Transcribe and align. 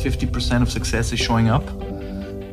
50% 0.00 0.62
of 0.62 0.70
success 0.70 1.12
is 1.12 1.20
showing 1.20 1.50
up. 1.50 1.64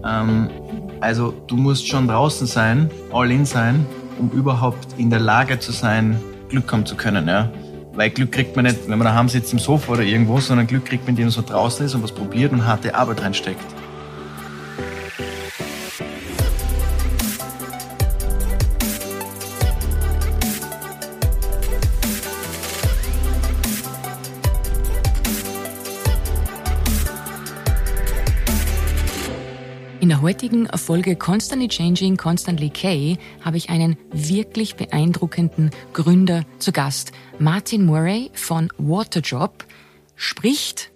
Ähm, 0.05 0.49
also 0.99 1.33
du 1.47 1.55
musst 1.55 1.87
schon 1.87 2.07
draußen 2.07 2.47
sein, 2.47 2.89
all 3.11 3.31
in 3.31 3.45
sein, 3.45 3.85
um 4.19 4.29
überhaupt 4.31 4.87
in 4.97 5.09
der 5.09 5.19
Lage 5.19 5.59
zu 5.59 5.71
sein, 5.71 6.19
Glück 6.49 6.71
haben 6.71 6.85
zu 6.85 6.95
können. 6.95 7.27
Ja? 7.27 7.51
Weil 7.93 8.09
Glück 8.09 8.31
kriegt 8.31 8.55
man 8.55 8.65
nicht, 8.65 8.87
wenn 8.87 8.97
man 8.97 9.05
daheim 9.05 9.29
sitzt 9.29 9.53
im 9.53 9.59
Sofa 9.59 9.93
oder 9.93 10.03
irgendwo, 10.03 10.39
sondern 10.39 10.67
Glück 10.67 10.85
kriegt 10.85 11.03
man, 11.03 11.09
indem 11.09 11.25
man 11.25 11.31
so 11.31 11.41
draußen 11.41 11.85
ist 11.85 11.95
und 11.95 12.03
was 12.03 12.11
probiert 12.11 12.51
und 12.51 12.65
harte 12.65 12.93
Arbeit 12.95 13.21
reinsteckt. 13.21 13.65
Heutigen 30.27 30.67
Folge 30.75 31.15
Constantly 31.15 31.69
Changing, 31.69 32.17
Constantly 32.17 32.69
K 32.69 33.17
habe 33.45 33.55
ich 33.55 33.69
einen 33.69 33.95
wirklich 34.11 34.75
beeindruckenden 34.75 35.71
Gründer 35.93 36.43
zu 36.59 36.73
Gast. 36.73 37.13
Martin 37.39 37.85
Murray 37.85 38.29
von 38.33 38.67
Waterdrop 38.77 39.63
spricht 40.17 40.91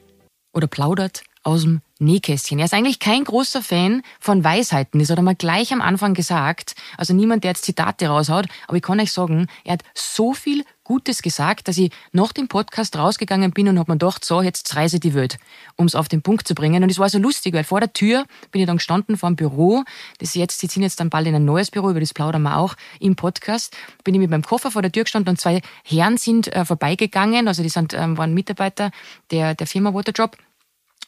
oder 0.51 0.67
plaudert 0.67 1.23
aus 1.43 1.61
dem 1.61 1.79
Nähkästchen. 2.01 2.59
Er 2.59 2.65
ist 2.65 2.73
eigentlich 2.73 2.99
kein 2.99 3.23
großer 3.23 3.61
Fan 3.61 4.01
von 4.19 4.43
Weisheiten. 4.43 4.99
Das 4.99 5.09
hat 5.09 5.17
er 5.17 5.23
mal 5.23 5.35
gleich 5.35 5.71
am 5.71 5.81
Anfang 5.81 6.13
gesagt. 6.13 6.75
Also 6.97 7.13
niemand, 7.13 7.43
der 7.43 7.51
jetzt 7.51 7.63
Zitate 7.63 8.07
raushaut. 8.07 8.47
Aber 8.67 8.77
ich 8.77 8.83
kann 8.83 8.99
euch 8.99 9.11
sagen, 9.11 9.47
er 9.63 9.73
hat 9.73 9.83
so 9.93 10.33
viel 10.33 10.65
Gutes 10.83 11.21
gesagt, 11.21 11.67
dass 11.67 11.77
ich 11.77 11.91
nach 12.11 12.33
dem 12.33 12.47
Podcast 12.47 12.97
rausgegangen 12.97 13.51
bin 13.51 13.69
und 13.69 13.79
habe 13.79 13.91
mir 13.91 13.97
gedacht, 13.97 14.25
so, 14.25 14.41
jetzt 14.41 14.75
reise 14.75 14.99
die 14.99 15.13
Welt, 15.13 15.37
um 15.77 15.85
es 15.85 15.95
auf 15.95 16.09
den 16.09 16.21
Punkt 16.21 16.47
zu 16.47 16.55
bringen. 16.55 16.83
Und 16.83 16.89
es 16.89 16.99
war 16.99 17.07
so 17.07 17.19
lustig, 17.19 17.53
weil 17.53 17.63
vor 17.63 17.79
der 17.79 17.93
Tür 17.93 18.25
bin 18.51 18.61
ich 18.61 18.67
dann 18.67 18.77
gestanden 18.77 19.15
vor 19.15 19.29
dem 19.29 19.35
Büro. 19.35 19.83
Das 20.17 20.33
jetzt, 20.33 20.59
sie 20.59 20.67
ziehen 20.67 20.83
jetzt 20.83 20.99
dann 20.99 21.09
bald 21.09 21.27
in 21.27 21.35
ein 21.35 21.45
neues 21.45 21.71
Büro, 21.71 21.91
über 21.91 21.99
das 21.99 22.13
plaudern 22.13 22.41
wir 22.41 22.57
auch 22.57 22.75
im 22.99 23.15
Podcast. 23.15 23.73
Bin 24.03 24.15
ich 24.15 24.19
mit 24.19 24.31
meinem 24.31 24.43
Koffer 24.43 24.71
vor 24.71 24.81
der 24.81 24.91
Tür 24.91 25.03
gestanden 25.03 25.29
und 25.29 25.39
zwei 25.39 25.61
Herren 25.85 26.17
sind 26.17 26.53
äh, 26.53 26.65
vorbeigegangen. 26.65 27.47
Also 27.47 27.63
die 27.63 27.69
sind, 27.69 27.93
ähm, 27.93 28.17
waren 28.17 28.33
Mitarbeiter 28.33 28.91
der, 29.29 29.53
der 29.55 29.67
Firma 29.67 29.93
Waterdrop. 29.93 30.35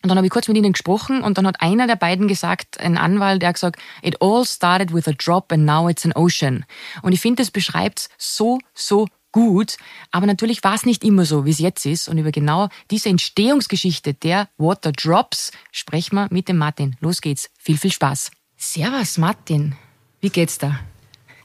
Und 0.03 0.09
dann 0.09 0.17
habe 0.17 0.27
ich 0.27 0.31
kurz 0.31 0.49
mit 0.49 0.57
ihnen 0.57 0.73
gesprochen 0.73 1.23
und 1.23 1.37
dann 1.37 1.47
hat 1.47 1.61
einer 1.61 1.87
der 1.87 1.95
beiden 1.95 2.27
gesagt, 2.27 2.79
ein 2.79 2.97
Anwalt, 2.97 3.41
der 3.41 3.49
hat 3.49 3.55
gesagt, 3.55 3.79
it 4.01 4.21
all 4.21 4.45
started 4.45 4.93
with 4.93 5.07
a 5.07 5.13
drop 5.13 5.51
and 5.53 5.65
now 5.65 5.87
it's 5.87 6.05
an 6.05 6.11
ocean. 6.13 6.65
Und 7.01 7.13
ich 7.13 7.21
finde, 7.21 7.41
das 7.41 7.51
beschreibt 7.51 8.09
so, 8.17 8.59
so 8.73 9.07
gut. 9.31 9.77
Aber 10.11 10.25
natürlich 10.25 10.63
war 10.63 10.75
es 10.75 10.85
nicht 10.85 11.05
immer 11.05 11.23
so, 11.23 11.45
wie 11.45 11.51
es 11.51 11.59
jetzt 11.59 11.85
ist. 11.85 12.09
Und 12.09 12.17
über 12.17 12.31
genau 12.31 12.67
diese 12.91 13.07
Entstehungsgeschichte 13.07 14.13
der 14.13 14.49
Water 14.57 14.91
Drops 14.91 15.51
sprechen 15.71 16.15
wir 16.15 16.27
mit 16.31 16.49
dem 16.49 16.57
Martin. 16.57 16.97
Los 16.99 17.21
geht's. 17.21 17.49
Viel, 17.57 17.77
viel 17.77 17.91
Spaß. 17.91 18.31
Servus, 18.57 19.17
Martin. 19.17 19.75
Wie 20.19 20.29
geht's 20.29 20.57
da? 20.57 20.79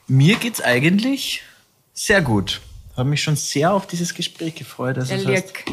Mir 0.07 0.35
geht's 0.35 0.61
eigentlich 0.61 1.43
sehr 1.93 2.21
gut. 2.21 2.61
Habe 2.97 3.09
mich 3.09 3.23
schon 3.23 3.35
sehr 3.35 3.73
auf 3.73 3.87
dieses 3.87 4.13
Gespräch 4.13 4.55
gefreut. 4.55 4.97
Also 4.97 5.15
der 5.15 5.23
Lirk. 5.23 5.65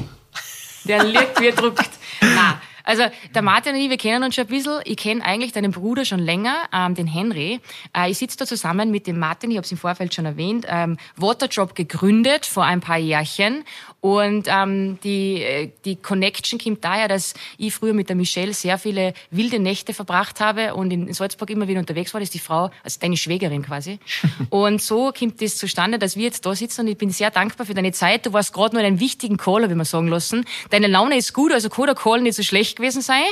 Der 0.84 1.04
Lirk 1.04 1.40
wird 1.40 1.60
druckt. 1.60 1.90
Na, 2.20 2.60
also 2.86 3.02
der 3.34 3.42
Martin 3.42 3.74
und 3.74 3.80
ich, 3.80 3.90
wir 3.90 3.96
kennen 3.98 4.24
uns 4.24 4.36
schon 4.36 4.44
ein 4.44 4.48
bisschen. 4.48 4.80
Ich 4.84 4.96
kenne 4.96 5.24
eigentlich 5.24 5.52
deinen 5.52 5.72
Bruder 5.72 6.04
schon 6.04 6.20
länger, 6.20 6.54
ähm, 6.72 6.94
den 6.94 7.06
Henry. 7.06 7.60
Äh, 7.94 8.10
ich 8.10 8.18
sitze 8.18 8.38
da 8.38 8.46
zusammen 8.46 8.90
mit 8.90 9.06
dem 9.06 9.18
Martin, 9.18 9.50
ich 9.50 9.56
habe 9.56 9.64
es 9.64 9.72
im 9.72 9.78
Vorfeld 9.78 10.14
schon 10.14 10.24
erwähnt, 10.24 10.66
ähm, 10.68 10.96
Waterdrop 11.16 11.74
gegründet 11.74 12.46
vor 12.46 12.64
ein 12.64 12.80
paar 12.80 12.98
Jährchen. 12.98 13.64
Und 14.06 14.46
ähm, 14.46 15.00
die, 15.02 15.42
äh, 15.42 15.72
die 15.84 15.96
Connection 15.96 16.60
kommt 16.60 16.84
daher, 16.84 17.08
dass 17.08 17.34
ich 17.58 17.74
früher 17.74 17.92
mit 17.92 18.08
der 18.08 18.14
Michelle 18.14 18.54
sehr 18.54 18.78
viele 18.78 19.14
wilde 19.32 19.58
Nächte 19.58 19.94
verbracht 19.94 20.38
habe 20.38 20.76
und 20.76 20.92
in 20.92 21.12
Salzburg 21.12 21.50
immer 21.50 21.66
wieder 21.66 21.80
unterwegs 21.80 22.14
war. 22.14 22.20
Das 22.20 22.28
ist 22.28 22.34
die 22.34 22.38
Frau, 22.38 22.70
also 22.84 23.00
deine 23.00 23.16
Schwägerin 23.16 23.62
quasi. 23.62 23.98
und 24.50 24.80
so 24.80 25.10
kommt 25.10 25.42
das 25.42 25.56
zustande, 25.56 25.98
dass 25.98 26.14
wir 26.14 26.22
jetzt 26.22 26.46
da 26.46 26.54
sitzen 26.54 26.82
und 26.82 26.86
ich 26.86 26.96
bin 26.96 27.10
sehr 27.10 27.32
dankbar 27.32 27.66
für 27.66 27.74
deine 27.74 27.90
Zeit. 27.90 28.24
Du 28.24 28.32
warst 28.32 28.52
gerade 28.52 28.76
nur 28.76 28.84
einen 28.84 29.00
wichtigen 29.00 29.38
Caller, 29.38 29.70
wie 29.70 29.74
man 29.74 29.84
sagen 29.84 30.06
lassen. 30.06 30.44
Deine 30.70 30.86
Laune 30.86 31.16
ist 31.16 31.32
gut, 31.32 31.50
also 31.50 31.68
kann 31.68 31.86
der 31.86 31.96
Call 31.96 32.20
nicht 32.20 32.36
so 32.36 32.44
schlecht 32.44 32.76
gewesen 32.76 33.02
sein. 33.02 33.24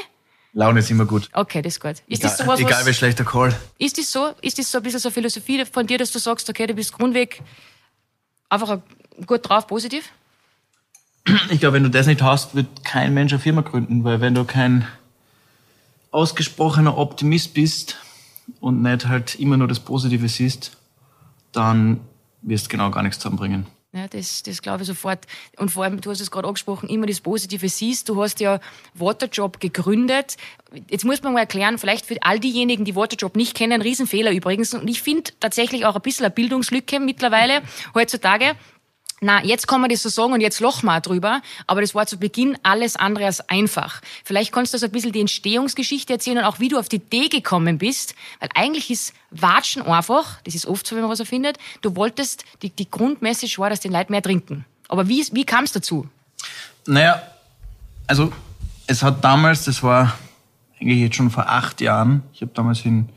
Laune 0.54 0.80
ist 0.80 0.90
immer 0.90 1.04
gut. 1.04 1.28
Okay, 1.34 1.62
das 1.62 1.74
ist 1.74 1.80
gut. 1.80 2.02
Ist 2.08 2.18
egal, 2.18 2.30
das 2.30 2.38
sowas, 2.38 2.58
egal 2.58 2.84
wie 2.84 2.94
schlechter 2.94 3.24
Call. 3.24 3.56
Ist 3.78 3.96
das 3.96 4.10
so? 4.10 4.32
Ist 4.40 4.58
das 4.58 4.72
so 4.72 4.78
ein 4.78 4.82
bisschen 4.82 4.98
so 4.98 5.12
Philosophie 5.12 5.64
von 5.66 5.86
dir, 5.86 5.98
dass 5.98 6.10
du 6.10 6.18
sagst, 6.18 6.50
okay, 6.50 6.66
du 6.66 6.74
bist 6.74 6.92
grundweg 6.92 7.40
einfach 8.48 8.80
gut 9.24 9.48
drauf, 9.48 9.68
positiv? 9.68 10.10
Ich 11.50 11.60
glaube, 11.60 11.74
wenn 11.74 11.82
du 11.82 11.90
das 11.90 12.06
nicht 12.06 12.22
hast, 12.22 12.54
wird 12.54 12.84
kein 12.84 13.14
Mensch 13.14 13.32
eine 13.32 13.40
Firma 13.40 13.62
gründen, 13.62 14.04
weil 14.04 14.20
wenn 14.20 14.34
du 14.34 14.44
kein 14.44 14.86
ausgesprochener 16.10 16.98
Optimist 16.98 17.54
bist 17.54 17.96
und 18.60 18.82
nicht 18.82 19.08
halt 19.08 19.34
immer 19.36 19.56
nur 19.56 19.68
das 19.68 19.80
Positive 19.80 20.28
siehst, 20.28 20.76
dann 21.52 22.00
wirst 22.42 22.66
du 22.66 22.70
genau 22.70 22.90
gar 22.90 23.02
nichts 23.02 23.18
zusammenbringen. 23.18 23.66
Ja, 23.94 24.08
das, 24.08 24.42
das 24.42 24.60
glaube 24.60 24.82
ich 24.82 24.88
sofort. 24.88 25.24
Und 25.56 25.70
vor 25.70 25.84
allem, 25.84 26.00
du 26.00 26.10
hast 26.10 26.20
es 26.20 26.32
gerade 26.32 26.48
angesprochen, 26.48 26.88
immer 26.88 27.06
das 27.06 27.20
Positive 27.20 27.68
siehst. 27.68 28.08
Du 28.08 28.20
hast 28.20 28.40
ja 28.40 28.58
Waterjob 28.94 29.60
gegründet. 29.60 30.36
Jetzt 30.90 31.04
muss 31.04 31.22
man 31.22 31.32
mal 31.32 31.40
erklären, 31.40 31.78
vielleicht 31.78 32.04
für 32.04 32.16
all 32.22 32.40
diejenigen, 32.40 32.84
die 32.84 32.96
Waterjob 32.96 33.36
nicht 33.36 33.54
kennen, 33.54 33.72
ein 33.72 33.82
Riesenfehler 33.82 34.32
übrigens. 34.32 34.74
Und 34.74 34.88
ich 34.88 35.00
finde 35.00 35.30
tatsächlich 35.38 35.86
auch 35.86 35.94
ein 35.94 36.02
bisschen 36.02 36.26
eine 36.26 36.34
Bildungslücke 36.34 36.98
mittlerweile 36.98 37.62
heutzutage 37.94 38.56
na, 39.24 39.42
jetzt 39.42 39.70
man 39.70 39.88
das 39.88 40.02
so 40.02 40.10
sagen 40.10 40.34
und 40.34 40.42
jetzt 40.42 40.60
lachen 40.60 40.84
wir 40.84 41.00
drüber, 41.00 41.40
aber 41.66 41.80
das 41.80 41.94
war 41.94 42.06
zu 42.06 42.18
Beginn 42.18 42.58
alles 42.62 42.94
andere 42.94 43.24
als 43.24 43.48
einfach. 43.48 44.02
Vielleicht 44.22 44.52
kannst 44.52 44.74
du 44.74 44.78
so 44.78 44.84
ein 44.84 44.92
bisschen 44.92 45.12
die 45.12 45.20
Entstehungsgeschichte 45.20 46.12
erzählen 46.12 46.38
und 46.38 46.44
auch 46.44 46.60
wie 46.60 46.68
du 46.68 46.78
auf 46.78 46.90
die 46.90 46.96
Idee 46.96 47.28
gekommen 47.28 47.78
bist, 47.78 48.14
weil 48.40 48.50
eigentlich 48.54 48.90
ist 48.90 49.14
Watschen 49.30 49.80
einfach, 49.82 50.42
das 50.42 50.54
ist 50.54 50.66
oft 50.66 50.86
so, 50.86 50.94
wenn 50.94 51.02
man 51.02 51.10
was 51.10 51.20
erfindet, 51.20 51.56
du 51.80 51.96
wolltest, 51.96 52.44
die, 52.60 52.68
die 52.68 52.90
Grundmessage 52.90 53.58
war, 53.58 53.70
dass 53.70 53.80
die 53.80 53.88
Leute 53.88 54.12
mehr 54.12 54.20
trinken. 54.20 54.66
Aber 54.88 55.08
wie, 55.08 55.26
wie 55.32 55.44
kam 55.44 55.64
es 55.64 55.72
dazu? 55.72 56.06
Naja, 56.86 57.22
also 58.06 58.30
es 58.86 59.02
hat 59.02 59.24
damals, 59.24 59.64
das 59.64 59.82
war 59.82 60.18
eigentlich 60.78 60.98
jetzt 60.98 61.16
schon 61.16 61.30
vor 61.30 61.48
acht 61.48 61.80
Jahren, 61.80 62.22
ich 62.34 62.42
habe 62.42 62.52
damals 62.54 62.84
in, 62.84 63.08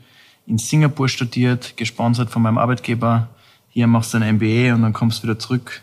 in 0.46 0.56
Singapur 0.56 1.10
studiert, 1.10 1.76
gesponsert 1.76 2.30
von 2.30 2.40
meinem 2.40 2.56
Arbeitgeber, 2.56 3.28
hier 3.68 3.86
machst 3.86 4.14
du 4.14 4.18
ein 4.18 4.36
MBA 4.36 4.74
und 4.74 4.80
dann 4.80 4.94
kommst 4.94 5.18
du 5.18 5.24
wieder 5.24 5.38
zurück 5.38 5.82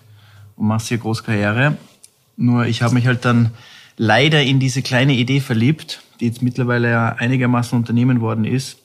und 0.56 0.68
machst 0.68 0.88
hier 0.88 0.98
Großkarriere. 0.98 1.78
Nur 2.38 2.66
ich 2.66 2.82
habe 2.82 2.94
mich 2.94 3.08
halt 3.08 3.26
dann 3.26 3.52
leider 3.98 4.42
in 4.44 4.60
diese 4.60 4.82
kleine 4.82 5.14
Idee 5.14 5.40
verliebt, 5.40 6.02
die 6.20 6.28
jetzt 6.28 6.42
mittlerweile 6.42 6.90
ja 6.90 7.10
einigermaßen 7.14 7.78
Unternehmen 7.78 8.22
worden 8.22 8.46
ist. 8.46 8.78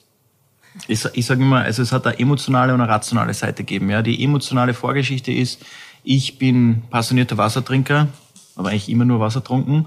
Ich, 0.86 1.04
ich 1.14 1.26
sage 1.26 1.42
immer, 1.42 1.62
also 1.62 1.82
es 1.82 1.92
hat 1.92 2.06
eine 2.06 2.18
emotionale 2.18 2.72
und 2.72 2.80
eine 2.80 2.90
rationale 2.90 3.34
Seite 3.34 3.64
gegeben. 3.64 3.90
Ja. 3.90 4.02
Die 4.02 4.22
emotionale 4.22 4.74
Vorgeschichte 4.74 5.32
ist, 5.32 5.64
ich 6.04 6.38
bin 6.38 6.82
passionierter 6.90 7.36
Wassertrinker, 7.36 8.08
aber 8.56 8.70
eigentlich 8.70 8.88
immer 8.88 9.04
nur 9.04 9.20
Wasser 9.20 9.42
trunken 9.42 9.86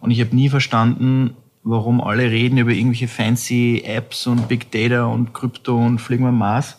und 0.00 0.10
ich 0.10 0.20
habe 0.20 0.34
nie 0.34 0.48
verstanden, 0.48 1.34
warum 1.62 2.00
alle 2.00 2.30
reden 2.30 2.58
über 2.58 2.72
irgendwelche 2.72 3.08
fancy 3.08 3.82
Apps 3.86 4.26
und 4.26 4.48
Big 4.48 4.70
Data 4.70 5.04
und 5.06 5.32
Krypto 5.32 5.76
und 5.76 5.98
fliegen 5.98 6.24
wir 6.24 6.32
Mars. 6.32 6.76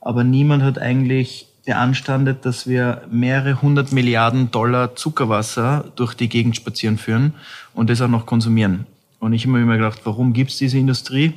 Aber 0.00 0.24
niemand 0.24 0.62
hat 0.62 0.78
eigentlich 0.78 1.48
beanstandet, 1.64 2.44
dass 2.44 2.66
wir 2.66 3.02
mehrere 3.10 3.62
hundert 3.62 3.92
Milliarden 3.92 4.50
Dollar 4.50 4.96
Zuckerwasser 4.96 5.84
durch 5.96 6.14
die 6.14 6.28
Gegend 6.28 6.56
spazieren 6.56 6.98
führen 6.98 7.34
und 7.74 7.88
das 7.90 8.00
auch 8.00 8.08
noch 8.08 8.26
konsumieren. 8.26 8.86
Und 9.20 9.32
ich 9.32 9.44
habe 9.44 9.52
mir 9.52 9.62
immer 9.62 9.76
gedacht, 9.76 10.00
warum 10.04 10.32
gibt 10.32 10.50
es 10.50 10.58
diese 10.58 10.78
Industrie? 10.78 11.34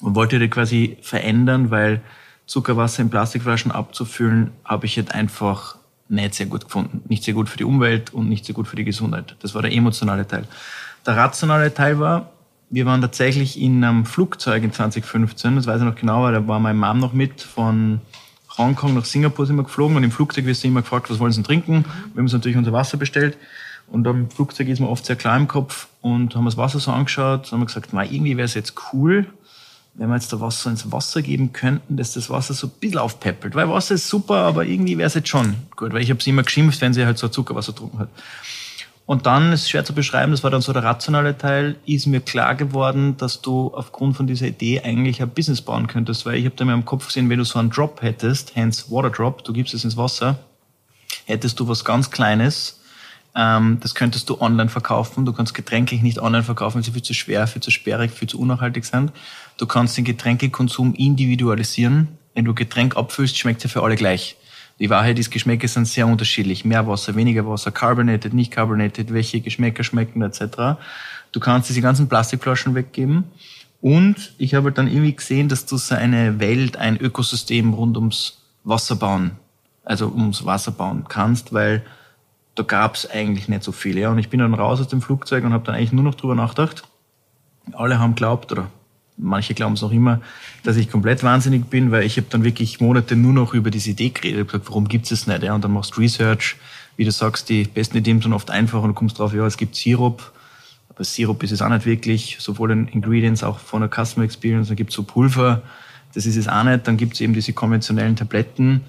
Und 0.00 0.14
wollte 0.14 0.38
die 0.38 0.48
quasi 0.48 0.96
verändern, 1.02 1.70
weil 1.70 2.00
Zuckerwasser 2.46 3.02
in 3.02 3.10
Plastikflaschen 3.10 3.70
abzufüllen, 3.70 4.50
habe 4.64 4.86
ich 4.86 4.96
jetzt 4.96 5.14
einfach 5.14 5.76
nicht 6.08 6.34
sehr 6.34 6.46
gut 6.46 6.64
gefunden. 6.64 7.02
Nicht 7.08 7.24
sehr 7.24 7.34
gut 7.34 7.48
für 7.48 7.56
die 7.56 7.64
Umwelt 7.64 8.12
und 8.12 8.28
nicht 8.28 8.44
sehr 8.44 8.54
gut 8.54 8.68
für 8.68 8.76
die 8.76 8.84
Gesundheit. 8.84 9.36
Das 9.40 9.54
war 9.54 9.62
der 9.62 9.72
emotionale 9.72 10.26
Teil. 10.26 10.46
Der 11.06 11.16
rationale 11.16 11.72
Teil 11.72 11.98
war, 11.98 12.30
wir 12.70 12.86
waren 12.86 13.00
tatsächlich 13.00 13.60
in 13.60 13.84
einem 13.84 14.04
Flugzeug 14.06 14.62
in 14.64 14.72
2015, 14.72 15.56
das 15.56 15.66
weiß 15.66 15.80
ich 15.80 15.86
noch 15.86 15.94
genau, 15.94 16.30
da 16.30 16.46
war 16.48 16.58
meine 16.58 16.78
Mom 16.78 16.98
noch 16.98 17.12
mit 17.12 17.40
von 17.42 18.00
Hongkong 18.56 18.94
nach 18.94 19.04
Singapur 19.04 19.46
sind 19.46 19.56
wir 19.56 19.64
geflogen 19.64 19.96
und 19.96 20.04
im 20.04 20.10
Flugzeug 20.10 20.46
wirst 20.46 20.62
du 20.62 20.68
immer 20.68 20.82
gefragt, 20.82 21.10
was 21.10 21.18
wollen 21.18 21.32
sie 21.32 21.38
denn 21.38 21.44
trinken? 21.44 21.84
Wir 22.12 22.18
haben 22.18 22.24
uns 22.24 22.32
natürlich 22.32 22.56
unser 22.56 22.72
Wasser 22.72 22.96
bestellt 22.96 23.36
und 23.88 24.06
im 24.06 24.30
Flugzeug 24.30 24.68
ist 24.68 24.80
man 24.80 24.88
oft 24.88 25.04
sehr 25.04 25.16
klar 25.16 25.36
im 25.36 25.48
Kopf 25.48 25.88
und 26.00 26.34
haben 26.34 26.44
das 26.44 26.56
Wasser 26.56 26.78
so 26.78 26.90
angeschaut 26.90 27.46
und 27.46 27.52
haben 27.52 27.66
gesagt, 27.66 27.90
na, 27.92 28.04
irgendwie 28.04 28.36
wäre 28.36 28.46
es 28.46 28.54
jetzt 28.54 28.74
cool, 28.92 29.26
wenn 29.94 30.08
wir 30.08 30.16
jetzt 30.16 30.32
da 30.32 30.40
Wasser 30.40 30.70
ins 30.70 30.90
Wasser 30.90 31.22
geben 31.22 31.52
könnten, 31.52 31.96
dass 31.96 32.14
das 32.14 32.30
Wasser 32.30 32.54
so 32.54 32.66
ein 32.66 32.72
bisschen 32.80 32.98
aufpeppelt. 32.98 33.54
Weil 33.54 33.68
Wasser 33.68 33.94
ist 33.94 34.08
super, 34.08 34.36
aber 34.36 34.64
irgendwie 34.64 34.98
wäre 34.98 35.06
es 35.06 35.14
jetzt 35.14 35.28
schon 35.28 35.54
gut, 35.76 35.92
weil 35.92 36.02
ich 36.02 36.10
habe 36.10 36.22
sie 36.22 36.30
immer 36.30 36.42
geschimpft, 36.42 36.80
wenn 36.80 36.94
sie 36.94 37.04
halt 37.04 37.18
so 37.18 37.28
Zuckerwasser 37.28 37.72
getrunken 37.72 38.00
hat. 38.00 38.08
Und 39.06 39.26
dann 39.26 39.52
ist 39.52 39.68
schwer 39.68 39.84
zu 39.84 39.92
beschreiben, 39.92 40.32
das 40.32 40.42
war 40.42 40.50
dann 40.50 40.62
so 40.62 40.72
der 40.72 40.82
rationale 40.82 41.36
Teil, 41.36 41.76
ist 41.84 42.06
mir 42.06 42.20
klar 42.20 42.54
geworden, 42.54 43.16
dass 43.18 43.42
du 43.42 43.70
aufgrund 43.74 44.16
von 44.16 44.26
dieser 44.26 44.46
Idee 44.46 44.80
eigentlich 44.80 45.20
ein 45.20 45.28
Business 45.28 45.60
bauen 45.60 45.86
könntest, 45.88 46.24
weil 46.24 46.36
ich 46.36 46.46
habe 46.46 46.56
da 46.56 46.64
mir 46.64 46.72
im 46.72 46.86
Kopf 46.86 47.08
gesehen, 47.08 47.28
wenn 47.28 47.38
du 47.38 47.44
so 47.44 47.58
einen 47.58 47.68
Drop 47.68 48.00
hättest, 48.00 48.54
hence 48.54 48.90
Water 48.90 49.10
Drop, 49.10 49.44
du 49.44 49.52
gibst 49.52 49.74
es 49.74 49.84
ins 49.84 49.98
Wasser, 49.98 50.38
hättest 51.26 51.60
du 51.60 51.68
was 51.68 51.84
ganz 51.84 52.10
Kleines, 52.10 52.80
Ähm, 53.36 53.78
das 53.80 53.94
könntest 53.94 54.30
du 54.30 54.40
online 54.40 54.70
verkaufen. 54.70 55.24
Du 55.24 55.32
kannst 55.32 55.54
Getränke 55.54 55.96
nicht 55.96 56.20
online 56.20 56.44
verkaufen, 56.44 56.76
weil 56.76 56.84
sie 56.84 56.92
viel 56.92 57.02
zu 57.02 57.14
schwer, 57.14 57.46
viel 57.46 57.62
zu 57.62 57.70
sperrig, 57.70 58.12
viel 58.12 58.28
zu 58.28 58.38
unnachhaltig 58.38 58.84
sind. 58.84 59.12
Du 59.58 59.66
kannst 59.66 59.96
den 59.96 60.04
Getränkekonsum 60.04 60.94
individualisieren. 60.94 62.18
Wenn 62.34 62.44
du 62.44 62.54
Getränk 62.54 62.96
abfüllst, 62.96 63.36
schmeckt 63.36 63.58
es 63.58 63.64
ja 63.64 63.70
für 63.70 63.82
alle 63.82 63.96
gleich. 63.96 64.36
Die 64.78 64.90
Wahrheit 64.90 65.18
ist, 65.18 65.30
Geschmäcke 65.30 65.68
sind 65.68 65.86
sehr 65.86 66.06
unterschiedlich. 66.06 66.64
Mehr 66.64 66.86
Wasser, 66.86 67.14
weniger 67.14 67.46
Wasser, 67.46 67.70
carbonated, 67.70 68.34
nicht 68.34 68.50
carbonated, 68.50 69.12
welche 69.12 69.40
Geschmäcker 69.40 69.84
schmecken 69.84 70.22
etc. 70.22 70.80
Du 71.30 71.40
kannst 71.40 71.68
diese 71.68 71.80
ganzen 71.80 72.08
Plastikflaschen 72.08 72.74
weggeben. 72.74 73.24
Und 73.80 74.34
ich 74.38 74.54
habe 74.54 74.72
dann 74.72 74.88
irgendwie 74.88 75.14
gesehen, 75.14 75.48
dass 75.48 75.66
du 75.66 75.76
so 75.76 75.94
eine 75.94 76.40
Welt, 76.40 76.76
ein 76.76 76.96
Ökosystem 76.98 77.74
rund 77.74 77.96
ums 77.96 78.38
Wasser 78.64 78.96
bauen, 78.96 79.32
also 79.84 80.08
ums 80.08 80.44
Wasser 80.44 80.72
bauen 80.72 81.04
kannst, 81.08 81.52
weil 81.52 81.84
da 82.54 82.62
gab 82.62 82.94
es 82.94 83.08
eigentlich 83.08 83.48
nicht 83.48 83.62
so 83.62 83.72
viel. 83.72 83.98
Ja? 83.98 84.10
Und 84.10 84.18
ich 84.18 84.30
bin 84.30 84.40
dann 84.40 84.54
raus 84.54 84.80
aus 84.80 84.88
dem 84.88 85.02
Flugzeug 85.02 85.44
und 85.44 85.52
habe 85.52 85.64
dann 85.64 85.74
eigentlich 85.74 85.92
nur 85.92 86.04
noch 86.04 86.14
drüber 86.14 86.34
nachgedacht. 86.34 86.84
Alle 87.72 87.98
haben 87.98 88.14
glaubt, 88.14 88.50
oder 88.52 88.70
manche 89.16 89.54
glauben 89.54 89.74
es 89.74 89.82
noch 89.82 89.92
immer, 89.92 90.20
dass 90.62 90.76
ich 90.76 90.90
komplett 90.90 91.22
wahnsinnig 91.22 91.66
bin, 91.66 91.90
weil 91.90 92.04
ich 92.04 92.16
habe 92.16 92.26
dann 92.30 92.44
wirklich 92.44 92.80
Monate 92.80 93.16
nur 93.16 93.32
noch 93.32 93.54
über 93.54 93.70
diese 93.70 93.90
Idee 93.90 94.10
geredet. 94.10 94.34
Ich 94.34 94.38
habe 94.40 94.46
gesagt, 94.46 94.68
warum 94.68 94.88
gibt 94.88 95.10
es 95.10 95.26
nicht? 95.26 95.42
Ja? 95.42 95.54
Und 95.54 95.64
dann 95.64 95.72
machst 95.72 95.96
du 95.96 96.00
Research, 96.00 96.56
wie 96.96 97.04
du 97.04 97.12
sagst, 97.12 97.48
die 97.48 97.64
besten 97.64 97.96
Ideen 97.96 98.20
sind 98.20 98.32
oft 98.32 98.50
einfach 98.50 98.82
und 98.82 98.88
du 98.88 98.94
kommst 98.94 99.18
drauf, 99.18 99.34
ja, 99.34 99.46
es 99.46 99.56
gibt 99.56 99.76
Sirup, 99.76 100.32
aber 100.88 101.04
Sirup 101.04 101.42
ist 101.42 101.50
es 101.50 101.62
auch 101.62 101.68
nicht 101.68 101.86
wirklich, 101.86 102.36
sowohl 102.40 102.70
in 102.70 102.88
Ingredients, 102.88 103.42
auch 103.42 103.58
von 103.58 103.80
der 103.80 103.90
Customer 103.90 104.24
Experience, 104.24 104.68
dann 104.68 104.76
gibt 104.76 104.90
es 104.90 104.96
so 104.96 105.02
Pulver, 105.02 105.62
das 106.14 106.26
ist 106.26 106.36
es 106.36 106.46
auch 106.46 106.62
nicht, 106.62 106.86
dann 106.86 106.96
gibt 106.96 107.14
es 107.14 107.20
eben 107.20 107.34
diese 107.34 107.52
konventionellen 107.52 108.14
Tabletten, 108.14 108.82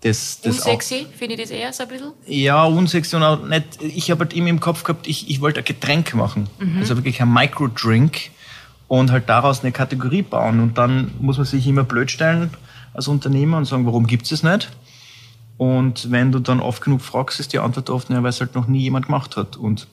das, 0.00 0.40
das 0.42 0.60
unsexy, 0.60 1.06
finde 1.16 1.34
ich 1.34 1.40
das 1.40 1.50
eher 1.50 1.72
so 1.72 1.82
ein 1.82 1.88
bisschen? 1.88 2.12
Ja, 2.26 2.64
unsexy 2.64 3.16
und 3.16 3.24
auch 3.24 3.44
nicht. 3.44 3.82
Ich 3.82 4.12
habe 4.12 4.20
halt 4.20 4.32
immer 4.32 4.48
im 4.48 4.60
Kopf 4.60 4.84
gehabt, 4.84 5.08
ich, 5.08 5.28
ich 5.28 5.40
wollte 5.40 5.58
ein 5.58 5.64
Getränk 5.64 6.14
machen. 6.14 6.48
Mhm. 6.60 6.78
Also 6.78 6.96
wirklich 6.96 7.20
ein 7.20 7.32
Microdrink 7.32 8.30
und 8.88 9.12
halt 9.12 9.28
daraus 9.28 9.62
eine 9.62 9.72
Kategorie 9.72 10.22
bauen. 10.22 10.60
Und 10.60 10.78
dann 10.78 11.12
muss 11.20 11.36
man 11.36 11.46
sich 11.46 11.66
immer 11.66 11.84
blöd 11.84 12.10
stellen 12.10 12.50
als 12.94 13.06
Unternehmer 13.08 13.58
und 13.58 13.66
sagen, 13.66 13.86
warum 13.86 14.06
gibt 14.06 14.30
es 14.30 14.42
nicht? 14.42 14.70
Und 15.56 16.10
wenn 16.10 16.32
du 16.32 16.38
dann 16.38 16.60
oft 16.60 16.82
genug 16.82 17.02
fragst, 17.02 17.40
ist 17.40 17.52
die 17.52 17.58
Antwort 17.58 17.90
oft, 17.90 18.10
ja, 18.10 18.22
weil 18.22 18.30
es 18.30 18.40
halt 18.40 18.54
noch 18.54 18.66
nie 18.66 18.80
jemand 18.80 19.06
gemacht 19.06 19.36
hat. 19.36 19.56
Und 19.56 19.86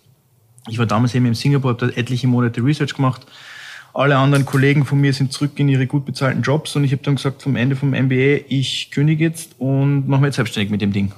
ich 0.67 0.79
war 0.79 0.85
damals 0.85 1.13
eben 1.13 1.25
in 1.25 1.35
Singapur, 1.35 1.71
habe 1.71 1.87
da 1.87 1.93
etliche 1.93 2.27
Monate 2.27 2.63
Research 2.63 2.95
gemacht 2.95 3.25
alle 3.95 4.17
anderen 4.17 4.45
Kollegen 4.45 4.83
von 4.83 4.99
mir 4.99 5.13
sind 5.13 5.31
zurück 5.31 5.53
in 5.55 5.69
ihre 5.69 5.87
gut 5.87 6.05
bezahlten 6.05 6.41
Jobs 6.41 6.75
und 6.75 6.83
ich 6.83 6.91
habe 6.91 7.01
dann 7.01 7.15
gesagt, 7.15 7.41
vom 7.41 7.55
Ende 7.55 7.77
vom 7.77 7.91
MBA, 7.91 8.41
ich 8.49 8.91
kündige 8.91 9.23
jetzt 9.23 9.55
und 9.57 10.09
mache 10.09 10.19
mich 10.19 10.27
jetzt 10.27 10.35
selbstständig 10.35 10.69
mit 10.69 10.81
dem 10.81 10.91
Ding. 10.91 11.13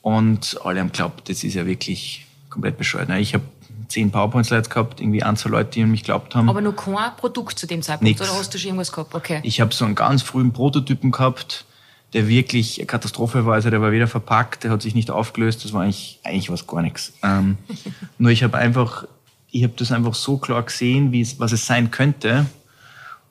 Und 0.00 0.60
alle 0.62 0.78
haben 0.78 0.92
geglaubt, 0.92 1.28
das 1.28 1.42
ist 1.42 1.54
ja 1.54 1.66
wirklich 1.66 2.24
komplett 2.50 2.78
bescheuert. 2.78 3.10
Ich 3.18 3.34
habe 3.34 3.42
zehn 3.88 4.10
PowerPoint-Slides 4.10 4.70
gehabt, 4.70 5.00
irgendwie 5.00 5.22
Anzahl 5.22 5.52
Leute, 5.52 5.70
die 5.70 5.82
an 5.82 5.90
mich 5.90 6.02
geglaubt 6.02 6.34
haben. 6.34 6.48
Aber 6.48 6.60
nur 6.60 6.76
kein 6.76 6.94
Produkt 7.16 7.58
zu 7.58 7.66
dem 7.66 7.82
Zeitpunkt 7.82 8.18
Nix. 8.18 8.20
oder 8.20 8.38
hast 8.38 8.52
du 8.52 8.58
schon 8.58 8.68
irgendwas 8.68 8.92
gehabt? 8.92 9.14
Okay. 9.14 9.40
Ich 9.42 9.60
habe 9.60 9.74
so 9.74 9.84
einen 9.84 9.94
ganz 9.94 10.22
frühen 10.22 10.52
Prototypen 10.52 11.10
gehabt, 11.10 11.64
der 12.12 12.28
wirklich 12.28 12.78
eine 12.78 12.86
Katastrophe 12.86 13.46
war. 13.46 13.54
Also 13.54 13.70
der 13.70 13.80
war 13.80 13.92
weder 13.92 14.06
verpackt, 14.06 14.64
der 14.64 14.70
hat 14.70 14.82
sich 14.82 14.94
nicht 14.94 15.10
aufgelöst, 15.10 15.64
das 15.64 15.72
war 15.72 15.82
eigentlich, 15.82 16.20
eigentlich 16.22 16.50
was 16.50 16.66
gar 16.66 16.82
nichts. 16.82 17.12
Ähm, 17.22 17.58
nur 18.18 18.30
ich 18.30 18.42
habe 18.42 18.56
einfach 18.58 19.04
ich 19.50 19.62
habe 19.62 19.72
das 19.76 19.92
einfach 19.92 20.14
so 20.14 20.36
klar 20.36 20.62
gesehen, 20.62 21.12
wie 21.12 21.20
es, 21.20 21.40
was 21.40 21.52
es 21.52 21.66
sein 21.66 21.90
könnte. 21.90 22.46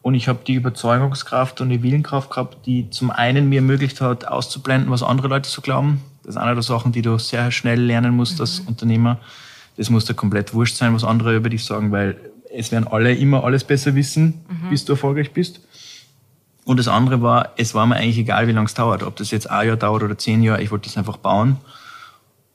Und 0.01 0.15
ich 0.15 0.27
habe 0.27 0.39
die 0.45 0.53
Überzeugungskraft 0.53 1.59
und 1.61 1.69
die 1.69 1.83
Willenkraft 1.83 2.29
gehabt, 2.29 2.65
die 2.65 2.89
zum 2.89 3.11
einen 3.11 3.49
mir 3.49 3.57
ermöglicht 3.57 3.99
hat, 4.01 4.27
auszublenden, 4.27 4.89
was 4.89 5.03
andere 5.03 5.27
Leute 5.27 5.49
so 5.49 5.61
glauben. 5.61 6.01
Das 6.23 6.35
ist 6.35 6.41
eine 6.41 6.53
der 6.53 6.63
Sachen, 6.63 6.91
die 6.91 7.01
du 7.01 7.17
sehr 7.17 7.51
schnell 7.51 7.81
lernen 7.81 8.15
musst 8.15 8.35
mhm. 8.35 8.41
als 8.41 8.59
Unternehmer. 8.61 9.19
Das 9.77 9.89
muss 9.89 10.05
dir 10.05 10.13
komplett 10.13 10.53
wurscht 10.53 10.75
sein, 10.75 10.93
was 10.93 11.03
andere 11.03 11.35
über 11.35 11.49
dich 11.49 11.63
sagen, 11.63 11.91
weil 11.91 12.17
es 12.53 12.71
werden 12.71 12.87
alle 12.87 13.13
immer 13.13 13.43
alles 13.43 13.63
besser 13.63 13.95
wissen, 13.95 14.45
mhm. 14.49 14.69
bis 14.69 14.85
du 14.85 14.93
erfolgreich 14.93 15.31
bist. 15.31 15.61
Und 16.65 16.77
das 16.77 16.87
andere 16.87 17.21
war, 17.21 17.53
es 17.57 17.73
war 17.73 17.85
mir 17.85 17.95
eigentlich 17.95 18.17
egal, 18.17 18.47
wie 18.47 18.51
lange 18.51 18.65
es 18.65 18.73
dauert. 18.73 19.03
Ob 19.03 19.15
das 19.15 19.31
jetzt 19.31 19.49
ein 19.49 19.67
Jahr 19.67 19.77
dauert 19.77 20.03
oder 20.03 20.17
zehn 20.17 20.43
Jahre, 20.43 20.61
ich 20.61 20.71
wollte 20.71 20.89
das 20.89 20.97
einfach 20.97 21.17
bauen. 21.17 21.57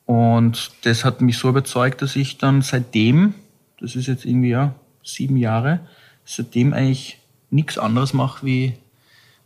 Und 0.05 0.73
das 0.83 1.05
hat 1.05 1.21
mich 1.21 1.39
so 1.39 1.49
überzeugt, 1.49 2.03
dass 2.03 2.17
ich 2.17 2.37
dann 2.37 2.61
seitdem 2.61 3.35
das 3.83 3.97
ist 3.97 4.07
jetzt 4.07 4.25
irgendwie 4.25 4.51
ja 4.51 4.75
sieben 5.03 5.37
Jahre, 5.37 5.81
seitdem 6.25 6.73
eigentlich 6.73 7.19
nichts 7.51 7.77
anderes 7.77 8.15
mache 8.15 8.47
wie, 8.47 8.75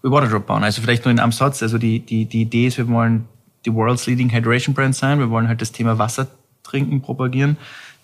wie 0.02 0.10
Waterdrop 0.10 0.46
bauen. 0.46 0.62
Also 0.62 0.82
vielleicht 0.82 1.04
nur 1.04 1.10
in 1.10 1.18
einem 1.18 1.32
Satz. 1.32 1.62
Also 1.62 1.78
die, 1.78 2.00
die, 2.00 2.26
die 2.26 2.42
Idee 2.42 2.66
ist, 2.66 2.76
wir 2.76 2.86
wollen 2.88 3.24
die 3.64 3.74
World's 3.74 4.06
Leading 4.06 4.30
Hydration 4.30 4.74
Brand 4.74 4.94
sein. 4.94 5.18
Wir 5.18 5.30
wollen 5.30 5.48
halt 5.48 5.62
das 5.62 5.72
Thema 5.72 5.98
Wasser 5.98 6.28
trinken 6.66 7.00
propagieren. 7.00 7.56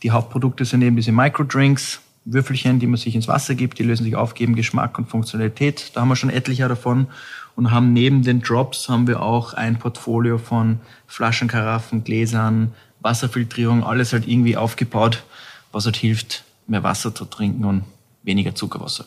Die 0.02 0.10
Hauptprodukte 0.10 0.64
sind 0.64 0.82
eben 0.82 0.96
diese 0.96 1.12
Microdrinks, 1.12 2.00
Würfelchen, 2.24 2.78
die 2.78 2.86
man 2.86 2.96
sich 2.96 3.14
ins 3.14 3.28
Wasser 3.28 3.54
gibt, 3.54 3.78
die 3.78 3.82
lösen 3.82 4.04
sich 4.04 4.16
auf, 4.16 4.34
geben 4.34 4.54
Geschmack 4.54 4.96
und 4.98 5.08
Funktionalität. 5.08 5.90
Da 5.94 6.02
haben 6.02 6.08
wir 6.08 6.16
schon 6.16 6.30
etliche 6.30 6.68
davon 6.68 7.08
und 7.56 7.70
haben 7.70 7.92
neben 7.92 8.22
den 8.22 8.40
Drops 8.40 8.88
haben 8.88 9.06
wir 9.06 9.22
auch 9.22 9.54
ein 9.54 9.78
Portfolio 9.78 10.38
von 10.38 10.80
Flaschen, 11.06 11.48
Karaffen, 11.48 12.04
Gläsern, 12.04 12.72
Wasserfiltrierung, 13.00 13.84
alles 13.84 14.12
halt 14.12 14.28
irgendwie 14.28 14.56
aufgebaut, 14.56 15.24
was 15.72 15.84
halt 15.84 15.96
hilft, 15.96 16.44
mehr 16.66 16.82
Wasser 16.82 17.14
zu 17.14 17.24
trinken 17.24 17.64
und 17.64 17.84
weniger 18.22 18.54
Zuckerwasser. 18.54 19.04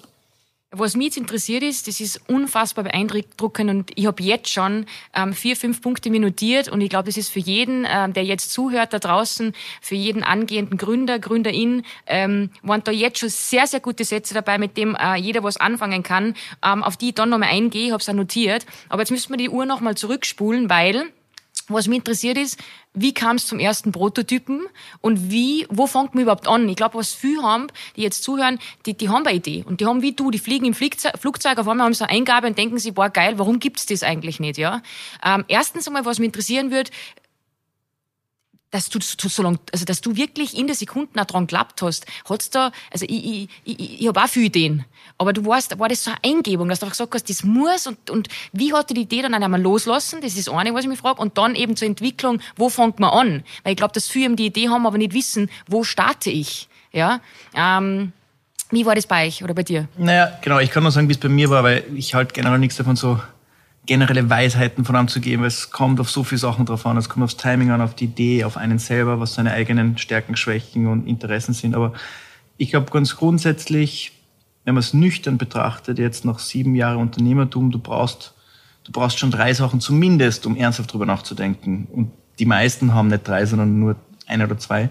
Was 0.71 0.95
mich 0.95 1.05
jetzt 1.05 1.17
interessiert 1.17 1.63
ist, 1.63 1.87
das 1.87 2.01
ist 2.01 2.19
unfassbar 2.27 2.83
beeindruckend 2.83 3.69
und 3.69 3.91
ich 3.95 4.07
habe 4.07 4.21
jetzt 4.21 4.49
schon 4.49 4.85
ähm, 5.13 5.33
vier, 5.33 5.55
fünf 5.55 5.81
Punkte 5.81 6.09
mir 6.09 6.19
notiert 6.19 6.67
und 6.67 6.81
ich 6.81 6.89
glaube, 6.89 7.05
das 7.05 7.15
ist 7.15 7.29
für 7.29 7.39
jeden, 7.39 7.87
ähm, 7.89 8.11
der 8.11 8.25
jetzt 8.25 8.51
zuhört 8.51 8.91
da 8.91 8.99
draußen, 8.99 9.53
für 9.79 9.95
jeden 9.95 10.21
angehenden 10.23 10.77
Gründer, 10.77 11.19
Gründerin, 11.19 11.83
ähm, 12.07 12.49
waren 12.61 12.83
da 12.83 12.91
jetzt 12.91 13.19
schon 13.19 13.29
sehr, 13.29 13.67
sehr 13.67 13.79
gute 13.79 14.03
Sätze 14.03 14.33
dabei, 14.33 14.57
mit 14.57 14.75
dem 14.75 14.95
äh, 14.95 15.15
jeder 15.15 15.43
was 15.43 15.55
anfangen 15.55 16.03
kann, 16.03 16.35
ähm, 16.61 16.83
auf 16.83 16.97
die 16.97 17.09
ich 17.09 17.15
dann 17.15 17.29
nochmal 17.29 17.49
eingehe, 17.49 17.85
ich 17.85 17.91
habe 17.91 18.01
es 18.01 18.11
notiert. 18.11 18.65
Aber 18.89 19.01
jetzt 19.01 19.11
müssen 19.11 19.29
wir 19.29 19.37
die 19.37 19.49
Uhr 19.49 19.65
nochmal 19.65 19.95
zurückspulen, 19.95 20.69
weil 20.69 21.05
was 21.67 21.87
mich 21.87 21.97
interessiert 21.97 22.37
ist, 22.37 22.59
wie 22.93 23.13
kam 23.13 23.35
es 23.35 23.47
zum 23.47 23.59
ersten 23.59 23.91
Prototypen 23.91 24.67
und 25.01 25.31
wie, 25.31 25.65
wo 25.69 25.87
fängt 25.87 26.15
man 26.15 26.23
überhaupt 26.23 26.47
an? 26.47 26.67
Ich 26.69 26.75
glaube, 26.75 26.97
was 26.97 27.13
viele 27.13 27.41
haben, 27.41 27.67
die 27.95 28.01
jetzt 28.01 28.23
zuhören, 28.23 28.59
die, 28.85 28.93
die 28.93 29.09
haben 29.09 29.25
eine 29.25 29.35
Idee. 29.35 29.63
Und 29.67 29.81
die 29.81 29.85
haben 29.85 30.01
wie 30.01 30.13
du, 30.13 30.31
die 30.31 30.39
fliegen 30.39 30.65
im 30.65 30.73
Flugzeug, 30.73 31.13
Flugzeug 31.19 31.57
auf 31.57 31.67
einmal 31.67 31.85
haben 31.85 31.93
sie 31.93 32.07
eine 32.07 32.17
Eingabe 32.17 32.47
und 32.47 32.57
denken 32.57 32.77
sich, 32.77 32.93
boah, 32.93 33.09
geil, 33.09 33.37
warum 33.37 33.59
gibt's 33.59 33.85
das 33.85 34.03
eigentlich 34.03 34.39
nicht, 34.39 34.57
ja? 34.57 34.81
Ähm, 35.23 35.43
erstens 35.47 35.87
einmal, 35.87 36.05
was 36.05 36.19
mich 36.19 36.27
interessieren 36.27 36.71
würde, 36.71 36.91
dass 38.75 38.89
du 38.89 38.99
so 38.99 39.41
lang, 39.41 39.57
also 39.71 39.85
dass 39.85 40.01
du 40.01 40.17
wirklich 40.17 40.57
in 40.57 40.67
der 40.67 40.75
Sekunde 40.75 41.21
auch 41.21 41.25
dran 41.25 41.47
geklappt 41.47 41.81
hast, 41.81 42.05
hat's 42.29 42.49
da, 42.49 42.71
also 42.91 43.05
ich, 43.07 43.25
ich, 43.25 43.49
ich, 43.63 44.01
ich 44.01 44.07
habe 44.07 44.21
auch 44.21 44.27
viele 44.27 44.47
Ideen, 44.47 44.85
aber 45.17 45.31
du 45.31 45.45
warst, 45.45 45.79
war 45.79 45.87
das 45.87 46.03
so 46.03 46.11
eine 46.11 46.35
Eingebung, 46.35 46.67
dass 46.67 46.79
du 46.79 46.85
einfach 46.85 46.95
gesagt 46.95 47.13
hast, 47.13 47.29
das 47.29 47.43
muss 47.43 47.87
und, 47.87 48.09
und 48.09 48.27
wie 48.51 48.73
hat 48.73 48.89
die 48.89 48.99
Idee 48.99 49.21
dann 49.21 49.33
einmal 49.33 49.61
loslassen, 49.61 50.19
das 50.21 50.35
ist 50.35 50.49
eine, 50.49 50.73
was 50.73 50.83
ich 50.83 50.89
mich 50.89 50.99
frage, 50.99 51.21
und 51.21 51.37
dann 51.37 51.55
eben 51.55 51.77
zur 51.77 51.87
Entwicklung, 51.87 52.41
wo 52.57 52.69
fängt 52.69 52.99
man 52.99 53.11
an? 53.11 53.43
Weil 53.63 53.71
ich 53.71 53.77
glaube, 53.77 53.93
dass 53.93 54.07
viele 54.07 54.35
die 54.35 54.47
Idee 54.47 54.67
haben, 54.69 54.85
aber 54.85 54.97
nicht 54.97 55.13
wissen, 55.13 55.49
wo 55.67 55.83
starte 55.83 56.29
ich, 56.29 56.67
ja, 56.91 57.21
ähm, 57.53 58.11
wie 58.71 58.85
war 58.85 58.95
das 58.95 59.07
bei 59.07 59.27
euch 59.27 59.43
oder 59.43 59.53
bei 59.53 59.63
dir? 59.63 59.87
Naja, 59.97 60.37
genau, 60.41 60.59
ich 60.59 60.71
kann 60.71 60.83
nur 60.83 60.91
sagen, 60.91 61.07
wie 61.07 61.13
es 61.13 61.19
bei 61.19 61.29
mir 61.29 61.49
war, 61.49 61.63
weil 61.63 61.85
ich 61.95 62.13
halt 62.13 62.33
generell 62.33 62.59
nichts 62.59 62.75
davon 62.75 62.95
so 62.95 63.19
generelle 63.85 64.29
Weisheiten 64.29 64.85
von 64.85 64.95
einem 64.95 65.07
zu 65.07 65.21
geben. 65.21 65.43
Es 65.43 65.71
kommt 65.71 65.99
auf 65.99 66.09
so 66.09 66.23
viele 66.23 66.39
Sachen 66.39 66.65
drauf 66.65 66.85
an. 66.85 66.97
Es 66.97 67.09
kommt 67.09 67.23
aufs 67.23 67.37
Timing 67.37 67.71
an, 67.71 67.81
auf 67.81 67.95
die 67.95 68.05
Idee, 68.05 68.43
auf 68.43 68.57
einen 68.57 68.79
selber, 68.79 69.19
was 69.19 69.35
seine 69.35 69.51
eigenen 69.51 69.97
Stärken, 69.97 70.35
Schwächen 70.35 70.87
und 70.87 71.07
Interessen 71.07 71.53
sind. 71.53 71.75
Aber 71.75 71.93
ich 72.57 72.69
glaube 72.69 72.91
ganz 72.91 73.15
grundsätzlich, 73.15 74.13
wenn 74.63 74.73
man 74.73 74.81
es 74.81 74.93
nüchtern 74.93 75.37
betrachtet, 75.37 75.99
jetzt 75.99 76.25
nach 76.25 76.39
sieben 76.39 76.75
Jahren 76.75 76.97
Unternehmertum, 76.97 77.71
du 77.71 77.79
brauchst, 77.79 78.33
du 78.83 78.91
brauchst 78.91 79.19
schon 79.19 79.31
drei 79.31 79.53
Sachen 79.53 79.79
zumindest, 79.79 80.45
um 80.45 80.55
ernsthaft 80.55 80.91
drüber 80.91 81.05
nachzudenken. 81.05 81.87
Und 81.91 82.11
die 82.39 82.45
meisten 82.45 82.93
haben 82.93 83.07
nicht 83.07 83.27
drei, 83.27 83.45
sondern 83.45 83.79
nur 83.79 83.95
ein 84.25 84.41
oder 84.41 84.57
zwei. 84.57 84.89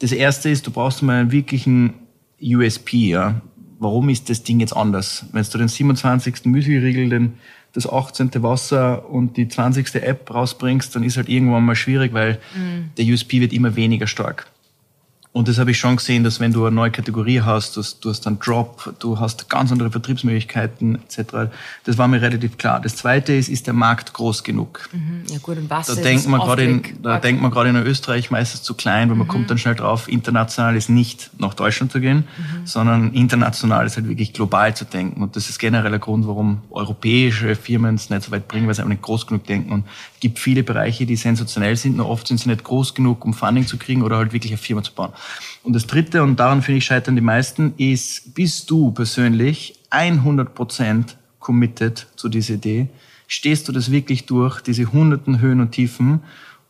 Das 0.00 0.12
erste 0.12 0.48
ist, 0.48 0.66
du 0.66 0.70
brauchst 0.70 1.02
mal 1.02 1.20
einen 1.20 1.32
wirklichen 1.32 1.94
USP, 2.40 3.08
ja. 3.08 3.40
Warum 3.80 4.08
ist 4.08 4.28
das 4.28 4.42
Ding 4.42 4.58
jetzt 4.58 4.76
anders? 4.76 5.26
Wenn 5.32 5.44
du 5.44 5.58
den 5.58 5.68
27. 5.68 6.46
Müsli-Riegel, 6.46 7.08
den 7.08 7.34
das 7.78 7.90
18. 7.90 8.30
Wasser 8.42 9.08
und 9.08 9.36
die 9.36 9.48
20. 9.48 9.94
App 9.96 10.32
rausbringst, 10.32 10.94
dann 10.94 11.02
ist 11.04 11.16
halt 11.16 11.28
irgendwann 11.28 11.64
mal 11.64 11.76
schwierig, 11.76 12.12
weil 12.12 12.38
mhm. 12.54 12.90
der 12.96 13.06
USP 13.06 13.40
wird 13.40 13.52
immer 13.52 13.76
weniger 13.76 14.06
stark. 14.06 14.46
Und 15.32 15.46
das 15.46 15.58
habe 15.58 15.70
ich 15.70 15.78
schon 15.78 15.96
gesehen, 15.96 16.24
dass 16.24 16.40
wenn 16.40 16.52
du 16.52 16.64
eine 16.64 16.74
neue 16.74 16.90
Kategorie 16.90 17.42
hast, 17.42 17.76
dass 17.76 18.00
du 18.00 18.08
hast 18.08 18.26
einen 18.26 18.38
Drop, 18.40 18.94
du 18.98 19.20
hast 19.20 19.48
ganz 19.50 19.70
andere 19.70 19.90
Vertriebsmöglichkeiten 19.90 20.96
etc. 20.96 21.50
Das 21.84 21.98
war 21.98 22.08
mir 22.08 22.22
relativ 22.22 22.56
klar. 22.56 22.80
Das 22.80 22.96
Zweite 22.96 23.34
ist, 23.34 23.48
ist 23.48 23.66
der 23.66 23.74
Markt 23.74 24.14
groß 24.14 24.42
genug? 24.42 24.88
Mhm. 24.92 25.22
Ja 25.30 25.38
gut, 25.38 25.58
und 25.58 25.68
was 25.68 25.86
da 25.86 25.94
denkt 25.94 26.26
man 26.26 26.40
gerade 26.40 26.64
in, 26.64 26.82
da 27.02 27.18
denkt 27.18 27.42
man 27.42 27.50
gerade 27.50 27.68
in 27.68 27.76
Österreich 27.76 28.30
meistens 28.30 28.62
zu 28.62 28.74
klein, 28.74 29.10
weil 29.10 29.16
man 29.16 29.26
mhm. 29.26 29.30
kommt 29.30 29.50
dann 29.50 29.58
schnell 29.58 29.74
drauf, 29.74 30.08
international 30.08 30.76
ist 30.76 30.88
nicht 30.88 31.30
nach 31.38 31.54
Deutschland 31.54 31.92
zu 31.92 32.00
gehen, 32.00 32.24
mhm. 32.36 32.66
sondern 32.66 33.12
international 33.12 33.86
ist 33.86 33.96
halt 33.96 34.08
wirklich 34.08 34.32
global 34.32 34.74
zu 34.74 34.86
denken. 34.86 35.22
Und 35.22 35.36
das 35.36 35.50
ist 35.50 35.58
generell 35.58 35.90
der 35.90 36.00
Grund, 36.00 36.26
warum 36.26 36.62
europäische 36.70 37.54
Firmen 37.54 37.96
es 37.96 38.08
nicht 38.08 38.22
so 38.22 38.32
weit 38.32 38.48
bringen, 38.48 38.66
weil 38.66 38.74
sie 38.74 38.80
einfach 38.80 38.90
nicht 38.90 39.02
groß 39.02 39.26
genug 39.26 39.44
denken. 39.44 39.72
Und 39.72 39.84
es 40.14 40.20
gibt 40.20 40.38
viele 40.38 40.62
Bereiche, 40.62 41.04
die 41.04 41.16
sensationell 41.16 41.76
sind, 41.76 41.96
nur 41.98 42.08
oft 42.08 42.26
sind 42.26 42.40
sie 42.40 42.48
nicht 42.48 42.64
groß 42.64 42.94
genug, 42.94 43.24
um 43.24 43.34
Funding 43.34 43.66
zu 43.66 43.76
kriegen 43.76 44.02
oder 44.02 44.16
halt 44.16 44.32
wirklich 44.32 44.52
eine 44.52 44.58
Firma 44.58 44.82
zu 44.82 44.92
bauen. 44.92 45.12
Und 45.62 45.74
das 45.74 45.86
Dritte, 45.86 46.22
und 46.22 46.40
daran 46.40 46.62
finde 46.62 46.78
ich 46.78 46.84
scheitern 46.84 47.14
die 47.14 47.22
meisten, 47.22 47.74
ist, 47.76 48.34
bist 48.34 48.70
du 48.70 48.90
persönlich 48.90 49.74
100% 49.90 51.14
committed 51.38 52.06
zu 52.16 52.28
dieser 52.28 52.54
Idee? 52.54 52.88
Stehst 53.26 53.68
du 53.68 53.72
das 53.72 53.90
wirklich 53.90 54.26
durch, 54.26 54.60
diese 54.60 54.90
hunderten 54.92 55.40
Höhen 55.40 55.60
und 55.60 55.72
Tiefen? 55.72 56.20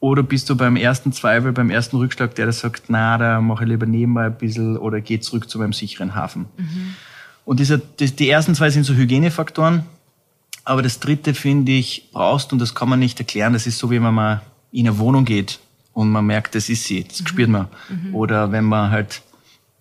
Oder 0.01 0.23
bist 0.23 0.49
du 0.51 0.57
beim 0.57 0.77
ersten 0.77 1.13
Zweifel, 1.13 1.53
beim 1.53 1.71
ersten 1.71 1.97
Rückschlag, 1.97 2.35
der 2.35 2.47
das 2.47 2.61
sagt, 2.61 2.85
na, 2.89 3.19
da 3.19 3.41
mache 3.41 3.65
ich 3.65 3.71
lieber 3.71 3.87
nebenbei 3.87 4.27
ein 4.27 4.39
bisschen 4.39 4.77
oder 4.77 5.01
geh 5.01 5.21
zurück 5.21 5.49
zu 5.49 5.59
meinem 5.59 5.73
sicheren 5.73 6.15
Hafen? 6.15 6.47
Mhm. 6.57 6.95
Und 7.45 7.61
diese, 7.61 7.79
die, 7.79 8.15
die 8.15 8.29
ersten 8.29 8.55
zwei 8.55 8.71
sind 8.71 8.85
so 8.85 8.95
Hygienefaktoren. 8.95 9.85
Aber 10.65 10.83
das 10.83 11.01
dritte, 11.01 11.35
finde 11.35 11.73
ich, 11.73 12.11
brauchst, 12.13 12.53
und 12.53 12.59
das 12.59 12.75
kann 12.75 12.89
man 12.89 12.99
nicht 12.99 13.19
erklären, 13.19 13.55
das 13.55 13.67
ist 13.67 13.79
so, 13.79 13.91
wie 13.91 14.03
wenn 14.03 14.15
man 14.15 14.41
in 14.71 14.87
eine 14.87 14.99
Wohnung 14.99 15.25
geht 15.25 15.61
und 15.99 16.11
man 16.11 16.25
merkt, 16.27 16.55
das 16.55 16.69
ist 16.69 16.85
sie, 16.85 17.03
das 17.03 17.21
mhm. 17.21 17.27
spürt 17.27 17.49
man. 17.49 17.67
Mhm. 17.89 18.15
Oder 18.15 18.53
wenn 18.53 18.65
man 18.65 18.93
halt, 18.93 19.21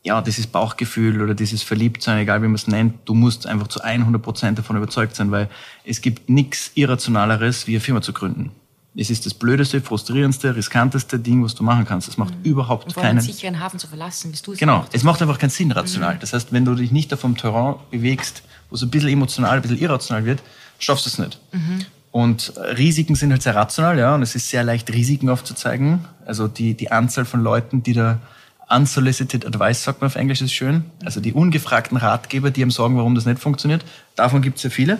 ja, 0.03 0.19
dieses 0.19 0.47
Bauchgefühl 0.47 1.21
oder 1.21 1.35
dieses 1.35 1.61
Verliebtsein, 1.61 2.17
egal 2.17 2.41
wie 2.41 2.47
man 2.47 2.55
es 2.55 2.65
nennt, 2.65 2.95
du 3.05 3.13
musst 3.13 3.45
einfach 3.45 3.67
zu 3.67 3.81
100 3.81 4.19
Prozent 4.19 4.57
davon 4.57 4.77
überzeugt 4.77 5.15
sein, 5.15 5.29
weil 5.29 5.47
es 5.83 6.01
gibt 6.01 6.27
nichts 6.27 6.71
Irrationaleres, 6.73 7.67
wie 7.67 7.73
eine 7.73 7.81
Firma 7.81 8.01
zu 8.01 8.13
gründen. 8.13 8.49
Es 8.95 9.11
ist 9.11 9.27
das 9.27 9.35
blödeste, 9.35 9.79
frustrierendste, 9.79 10.55
riskanteste 10.55 11.19
Ding, 11.19 11.43
was 11.43 11.53
du 11.53 11.61
machen 11.61 11.85
kannst. 11.85 12.07
Es 12.07 12.17
macht 12.17 12.33
mhm. 12.33 12.45
überhaupt 12.45 12.95
keinen... 12.95 13.05
einen 13.05 13.21
sicheren 13.21 13.59
Hafen 13.59 13.77
zu 13.77 13.85
verlassen, 13.85 14.31
bist 14.31 14.47
du 14.47 14.53
es 14.53 14.57
Genau, 14.57 14.85
es 14.91 15.03
macht 15.03 15.21
einfach 15.21 15.37
keinen 15.37 15.51
Sinn 15.51 15.71
rational. 15.71 16.15
Mhm. 16.15 16.19
Das 16.21 16.33
heißt, 16.33 16.51
wenn 16.51 16.65
du 16.65 16.73
dich 16.73 16.91
nicht 16.91 17.13
auf 17.13 17.21
dem 17.21 17.37
Terrain 17.37 17.75
bewegst, 17.91 18.41
wo 18.71 18.75
es 18.75 18.81
ein 18.81 18.89
bisschen 18.89 19.09
emotional, 19.09 19.57
ein 19.57 19.61
bisschen 19.61 19.77
irrational 19.77 20.25
wird, 20.25 20.41
schaffst 20.79 21.05
du 21.05 21.09
es 21.11 21.19
nicht. 21.19 21.39
Mhm. 21.51 21.85
Und 22.17 22.53
Risiken 22.57 23.13
sind 23.13 23.29
halt 23.29 23.43
sehr 23.43 23.53
rational, 23.53 23.99
ja, 23.99 24.15
und 24.15 24.23
es 24.23 24.33
ist 24.33 24.49
sehr 24.49 24.63
leicht, 24.63 24.91
Risiken 24.91 25.29
aufzuzeigen. 25.29 25.99
Also 26.25 26.47
die, 26.47 26.73
die 26.73 26.91
Anzahl 26.91 27.25
von 27.25 27.43
Leuten, 27.43 27.83
die 27.83 27.93
da 27.93 28.17
unsolicited 28.71 29.45
advice, 29.45 29.83
sagt 29.83 30.01
man 30.01 30.07
auf 30.07 30.15
Englisch, 30.15 30.41
ist 30.41 30.51
schön. 30.51 30.85
Also 31.05 31.21
die 31.21 31.31
ungefragten 31.31 31.95
Ratgeber, 31.95 32.49
die 32.49 32.63
einem 32.63 32.71
sagen, 32.71 32.97
warum 32.97 33.13
das 33.13 33.27
nicht 33.27 33.37
funktioniert. 33.37 33.85
Davon 34.15 34.41
gibt 34.41 34.55
es 34.55 34.63
sehr 34.63 34.71
viele. 34.71 34.99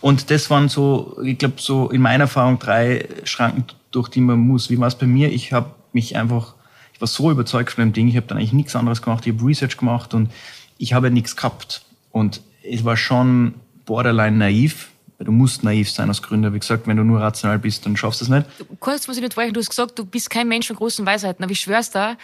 Und 0.00 0.30
das 0.30 0.48
waren 0.48 0.68
so, 0.68 1.18
ich 1.24 1.38
glaube, 1.38 1.56
so 1.58 1.90
in 1.90 2.02
meiner 2.02 2.24
Erfahrung 2.24 2.60
drei 2.60 3.08
Schranken, 3.24 3.64
durch 3.90 4.08
die 4.08 4.20
man 4.20 4.38
muss. 4.38 4.70
Wie 4.70 4.78
war 4.78 4.86
es 4.86 4.94
bei 4.94 5.06
mir? 5.06 5.32
Ich 5.32 5.52
habe 5.52 5.74
mich 5.92 6.14
einfach, 6.14 6.54
ich 6.94 7.00
war 7.00 7.08
so 7.08 7.32
überzeugt 7.32 7.72
von 7.72 7.82
dem 7.82 7.92
Ding, 7.92 8.06
ich 8.06 8.16
habe 8.16 8.28
dann 8.28 8.38
eigentlich 8.38 8.52
nichts 8.52 8.76
anderes 8.76 9.02
gemacht, 9.02 9.26
ich 9.26 9.34
habe 9.34 9.44
Research 9.44 9.76
gemacht 9.76 10.14
und 10.14 10.30
ich 10.78 10.92
habe 10.92 11.10
nichts 11.10 11.34
gehabt. 11.34 11.84
Und 12.12 12.42
es 12.62 12.84
war 12.84 12.96
schon 12.96 13.54
borderline 13.86 14.36
naiv, 14.36 14.90
du 15.18 15.32
musst 15.32 15.64
naiv 15.64 15.90
sein 15.90 16.08
als 16.08 16.22
Gründer. 16.22 16.52
Wie 16.52 16.58
gesagt, 16.58 16.86
wenn 16.86 16.96
du 16.96 17.04
nur 17.04 17.20
rational 17.20 17.58
bist, 17.58 17.86
dann 17.86 17.96
schaffst 17.96 18.20
du 18.20 18.24
es 18.24 18.30
nicht. 18.30 18.46
kurz 18.80 19.06
muss 19.08 19.16
ich 19.16 19.22
nicht 19.22 19.36
du 19.36 19.60
hast 19.60 19.70
gesagt, 19.70 19.98
du 19.98 20.04
bist 20.04 20.30
kein 20.30 20.48
Mensch 20.48 20.66
von 20.66 20.76
großen 20.76 21.04
Weisheiten, 21.06 21.42
aber 21.42 21.52
ich 21.52 21.60
schwör's 21.60 21.90
da, 21.90 22.16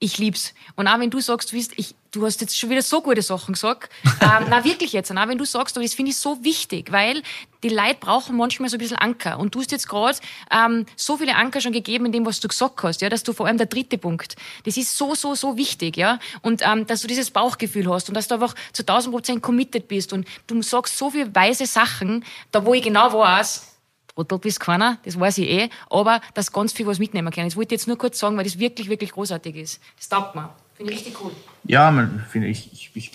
ich 0.00 0.18
lieb's. 0.18 0.54
Und 0.76 0.86
auch 0.86 1.00
wenn 1.00 1.10
du 1.10 1.20
sagst, 1.20 1.50
du, 1.50 1.56
bist, 1.56 1.72
ich, 1.76 1.94
du 2.12 2.24
hast 2.24 2.40
jetzt 2.40 2.56
schon 2.56 2.70
wieder 2.70 2.82
so 2.82 3.02
gute 3.02 3.20
Sachen 3.22 3.54
gesagt, 3.54 3.90
ähm, 4.20 4.46
na 4.48 4.64
wirklich 4.64 4.92
jetzt, 4.92 5.10
und 5.10 5.18
auch 5.18 5.26
wenn 5.26 5.38
du 5.38 5.44
sagst, 5.44 5.76
das 5.76 5.94
finde 5.94 6.12
ich 6.12 6.18
so 6.18 6.44
wichtig, 6.44 6.92
weil 6.92 7.22
die 7.64 7.68
Leute 7.68 7.96
brauchen 7.98 8.36
manchmal 8.36 8.70
so 8.70 8.76
ein 8.76 8.78
bisschen 8.78 8.96
Anker. 8.96 9.40
Und 9.40 9.54
du 9.54 9.60
hast 9.60 9.72
jetzt 9.72 9.88
gerade 9.88 10.16
ähm, 10.52 10.86
so 10.94 11.16
viele 11.16 11.34
Anker 11.34 11.60
schon 11.60 11.72
gegeben 11.72 12.06
in 12.06 12.12
dem, 12.12 12.26
was 12.26 12.38
du 12.38 12.46
gesagt 12.46 12.80
hast, 12.84 13.00
ja, 13.02 13.08
dass 13.08 13.24
du 13.24 13.32
vor 13.32 13.46
allem 13.46 13.58
der 13.58 13.66
dritte 13.66 13.98
Punkt, 13.98 14.36
das 14.64 14.76
ist 14.76 14.96
so, 14.96 15.16
so, 15.16 15.34
so 15.34 15.56
wichtig, 15.56 15.96
ja, 15.96 16.20
und 16.42 16.62
ähm, 16.64 16.86
dass 16.86 17.00
du 17.00 17.08
dieses 17.08 17.32
Bauchgefühl 17.32 17.90
hast 17.90 18.08
und 18.08 18.14
dass 18.14 18.28
du 18.28 18.34
einfach 18.34 18.54
zu 18.72 18.82
1000 18.82 19.12
Prozent 19.12 19.42
committed 19.42 19.88
bist 19.88 20.12
und 20.12 20.28
du 20.46 20.62
sagst 20.62 20.96
so 20.96 21.10
viele 21.10 21.34
weise 21.34 21.66
Sachen, 21.66 22.24
da 22.52 22.64
wo 22.64 22.72
ich 22.74 22.82
genau 22.82 23.12
weiß, 23.12 23.77
Trottel 24.26 24.38
bist 24.38 24.60
keiner, 24.60 24.98
das 25.04 25.18
weiß 25.18 25.38
ich 25.38 25.48
eh, 25.48 25.70
aber 25.90 26.20
dass 26.34 26.52
ganz 26.52 26.72
viel 26.72 26.86
was 26.86 26.98
mitnehmen 26.98 27.30
kann. 27.30 27.44
Das 27.44 27.56
wollte 27.56 27.74
ich 27.74 27.80
jetzt 27.80 27.86
nur 27.86 27.98
kurz 27.98 28.18
sagen, 28.18 28.36
weil 28.36 28.44
das 28.44 28.58
wirklich, 28.58 28.88
wirklich 28.88 29.12
großartig 29.12 29.56
ist. 29.56 29.80
Das 29.96 30.08
taugt 30.08 30.34
mir. 30.34 30.50
Finde 30.74 30.92
ich 30.92 30.98
richtig 30.98 31.22
cool. 31.22 31.32
Ja, 31.64 31.90
man, 31.90 32.24
finde 32.28 32.48
ich, 32.48 32.72
ich, 32.72 32.90
ich 32.94 33.10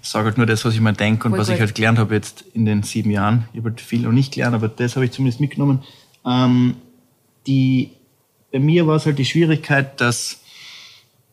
sage 0.00 0.26
halt 0.26 0.36
nur 0.36 0.46
das, 0.46 0.64
was 0.64 0.74
ich 0.74 0.80
mir 0.80 0.92
denke 0.92 1.26
und 1.26 1.32
Voll 1.32 1.40
was 1.40 1.48
gut. 1.48 1.54
ich 1.54 1.60
halt 1.60 1.74
gelernt 1.74 1.98
habe 1.98 2.14
jetzt 2.14 2.44
in 2.54 2.64
den 2.64 2.82
sieben 2.82 3.10
Jahren. 3.10 3.48
Ich 3.52 3.58
habe 3.58 3.70
halt 3.70 3.80
viel 3.80 4.00
noch 4.00 4.12
nicht 4.12 4.34
gelernt, 4.34 4.54
aber 4.54 4.68
das 4.68 4.96
habe 4.96 5.04
ich 5.04 5.12
zumindest 5.12 5.40
mitgenommen. 5.40 5.82
Ähm, 6.24 6.76
die, 7.46 7.90
bei 8.52 8.58
mir 8.58 8.86
war 8.86 8.96
es 8.96 9.06
halt 9.06 9.18
die 9.18 9.24
Schwierigkeit, 9.24 10.00
dass 10.00 10.40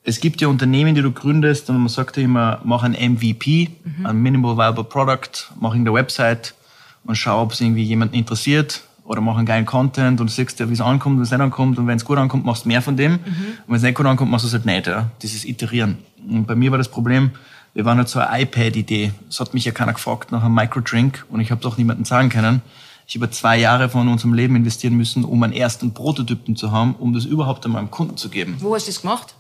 es 0.04 0.20
gibt 0.20 0.42
ja 0.42 0.48
Unternehmen, 0.48 0.96
die 0.96 1.02
du 1.02 1.12
gründest 1.12 1.70
und 1.70 1.78
man 1.78 1.90
sagt 1.90 2.18
ja 2.18 2.24
immer, 2.24 2.62
mach 2.64 2.84
ein 2.84 2.94
MVP, 2.94 3.70
mhm. 3.84 4.06
ein 4.06 4.18
Minimal 4.18 4.58
Viable 4.58 4.84
Product, 4.84 5.52
mach 5.60 5.76
in 5.76 5.86
der 5.86 5.94
Website 5.94 6.56
und 7.04 7.16
schau, 7.16 7.44
ob 7.44 7.52
es 7.52 7.62
irgendwie 7.62 7.84
jemanden 7.84 8.16
interessiert 8.16 8.84
oder 9.10 9.22
mach 9.22 9.38
einen 9.38 9.48
geilen 9.48 9.66
Content 9.66 10.22
und 10.22 10.28
du 10.28 10.32
siehst 10.32 10.60
ja, 10.60 10.70
wie 10.70 10.74
es 10.74 10.82
ankommt 10.82 11.18
und 11.18 11.24
es 11.24 11.32
nicht 11.32 11.42
ankommt 11.42 11.80
und 11.80 11.88
wenn 11.88 11.98
es 11.98 12.06
gut 12.06 12.20
ankommt, 12.20 12.46
machst 12.46 12.66
du 12.66 12.68
mehr 12.68 12.84
von 12.84 12.96
dem 12.96 13.14
mhm. 13.14 13.18
und 13.18 13.68
wenn 13.68 13.76
es 13.78 13.82
nicht 13.82 13.96
gut 13.96 14.06
ankommt, 14.06 14.30
machst 14.30 14.44
du 14.44 14.48
es 14.48 14.54
halt 14.54 14.68
nicht. 14.68 14.86
Ja? 14.86 15.10
Dieses 15.24 15.46
Iterieren. 15.46 15.98
Und 16.30 16.46
bei 16.46 16.54
mir 16.54 16.70
war 16.70 16.78
das 16.78 16.90
Problem, 16.90 17.32
wir 17.74 17.86
waren 17.86 17.98
halt 17.98 18.08
so 18.08 18.20
eine 18.20 18.44
iPad-Idee. 18.44 19.12
Es 19.28 19.40
hat 19.40 19.56
mich 19.56 19.66
ja 19.66 19.72
keiner 19.72 19.94
gefragt 19.94 20.32
nach 20.32 20.44
einem 20.44 20.54
Microdrink 20.54 21.26
und 21.30 21.40
ich 21.40 21.50
habe 21.50 21.60
doch 21.60 21.78
niemanden 21.78 22.06
zahlen 22.06 22.30
können. 22.30 22.62
Ich 23.08 23.16
habe 23.16 23.32
zwei 23.32 23.58
Jahre 23.58 23.90
von 23.90 24.08
unserem 24.08 24.36
Leben 24.36 24.56
investieren 24.56 24.94
müssen, 24.96 25.26
um 25.26 25.42
einen 25.42 25.54
ersten 25.54 25.92
Prototypen 25.92 26.56
zu 26.56 26.72
haben, 26.72 26.94
um 26.94 27.12
das 27.12 27.26
überhaupt 27.26 27.66
einmal 27.66 27.80
einem 27.80 27.90
Kunden 27.90 28.16
zu 28.16 28.30
geben. 28.30 28.58
Wo 28.60 28.76
hast 28.76 28.86
du 28.86 28.92
das 28.92 29.02
gemacht? 29.02 29.34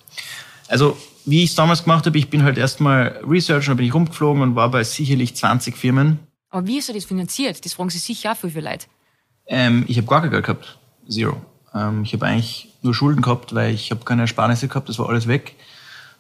Also, 0.67 0.97
wie 1.25 1.43
ich 1.43 1.51
es 1.51 1.55
damals 1.55 1.83
gemacht 1.83 2.07
habe, 2.07 2.17
ich 2.17 2.31
bin 2.31 2.41
halt 2.41 2.57
erstmal 2.57 3.21
Researcher, 3.23 3.67
dann 3.67 3.77
bin 3.77 3.85
ich 3.85 3.93
rumgeflogen 3.93 4.41
und 4.41 4.55
war 4.55 4.71
bei 4.71 4.83
sicherlich 4.83 5.35
20 5.35 5.77
Firmen. 5.77 6.17
Aber 6.49 6.65
wie 6.65 6.79
hast 6.79 6.89
du 6.89 6.93
das 6.93 7.05
finanziert? 7.05 7.63
Das 7.63 7.73
fragen 7.73 7.91
sich 7.91 8.01
sicher 8.01 8.31
auch 8.31 8.38
viele 8.38 8.61
Leute. 8.61 8.88
Ähm, 9.50 9.84
ich 9.88 9.98
habe 9.98 10.08
gar 10.08 10.22
kein 10.22 10.32
Geld 10.32 10.46
gehabt. 10.46 10.77
Zero. 11.10 11.41
Ähm, 11.75 12.03
ich 12.03 12.13
habe 12.13 12.25
eigentlich 12.25 12.70
nur 12.82 12.94
Schulden 12.94 13.22
gehabt, 13.22 13.53
weil 13.53 13.74
ich 13.74 13.91
habe 13.91 14.06
keine 14.06 14.22
Ersparnisse 14.22 14.68
gehabt, 14.68 14.88
das 14.88 15.00
war 15.00 15.10
alles 15.10 15.27
weg. 15.27 15.56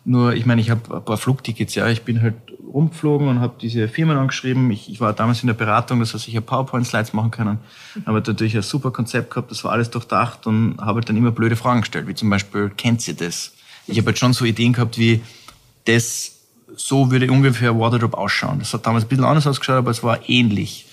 Nur, 0.05 0.33
ich 0.33 0.45
meine, 0.45 0.61
ich 0.61 0.69
habe 0.69 0.95
ein 0.95 1.05
paar 1.05 1.17
Flugtickets, 1.17 1.75
ja. 1.75 1.87
Ich 1.87 2.03
bin 2.03 2.21
halt 2.21 2.35
rumgeflogen 2.73 3.27
und 3.27 3.39
habe 3.41 3.55
diese 3.61 3.87
Firmen 3.87 4.17
angeschrieben. 4.17 4.71
Ich, 4.71 4.89
ich 4.89 5.01
war 5.01 5.13
damals 5.13 5.41
in 5.41 5.47
der 5.47 5.53
Beratung, 5.53 5.99
das 5.99 6.13
heißt, 6.13 6.27
ich 6.27 6.35
habe 6.35 6.45
PowerPoint-Slides 6.45 7.13
machen 7.13 7.31
können. 7.31 7.59
Habe 8.05 8.21
natürlich 8.25 8.55
ein 8.55 8.61
super 8.61 8.91
Konzept 8.91 9.31
gehabt, 9.31 9.51
das 9.51 9.63
war 9.63 9.71
alles 9.71 9.89
durchdacht 9.89 10.47
und 10.47 10.77
habe 10.79 10.95
halt 10.99 11.09
dann 11.09 11.17
immer 11.17 11.31
blöde 11.31 11.55
Fragen 11.55 11.81
gestellt, 11.81 12.07
wie 12.07 12.15
zum 12.15 12.29
Beispiel, 12.29 12.69
kennt 12.69 13.07
ihr 13.07 13.13
das? 13.13 13.53
Ich 13.87 13.97
habe 13.97 14.07
halt 14.07 14.19
schon 14.19 14.33
so 14.33 14.45
Ideen 14.45 14.73
gehabt 14.73 14.97
wie, 14.97 15.21
das, 15.85 16.31
so 16.75 17.11
würde 17.11 17.29
ungefähr 17.31 17.77
Waterdrop 17.77 18.13
ausschauen. 18.13 18.59
Das 18.59 18.73
hat 18.73 18.85
damals 18.85 19.05
ein 19.05 19.09
bisschen 19.09 19.25
anders 19.25 19.47
ausgeschaut, 19.47 19.77
aber 19.77 19.91
es 19.91 20.03
war 20.03 20.29
ähnlich. 20.29 20.85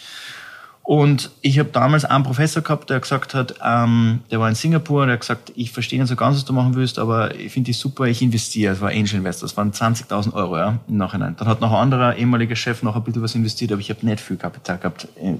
Und 0.86 1.32
ich 1.40 1.58
habe 1.58 1.70
damals 1.70 2.04
einen 2.04 2.22
Professor 2.22 2.62
gehabt, 2.62 2.90
der 2.90 3.00
gesagt 3.00 3.34
hat, 3.34 3.56
ähm, 3.60 4.20
der 4.30 4.38
war 4.38 4.48
in 4.48 4.54
Singapur, 4.54 5.04
der 5.04 5.14
hat 5.14 5.20
gesagt, 5.22 5.52
ich 5.56 5.72
verstehe 5.72 5.98
nicht 5.98 6.08
so 6.08 6.14
ganz, 6.14 6.36
was 6.36 6.44
du 6.44 6.52
machen 6.52 6.76
willst, 6.76 7.00
aber 7.00 7.34
ich 7.34 7.52
finde 7.52 7.72
dich 7.72 7.78
super, 7.78 8.04
ich 8.04 8.22
investiere. 8.22 8.72
Das 8.72 8.80
war 8.80 8.90
Angel 8.90 9.16
Investor, 9.16 9.48
das 9.48 9.56
waren 9.56 9.72
20.000 9.72 10.32
Euro 10.34 10.56
ja, 10.56 10.78
im 10.86 10.96
Nachhinein. 10.96 11.34
Dann 11.36 11.48
hat 11.48 11.60
noch 11.60 11.72
ein 11.72 11.78
anderer 11.78 12.14
ehemaliger 12.14 12.54
Chef 12.54 12.84
noch 12.84 12.94
ein 12.94 13.02
bisschen 13.02 13.20
was 13.20 13.34
investiert, 13.34 13.72
aber 13.72 13.80
ich 13.80 13.90
habe 13.90 14.06
nicht 14.06 14.20
viel 14.20 14.36
Kapital 14.36 14.78
gehabt, 14.78 15.08
äh, 15.20 15.34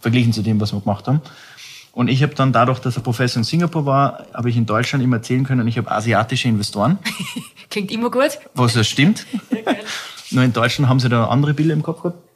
verglichen 0.00 0.34
zu 0.34 0.42
dem, 0.42 0.60
was 0.60 0.74
wir 0.74 0.80
gemacht 0.80 1.08
haben. 1.08 1.22
Und 1.92 2.08
ich 2.08 2.22
habe 2.22 2.34
dann 2.34 2.52
dadurch, 2.52 2.78
dass 2.78 2.96
er 2.96 3.02
Professor 3.02 3.40
in 3.40 3.44
Singapur 3.44 3.86
war, 3.86 4.26
habe 4.34 4.50
ich 4.50 4.56
in 4.58 4.66
Deutschland 4.66 5.02
immer 5.02 5.16
erzählen 5.16 5.44
können, 5.44 5.66
ich 5.66 5.78
habe 5.78 5.90
asiatische 5.90 6.46
Investoren. 6.48 6.98
Klingt 7.70 7.90
immer 7.90 8.10
gut. 8.10 8.38
Was 8.52 8.74
ja 8.76 8.84
stimmt. 8.84 9.24
Ja, 9.50 9.72
Nur 10.30 10.44
in 10.44 10.52
Deutschland 10.52 10.90
haben 10.90 11.00
sie 11.00 11.08
da 11.08 11.24
andere 11.28 11.54
Bilder 11.54 11.72
im 11.72 11.82
Kopf 11.82 12.02
gehabt. 12.02 12.29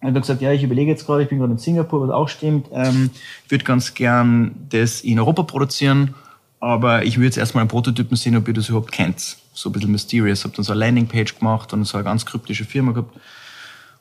Ich 0.00 0.06
habe 0.06 0.20
gesagt, 0.20 0.40
ja, 0.40 0.52
ich 0.52 0.62
überlege 0.62 0.90
jetzt 0.90 1.06
gerade, 1.06 1.24
ich 1.24 1.28
bin 1.28 1.38
gerade 1.38 1.52
in 1.52 1.58
Singapur, 1.58 2.06
was 2.06 2.10
auch 2.14 2.28
stimmt. 2.28 2.68
Ähm, 2.72 3.10
ich 3.44 3.50
würde 3.50 3.64
ganz 3.64 3.94
gern 3.94 4.54
das 4.70 5.00
in 5.00 5.18
Europa 5.18 5.42
produzieren, 5.42 6.14
aber 6.60 7.04
ich 7.04 7.16
würde 7.16 7.26
jetzt 7.26 7.38
erstmal 7.38 7.62
einen 7.62 7.68
Prototypen 7.68 8.16
sehen, 8.16 8.36
ob 8.36 8.46
ihr 8.46 8.54
das 8.54 8.68
überhaupt 8.68 8.92
kennt. 8.92 9.38
So 9.52 9.68
ein 9.68 9.72
bisschen 9.72 9.90
mysterious. 9.90 10.44
Habe 10.44 10.54
dann 10.54 10.64
so 10.64 10.72
eine 10.72 10.80
Landingpage 10.80 11.38
gemacht 11.38 11.72
und 11.72 11.84
so 11.84 11.98
eine 11.98 12.04
ganz 12.04 12.24
kryptische 12.24 12.64
Firma 12.64 12.92
gehabt. 12.92 13.18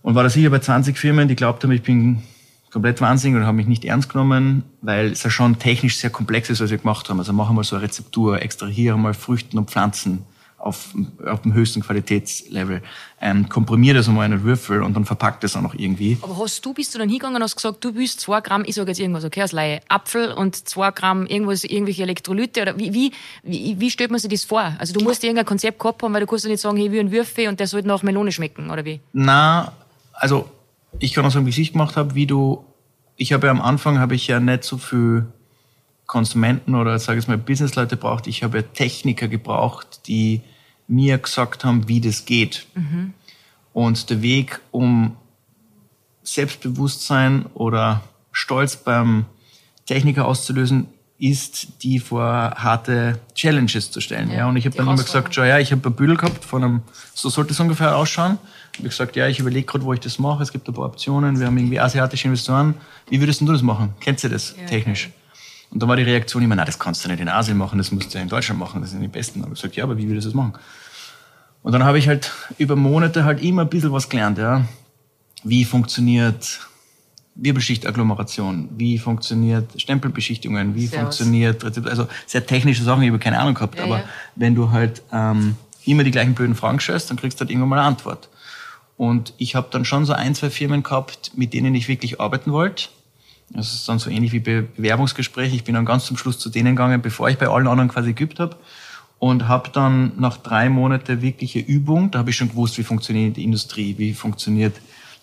Und 0.04 0.14
war 0.14 0.22
da 0.22 0.30
sicher 0.30 0.52
bei 0.52 0.60
20 0.60 0.98
Firmen, 0.98 1.28
die 1.28 1.36
glaubt 1.36 1.64
haben, 1.64 1.72
ich 1.72 1.82
bin 1.82 2.22
komplett 2.70 3.02
wahnsinnig 3.02 3.40
und 3.40 3.48
haben 3.48 3.56
mich 3.56 3.66
nicht 3.66 3.84
ernst 3.84 4.10
genommen, 4.10 4.64
weil 4.82 5.08
es 5.08 5.24
ja 5.24 5.32
schon 5.32 5.58
technisch 5.58 5.98
sehr 5.98 6.12
komplex 6.12 6.52
ist, 6.52 6.62
was 6.62 6.70
wir 6.70 6.78
gemacht 6.78 7.10
haben. 7.10 7.18
Also 7.18 7.34
machen 7.34 7.56
wir 7.56 7.64
so 7.64 7.76
eine 7.76 7.86
Rezeptur, 7.86 8.40
extrahieren 8.40 9.02
mal 9.02 9.16
Früchten 9.16 9.58
und 9.58 9.72
Pflanzen 9.72 10.26
auf, 10.68 10.94
auf 11.26 11.42
dem 11.42 11.54
höchsten 11.54 11.82
Qualitätslevel, 11.82 12.82
ähm, 13.22 13.50
komprimiert 13.50 13.98
das 13.98 14.08
einmal 14.08 14.26
in 14.26 14.34
einen 14.34 14.44
Würfel 14.44 14.84
und 14.84 14.94
dann 14.94 15.06
verpackt 15.06 15.44
das 15.44 15.56
auch 15.56 15.62
noch 15.62 15.74
irgendwie. 15.74 16.18
Aber 16.22 16.38
hast 16.38 16.64
du, 16.66 16.74
bist 16.74 16.94
du 16.94 17.00
dann 17.00 17.10
hingegangen 17.10 17.38
und 17.38 17.44
hast 17.44 17.56
gesagt, 17.56 17.84
du 17.84 17.96
willst 17.96 18.20
zwei 18.20 18.42
Gramm, 18.42 18.64
ich 18.66 18.76
sage 18.76 18.90
jetzt 18.92 19.00
irgendwas, 19.00 19.24
okay, 19.24 19.44
aus 19.44 19.54
Laie, 19.54 19.80
Apfel 19.88 20.32
und 20.34 20.68
zwei 20.68 20.92
Gramm 20.92 21.26
irgendwas, 21.26 21.64
irgendwelche 21.64 22.04
Elektrolyte 22.04 22.62
oder 22.62 22.78
wie, 22.78 22.94
wie, 22.94 23.12
wie, 23.44 23.80
wie 23.80 23.90
stellt 23.90 24.12
man 24.12 24.20
sich 24.20 24.30
das 24.30 24.44
vor? 24.44 24.76
Also 24.78 24.94
du 24.94 25.04
musst 25.04 25.24
irgendein 25.24 25.46
Konzept 25.46 25.80
gehabt 25.80 26.04
haben, 26.04 26.14
weil 26.14 26.22
du 26.22 26.28
kannst 26.28 26.46
ja 26.46 26.52
nicht 26.52 26.62
sagen, 26.62 26.78
hey, 26.78 26.92
wie 26.92 27.00
ein 27.00 27.12
Würfel 27.12 27.48
und 27.48 27.60
der 27.60 27.68
sollte 27.68 27.88
nach 27.88 28.04
Melone 28.04 28.32
schmecken, 28.32 28.70
oder 28.70 28.86
wie? 28.86 29.00
Na, 29.14 29.72
also 30.14 30.50
ich 31.00 31.14
kann 31.14 31.26
auch 31.26 31.32
sagen, 31.32 31.46
wie 31.46 31.50
ich 31.50 31.60
es 31.60 31.72
gemacht 31.72 31.96
habe, 31.96 32.14
wie 32.16 32.28
du, 32.28 32.66
ich 33.16 33.34
habe 33.34 33.48
ja 33.48 33.52
am 33.52 33.62
Anfang, 33.62 34.00
habe 34.00 34.16
ich 34.16 34.28
ja 34.28 34.40
nicht 34.40 34.64
so 34.64 34.78
viel 34.78 35.28
Konsumenten 36.08 36.74
oder 36.74 36.98
sage 37.00 37.20
ich 37.20 37.28
mal 37.28 37.38
Businessleute 37.38 37.98
braucht. 37.98 38.28
Ich 38.28 38.42
habe 38.42 38.64
Techniker 38.64 39.28
gebraucht, 39.28 40.08
die 40.08 40.42
mir 40.88 41.18
gesagt 41.18 41.64
haben, 41.64 41.88
wie 41.88 42.02
das 42.02 42.26
geht. 42.26 42.66
Mhm. 42.76 43.14
Und 43.74 44.10
der 44.10 44.22
Weg, 44.22 44.60
um 44.72 45.16
Selbstbewusstsein 46.24 47.46
oder 47.54 48.04
Stolz 48.32 48.76
beim 48.76 49.26
Techniker 49.86 50.26
auszulösen, 50.26 50.88
ist, 51.20 51.84
die 51.84 52.00
vor 52.00 52.54
harte 52.58 53.20
Challenges 53.34 53.90
zu 53.90 54.02
stellen. 54.02 54.30
Ja, 54.30 54.38
ja. 54.38 54.50
Und 54.50 54.56
ich 54.56 54.66
habe 54.66 54.76
dann 54.76 54.88
immer 54.88 54.96
gesagt, 54.96 55.34
schau, 55.34 55.44
ja, 55.44 55.58
ich 55.58 55.72
habe 55.72 55.90
ein 55.90 55.94
Büdel 55.94 56.16
gehabt 56.16 56.46
von 56.46 56.64
einem, 56.64 56.82
so 57.14 57.30
sollte 57.30 57.54
es 57.54 57.60
ungefähr 57.60 57.96
ausschauen. 57.96 58.38
Ich 58.74 58.80
habe 58.80 58.90
gesagt, 58.90 59.16
ja, 59.16 59.28
ich 59.28 59.40
überlege 59.40 59.66
gerade, 59.66 59.84
wo 59.84 59.94
ich 59.94 60.00
das 60.00 60.20
mache. 60.20 60.44
Es 60.44 60.52
gibt 60.52 60.68
ein 60.68 60.74
paar 60.76 60.86
Optionen. 60.86 61.40
Wir 61.40 61.48
haben 61.48 61.58
irgendwie 61.58 61.80
asiatische 61.80 62.28
Investoren. 62.28 62.76
Wie 63.10 63.20
würdest 63.20 63.42
du 63.42 63.46
das 63.46 63.64
machen? 63.64 63.96
Kennst 64.00 64.24
du 64.24 64.30
das 64.30 64.56
ja, 64.60 64.68
technisch? 64.68 65.10
Und 65.70 65.82
dann 65.82 65.90
war 65.90 65.96
die 65.96 66.04
Reaktion 66.04 66.44
immer, 66.44 66.56
na, 66.56 66.66
das 66.66 66.80
kannst 66.80 67.04
du 67.04 67.10
nicht 67.10 67.20
in 67.20 67.30
Asien 67.30 67.58
machen, 67.58 67.78
das 67.78 67.92
musst 67.92 68.14
du 68.14 68.18
ja 68.18 68.24
in 68.24 68.30
Deutschland 68.30 68.60
machen, 68.60 68.82
das 68.82 68.92
sind 68.92 69.02
die 69.02 69.08
Besten. 69.08 69.42
Aber 69.44 69.52
ich 69.54 69.62
gesagt, 69.62 69.76
ja, 69.76 69.84
aber 69.84 69.98
wie 69.98 70.08
würdest 70.08 70.26
du 70.26 70.30
das 70.30 70.36
machen? 70.36 70.54
Und 71.64 71.74
dann 71.74 71.84
habe 71.84 72.00
ich 72.00 72.08
halt 72.08 72.32
über 72.58 72.76
Monate 72.76 73.26
halt 73.26 73.42
immer 73.42 73.64
ein 73.64 73.70
bisschen 73.70 73.92
was 73.92 74.08
gelernt, 74.08 74.38
ja. 74.38 74.66
Wie 75.44 75.66
funktioniert 75.66 76.62
Wirbelschichtagglomeration, 77.36 78.70
wie 78.78 78.98
funktioniert 78.98 79.80
Stempelbeschichtungen, 79.80 80.74
wie 80.76 80.88
sehr 80.88 81.02
funktioniert 81.02 81.64
Rezept, 81.64 81.88
also 81.88 82.08
sehr 82.26 82.46
technische 82.46 82.84
Sachen, 82.84 83.04
ich 83.04 83.10
habe 83.10 83.20
keine 83.20 83.38
Ahnung 83.40 83.54
gehabt, 83.54 83.78
ja, 83.78 83.84
aber 83.84 84.00
ja. 84.00 84.04
wenn 84.36 84.56
du 84.56 84.72
halt 84.72 85.04
ähm, 85.12 85.56
immer 85.86 86.04
die 86.04 86.12
gleichen 86.12 86.34
blöden 86.34 86.56
Fragen 86.56 86.80
stellst, 86.80 87.10
dann 87.10 87.18
kriegst 87.18 87.40
du 87.40 87.42
halt 87.42 87.52
irgendwann 87.52 87.70
mal 87.70 87.80
eine 87.80 87.88
Antwort. 87.88 88.30
Und 88.96 89.34
ich 89.38 89.54
habe 89.54 89.68
dann 89.70 89.86
schon 89.86 90.06
so 90.06 90.14
ein, 90.14 90.34
zwei 90.34 90.50
Firmen 90.50 90.82
gehabt, 90.82 91.32
mit 91.36 91.54
denen 91.54 91.76
ich 91.76 91.88
wirklich 91.88 92.20
arbeiten 92.20 92.52
wollte 92.52 92.88
das 93.50 93.74
ist 93.74 93.88
dann 93.88 94.00
so 94.00 94.10
ähnlich 94.10 94.34
wie 94.34 94.40
Bewerbungsgespräche. 94.40 95.56
Ich 95.56 95.64
bin 95.64 95.76
dann 95.76 95.86
ganz 95.86 96.06
zum 96.06 96.18
Schluss 96.18 96.38
zu 96.38 96.50
denen 96.50 96.76
gegangen, 96.76 97.02
bevor 97.02 97.30
ich 97.30 97.38
bei 97.38 97.48
allen 97.48 97.68
anderen 97.68 97.90
quasi 97.90 98.14
geübt 98.14 98.40
habe. 98.40 98.58
Und 99.20 99.48
habe 99.48 99.72
dann 99.72 100.12
nach 100.18 100.38
drei 100.38 100.70
Monaten 100.70 101.22
wirkliche 101.22 101.60
Übung, 101.60 102.12
da 102.12 102.20
habe 102.20 102.30
ich 102.30 102.36
schon 102.36 102.50
gewusst, 102.50 102.78
wie 102.78 102.84
funktioniert 102.84 103.36
die 103.36 103.44
Industrie, 103.44 103.98
wie 103.98 104.14
funktioniert 104.14 104.76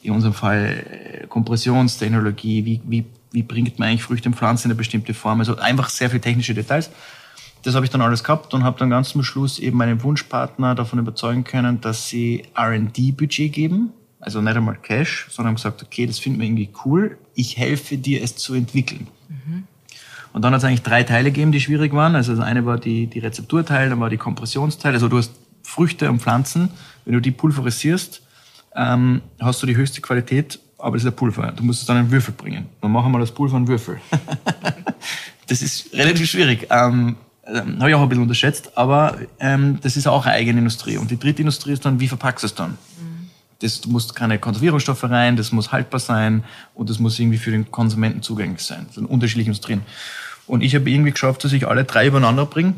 in 0.02 0.12
unserem 0.12 0.34
Fall 0.34 0.84
äh, 1.22 1.26
Kompressionstechnologie, 1.28 2.64
wie, 2.64 2.80
wie, 2.84 3.04
wie 3.30 3.42
bringt 3.44 3.78
man 3.78 3.88
eigentlich 3.88 4.02
Früchte 4.02 4.28
und 4.28 4.34
Pflanzen 4.34 4.66
in 4.66 4.72
eine 4.72 4.78
bestimmte 4.78 5.14
Form. 5.14 5.38
Also 5.38 5.56
einfach 5.58 5.90
sehr 5.90 6.10
viele 6.10 6.22
technische 6.22 6.54
Details. 6.54 6.90
Das 7.62 7.76
habe 7.76 7.86
ich 7.86 7.90
dann 7.90 8.02
alles 8.02 8.24
gehabt 8.24 8.52
und 8.52 8.64
habe 8.64 8.78
dann 8.78 8.90
ganz 8.90 9.10
zum 9.10 9.22
Schluss 9.22 9.58
eben 9.60 9.78
meinen 9.78 10.02
Wunschpartner 10.02 10.74
davon 10.74 10.98
überzeugen 10.98 11.44
können, 11.44 11.80
dass 11.80 12.08
sie 12.08 12.44
R&D-Budget 12.54 13.52
geben 13.52 13.92
also 14.24 14.40
nicht 14.40 14.56
einmal 14.56 14.76
Cash, 14.76 15.28
sondern 15.30 15.54
gesagt, 15.54 15.82
okay, 15.82 16.06
das 16.06 16.18
finden 16.18 16.40
wir 16.40 16.46
irgendwie 16.46 16.70
cool, 16.84 17.18
ich 17.34 17.56
helfe 17.56 17.96
dir, 17.98 18.22
es 18.22 18.36
zu 18.36 18.54
entwickeln. 18.54 19.06
Mhm. 19.28 19.64
Und 20.32 20.42
dann 20.42 20.52
hat 20.52 20.58
es 20.58 20.64
eigentlich 20.64 20.82
drei 20.82 21.04
Teile 21.04 21.30
gegeben, 21.30 21.52
die 21.52 21.60
schwierig 21.60 21.92
waren. 21.92 22.16
Also 22.16 22.34
das 22.34 22.44
eine 22.44 22.66
war 22.66 22.78
die, 22.78 23.06
die 23.06 23.20
Rezepturteil, 23.20 23.90
dann 23.90 24.00
war 24.00 24.10
die 24.10 24.16
Kompressionsteil. 24.16 24.92
Also 24.92 25.08
du 25.08 25.18
hast 25.18 25.32
Früchte 25.62 26.10
und 26.10 26.20
Pflanzen, 26.20 26.70
wenn 27.04 27.14
du 27.14 27.20
die 27.20 27.30
pulverisierst, 27.30 28.22
ähm, 28.74 29.22
hast 29.40 29.62
du 29.62 29.66
die 29.66 29.76
höchste 29.76 30.00
Qualität, 30.00 30.58
aber 30.78 30.96
das 30.96 31.04
ist 31.04 31.10
ein 31.10 31.16
Pulver. 31.16 31.52
Du 31.52 31.62
musst 31.62 31.82
es 31.82 31.86
dann 31.86 31.98
in 31.98 32.10
Würfel 32.10 32.34
bringen. 32.34 32.66
Dann 32.80 32.90
machen 32.90 33.12
wir 33.12 33.18
das 33.20 33.30
Pulver 33.30 33.56
in 33.56 33.68
Würfel. 33.68 34.00
das 35.46 35.62
ist 35.62 35.92
relativ 35.94 36.28
schwierig. 36.28 36.66
Ähm, 36.70 37.16
ähm, 37.46 37.78
Habe 37.78 37.90
ich 37.90 37.94
auch 37.94 38.02
ein 38.02 38.08
bisschen 38.08 38.22
unterschätzt, 38.22 38.76
aber 38.76 39.18
ähm, 39.38 39.78
das 39.82 39.96
ist 39.96 40.06
auch 40.06 40.26
eine 40.26 40.34
eigene 40.34 40.58
Industrie. 40.58 40.96
Und 40.96 41.10
die 41.10 41.18
dritte 41.18 41.42
Industrie 41.42 41.72
ist 41.72 41.84
dann, 41.84 42.00
wie 42.00 42.08
verpackst 42.08 42.42
du 42.42 42.46
es 42.46 42.54
dann? 42.54 42.76
Das, 43.64 43.80
du 43.80 43.88
musst 43.88 44.14
keine 44.14 44.38
Konservierungsstoffe 44.38 45.04
rein, 45.04 45.36
das 45.36 45.50
muss 45.50 45.72
haltbar 45.72 46.00
sein 46.00 46.44
und 46.74 46.90
das 46.90 46.98
muss 46.98 47.18
irgendwie 47.18 47.38
für 47.38 47.50
den 47.50 47.70
Konsumenten 47.70 48.22
zugänglich 48.22 48.62
sein. 48.62 48.84
Das 48.86 48.96
sind 48.96 49.06
unterschiedliche 49.06 49.48
Industrien. 49.48 49.82
Und 50.46 50.62
ich 50.62 50.74
habe 50.74 50.90
irgendwie 50.90 51.12
geschafft, 51.12 51.44
dass 51.44 51.52
ich 51.52 51.66
alle 51.66 51.84
drei 51.84 52.06
übereinander 52.06 52.44
bringe. 52.44 52.74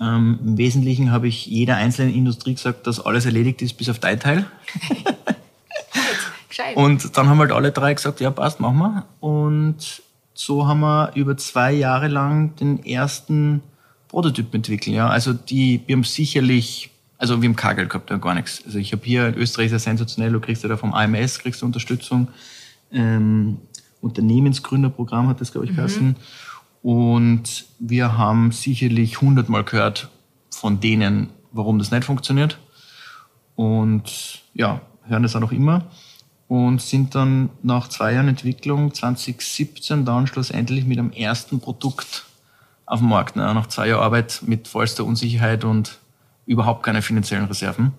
Ähm, 0.00 0.38
Im 0.42 0.58
Wesentlichen 0.58 1.12
habe 1.12 1.28
ich 1.28 1.46
jeder 1.46 1.76
einzelnen 1.76 2.14
Industrie 2.14 2.54
gesagt, 2.54 2.86
dass 2.86 3.04
alles 3.04 3.26
erledigt 3.26 3.62
ist, 3.62 3.74
bis 3.74 3.88
auf 3.88 3.98
dein 3.98 4.18
Teil. 4.18 4.46
und 6.74 7.16
dann 7.16 7.28
haben 7.28 7.38
halt 7.38 7.52
alle 7.52 7.70
drei 7.70 7.94
gesagt, 7.94 8.20
ja 8.20 8.30
passt, 8.30 8.60
machen 8.60 8.78
wir. 8.78 9.04
Und 9.20 10.02
so 10.32 10.66
haben 10.66 10.80
wir 10.80 11.12
über 11.14 11.36
zwei 11.36 11.72
Jahre 11.72 12.08
lang 12.08 12.56
den 12.56 12.84
ersten 12.84 13.62
Prototyp 14.08 14.54
entwickelt. 14.54 14.96
Ja. 14.96 15.08
Also 15.08 15.32
die, 15.32 15.82
wir 15.86 15.96
haben 15.96 16.04
sicherlich 16.04 16.90
also 17.30 17.42
haben 17.42 17.56
kein 17.56 17.76
Geld 17.76 17.90
gehabt, 17.90 18.08
gar 18.20 18.34
nichts. 18.34 18.62
Also 18.66 18.78
ich 18.78 18.92
habe 18.92 19.02
hier 19.04 19.28
in 19.28 19.34
Österreich 19.34 19.66
ist 19.66 19.72
ja 19.72 19.78
sensationell, 19.78 20.32
du 20.32 20.40
kriegst 20.40 20.62
ja 20.62 20.68
da 20.68 20.76
vom 20.76 20.92
AMS 20.92 21.38
kriegst 21.38 21.62
du 21.62 21.66
Unterstützung. 21.66 22.28
Ähm, 22.92 23.58
Unternehmensgründerprogramm 24.00 25.28
hat 25.28 25.40
das, 25.40 25.52
glaube 25.52 25.64
ich, 25.64 25.72
mhm. 25.72 25.76
geheißen. 25.76 26.16
Und 26.82 27.64
wir 27.78 28.18
haben 28.18 28.52
sicherlich 28.52 29.20
hundertmal 29.22 29.64
gehört 29.64 30.10
von 30.50 30.80
denen, 30.80 31.30
warum 31.52 31.78
das 31.78 31.90
nicht 31.90 32.04
funktioniert. 32.04 32.58
Und 33.56 34.42
ja, 34.52 34.82
hören 35.04 35.22
das 35.22 35.34
auch 35.34 35.40
noch 35.40 35.52
immer. 35.52 35.86
Und 36.46 36.82
sind 36.82 37.14
dann 37.14 37.48
nach 37.62 37.88
zwei 37.88 38.12
Jahren 38.12 38.28
Entwicklung 38.28 38.92
2017 38.92 40.04
dann 40.04 40.26
schlussendlich 40.26 40.84
mit 40.84 40.98
einem 40.98 41.10
ersten 41.10 41.58
Produkt 41.58 42.26
auf 42.84 43.00
dem 43.00 43.08
Markt. 43.08 43.36
Ne? 43.36 43.42
Nach 43.54 43.66
zwei 43.66 43.88
Jahren 43.88 44.02
Arbeit 44.02 44.42
mit 44.44 44.68
vollster 44.68 45.06
Unsicherheit 45.06 45.64
und 45.64 45.98
überhaupt 46.46 46.82
keine 46.82 47.02
finanziellen 47.02 47.46
Reserven. 47.46 47.92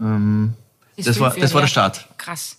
Ähm, 0.00 0.54
das, 0.96 1.18
war, 1.20 1.34
das 1.34 1.54
war 1.54 1.60
der 1.60 1.68
Start. 1.68 2.08
Krass. 2.18 2.58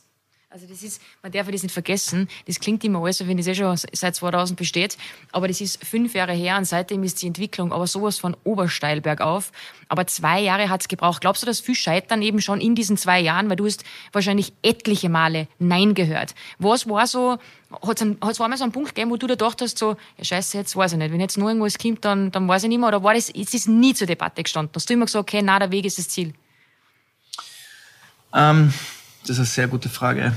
Also 0.52 0.66
das 0.66 0.82
ist, 0.82 1.00
man 1.22 1.32
darf 1.32 1.48
das 1.52 1.62
nicht 1.62 1.72
vergessen, 1.72 2.28
das 2.48 2.60
klingt 2.60 2.84
immer 2.84 3.04
alles, 3.04 3.20
wenn 3.28 3.38
das 3.38 3.46
eh 3.46 3.54
schon 3.54 3.78
seit 3.78 4.16
2000 4.16 4.58
besteht, 4.58 4.98
aber 5.32 5.48
das 5.48 5.62
ist 5.62 5.86
fünf 5.86 6.16
Jahre 6.16 6.34
her 6.34 6.58
und 6.58 6.66
seitdem 6.66 7.04
ist 7.04 7.22
die 7.22 7.28
Entwicklung 7.28 7.72
aber 7.72 7.86
sowas 7.86 8.18
von 8.18 8.36
obersteil 8.46 9.00
bergauf. 9.00 9.52
Aber 9.90 10.08
zwei 10.08 10.42
Jahre 10.42 10.70
hat 10.70 10.82
es 10.82 10.88
gebraucht. 10.88 11.22
Glaubst 11.22 11.44
du, 11.44 11.46
dass 11.46 11.60
viel 11.60 11.76
scheitern 11.76 12.24
eben 12.24 12.42
schon 12.42 12.62
in 12.62 12.74
diesen 12.74 12.98
zwei 12.98 13.20
Jahren, 13.20 13.48
weil 13.48 13.58
du 13.58 13.68
hast 13.68 13.84
wahrscheinlich 14.12 14.52
etliche 14.64 15.08
Male 15.08 15.48
Nein 15.60 15.94
gehört. 15.94 16.34
Was 16.58 16.90
war 16.90 17.06
so, 17.06 17.38
hat 17.84 18.02
es 18.02 18.42
einmal 18.42 18.58
so 18.58 18.64
einen 18.64 18.74
Punkt 18.74 18.96
gegeben, 18.96 19.12
wo 19.12 19.18
du 19.18 19.28
da 19.28 19.36
gedacht 19.36 19.62
hast, 19.62 19.78
so, 19.78 19.98
ja 20.18 20.24
scheiße, 20.24 20.58
jetzt 20.58 20.76
weiß 20.76 20.94
ich 20.94 20.98
nicht, 20.98 21.12
wenn 21.12 21.20
jetzt 21.20 21.38
nur 21.38 21.50
irgendwas 21.50 21.78
kommt, 21.78 22.04
dann, 22.04 22.32
dann 22.32 22.48
weiß 22.48 22.64
ich 22.64 22.70
nicht 22.70 22.80
mehr, 22.80 22.88
oder 22.88 23.04
war 23.04 23.14
das, 23.14 23.30
ist 23.30 23.54
das 23.54 23.68
nie 23.68 23.94
zur 23.94 24.08
Debatte 24.08 24.42
gestanden? 24.42 24.72
Hast 24.74 24.90
du 24.90 24.96
immer 24.96 25.06
gesagt, 25.06 25.30
okay, 25.30 25.44
na, 25.44 25.60
der 25.60 25.70
Weg 25.70 25.86
ist 25.86 26.00
das 26.00 26.10
Ziel? 26.10 26.34
Ähm 28.34 28.74
das 29.30 29.38
ist 29.38 29.40
eine 29.40 29.46
sehr 29.46 29.68
gute 29.68 29.90
Frage. 29.90 30.34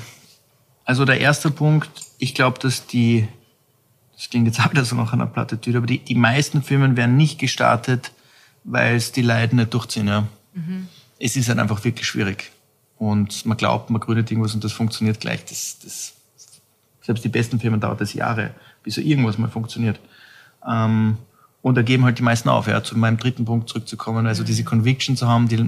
Also 0.84 1.06
der 1.06 1.18
erste 1.18 1.50
Punkt, 1.50 1.90
ich 2.18 2.34
glaube, 2.34 2.58
dass 2.58 2.86
die, 2.86 3.26
das 4.14 4.28
klingt 4.28 4.46
jetzt 4.46 4.60
auch 4.64 4.70
wieder 4.70 4.84
so 4.84 4.94
nach 4.96 5.12
einer 5.12 5.26
Plattitüde, 5.26 5.78
aber 5.78 5.86
die, 5.86 5.98
die 5.98 6.14
meisten 6.14 6.62
Firmen 6.62 6.96
werden 6.96 7.16
nicht 7.16 7.38
gestartet, 7.38 8.12
weil 8.64 8.96
es 8.96 9.10
die 9.10 9.22
Leute 9.22 9.56
nicht 9.56 9.72
durchziehen. 9.72 10.08
Ja. 10.08 10.28
Mhm. 10.52 10.88
Es 11.18 11.36
ist 11.36 11.48
halt 11.48 11.58
einfach 11.58 11.82
wirklich 11.84 12.06
schwierig. 12.06 12.52
Und 12.98 13.46
man 13.46 13.56
glaubt, 13.56 13.90
man 13.90 14.00
gründet 14.00 14.30
irgendwas 14.30 14.54
und 14.54 14.62
das 14.62 14.72
funktioniert 14.72 15.20
gleich. 15.20 15.44
Das, 15.46 15.78
das, 15.82 16.12
selbst 17.00 17.24
die 17.24 17.28
besten 17.28 17.58
Firmen 17.58 17.80
dauert 17.80 18.00
es 18.00 18.12
Jahre, 18.12 18.54
bis 18.82 18.96
so 18.96 19.00
irgendwas 19.00 19.38
mal 19.38 19.48
funktioniert. 19.48 19.98
Ähm, 20.68 21.16
und 21.62 21.76
da 21.76 21.82
geben 21.82 22.04
halt 22.04 22.18
die 22.18 22.24
meisten 22.24 22.48
auf, 22.48 22.66
ja, 22.66 22.82
zu 22.82 22.98
meinem 22.98 23.18
dritten 23.18 23.44
Punkt 23.44 23.68
zurückzukommen. 23.68 24.26
Also 24.26 24.42
diese 24.42 24.64
Conviction 24.64 25.16
zu 25.16 25.28
haben, 25.28 25.46
die 25.46 25.64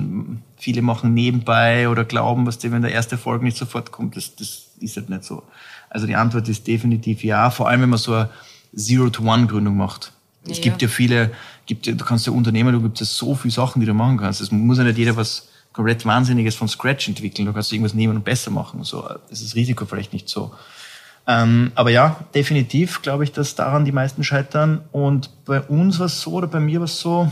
viele 0.57 0.83
machen 0.83 1.15
nebenbei 1.15 1.89
oder 1.89 2.05
glauben, 2.05 2.47
was 2.47 2.59
die, 2.59 2.73
wenn 2.73 2.83
der 2.83 2.91
erste 2.91 3.15
Erfolg 3.15 3.43
nicht 3.43 3.57
sofort 3.57 3.93
kommt, 3.93 4.17
das, 4.17 4.35
das 4.35 4.71
ist 4.81 4.97
halt 4.97 5.09
nicht 5.09 5.23
so. 5.23 5.45
Also 5.91 6.09
die 6.09 6.17
Antwort 6.17 6.49
ist 6.49 6.67
definitiv 6.67 7.23
ja, 7.23 7.49
vor 7.51 7.69
allem 7.69 7.83
wenn 7.83 7.91
man 7.91 8.01
so 8.01 8.13
eine 8.13 8.29
Zero-to-One-Gründung 8.75 9.77
macht. 9.77 10.13
Ja, 10.45 10.53
es 10.53 10.61
gibt 10.61 10.83
ja, 10.83 10.89
viele, 10.89 11.31
gibt, 11.67 11.87
du 11.87 12.05
kannst 12.05 12.27
ja 12.27 12.33
Unternehmer, 12.33 12.73
du 12.73 12.83
gibt 12.83 12.99
ja 12.99 13.07
so 13.07 13.37
viele 13.37 13.53
Sachen, 13.53 13.79
die 13.79 13.87
du 13.87 13.95
machen 13.95 14.19
kannst. 14.19 14.41
Es 14.41 14.51
muss 14.51 14.79
ja 14.79 14.85
nicht 14.85 14.99
jeder 14.99 15.17
was 15.17 15.49
komplett 15.73 16.05
Wahnsinniges 16.05 16.57
von 16.57 16.67
Scratch 16.69 17.07
entwickeln. 17.07 17.47
Du 17.47 17.53
kannst 17.53 17.73
irgendwas 17.73 17.95
nehmen 17.95 18.17
und 18.17 18.25
besser 18.25 18.51
machen. 18.51 18.83
So, 18.83 19.03
das 19.31 19.41
ist 19.41 19.51
das 19.51 19.55
Risiko 19.55 19.87
vielleicht 19.87 20.13
nicht 20.13 20.29
so. 20.29 20.53
Ähm, 21.27 21.73
aber 21.75 21.91
ja, 21.91 22.25
definitiv 22.35 23.03
glaube 23.03 23.25
ich, 23.25 23.33
dass 23.33 23.55
daran 23.55 23.85
die 23.85 23.93
meisten 23.93 24.25
scheitern. 24.25 24.83
Und 24.93 25.31
bei 25.45 25.61
uns 25.61 25.99
war 25.99 26.07
es 26.07 26.21
so, 26.21 26.33
oder 26.33 26.47
bei 26.47 26.61
mir 26.61 26.81
war 26.81 26.85
es 26.85 27.01
so, 27.01 27.31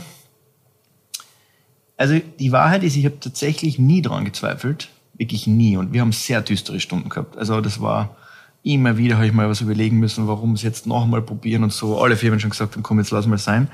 also 1.96 2.18
die 2.38 2.52
Wahrheit 2.52 2.83
ist, 2.83 2.96
ich 2.96 3.05
habe 3.05 3.20
tatsächlich 3.20 3.78
nie 3.78 4.02
daran 4.02 4.24
gezweifelt, 4.24 4.88
wirklich 5.14 5.46
nie. 5.46 5.76
Und 5.76 5.92
wir 5.92 6.00
haben 6.00 6.12
sehr 6.12 6.40
düstere 6.42 6.81
Stunden 6.81 7.11
gehabt. 7.11 7.37
Also 7.37 7.61
das 7.61 7.81
war 7.81 8.16
immer 8.62 8.96
wieder, 8.96 9.16
habe 9.16 9.26
ich 9.26 9.33
mal 9.33 9.48
was 9.48 9.61
überlegen 9.61 9.98
müssen, 9.98 10.26
warum 10.26 10.55
es 10.55 10.62
jetzt 10.62 10.87
nochmal 10.87 11.22
probieren 11.22 11.62
und 11.64 11.72
so. 11.72 12.00
Alle 12.00 12.16
Firmen 12.16 12.40
schon 12.40 12.50
gesagt 12.50 12.74
haben, 12.74 12.83
komm, 12.83 12.98
jetzt 12.98 13.11
lass 13.11 13.26
mal 13.26 13.38
sein. 13.38 13.68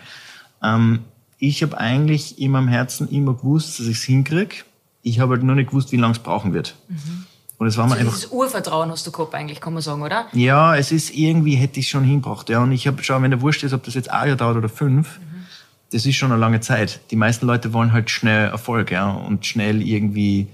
Ähm, 0.62 1.00
ich 1.38 1.62
habe 1.62 1.78
eigentlich 1.78 2.40
in 2.40 2.50
meinem 2.50 2.68
Herzen 2.68 3.08
immer 3.08 3.34
gewusst, 3.34 3.78
dass 3.78 3.86
ich 3.86 3.98
es 3.98 4.02
hinkriege. 4.02 4.56
Ich 5.02 5.20
habe 5.20 5.34
halt 5.34 5.44
nur 5.44 5.54
nicht 5.54 5.70
gewusst, 5.70 5.92
wie 5.92 5.96
lange 5.96 6.12
es 6.12 6.18
brauchen 6.18 6.52
wird. 6.52 6.74
Mhm. 6.88 7.26
Und 7.58 7.66
es 7.66 7.76
war 7.76 7.84
also 7.84 7.96
mir 7.96 8.00
einfach. 8.00 8.14
Dieses 8.14 8.30
Urvertrauen 8.30 8.90
hast 8.90 9.06
du 9.06 9.10
gehabt, 9.10 9.34
eigentlich, 9.34 9.60
kann 9.60 9.74
man 9.74 9.82
sagen, 9.82 10.02
oder? 10.02 10.26
Ja, 10.32 10.76
es 10.76 10.92
ist 10.92 11.10
irgendwie, 11.10 11.56
hätte 11.56 11.80
ich 11.80 11.88
schon 11.88 12.04
hingebracht. 12.04 12.48
Ja, 12.48 12.60
und 12.62 12.72
ich 12.72 12.86
habe 12.86 13.02
schon, 13.02 13.22
wenn 13.22 13.32
der 13.32 13.40
Wurscht 13.40 13.64
ist, 13.64 13.72
ob 13.72 13.82
das 13.82 13.94
jetzt 13.94 14.10
ein 14.10 14.28
Jahr 14.28 14.36
dauert 14.36 14.56
oder 14.56 14.68
fünf, 14.68 15.18
mhm. 15.18 15.46
das 15.90 16.06
ist 16.06 16.16
schon 16.16 16.30
eine 16.30 16.40
lange 16.40 16.60
Zeit. 16.60 17.00
Die 17.10 17.16
meisten 17.16 17.46
Leute 17.46 17.72
wollen 17.72 17.92
halt 17.92 18.10
schnell 18.10 18.48
Erfolg, 18.48 18.92
ja, 18.92 19.10
und 19.10 19.44
schnell 19.44 19.82
irgendwie, 19.82 20.46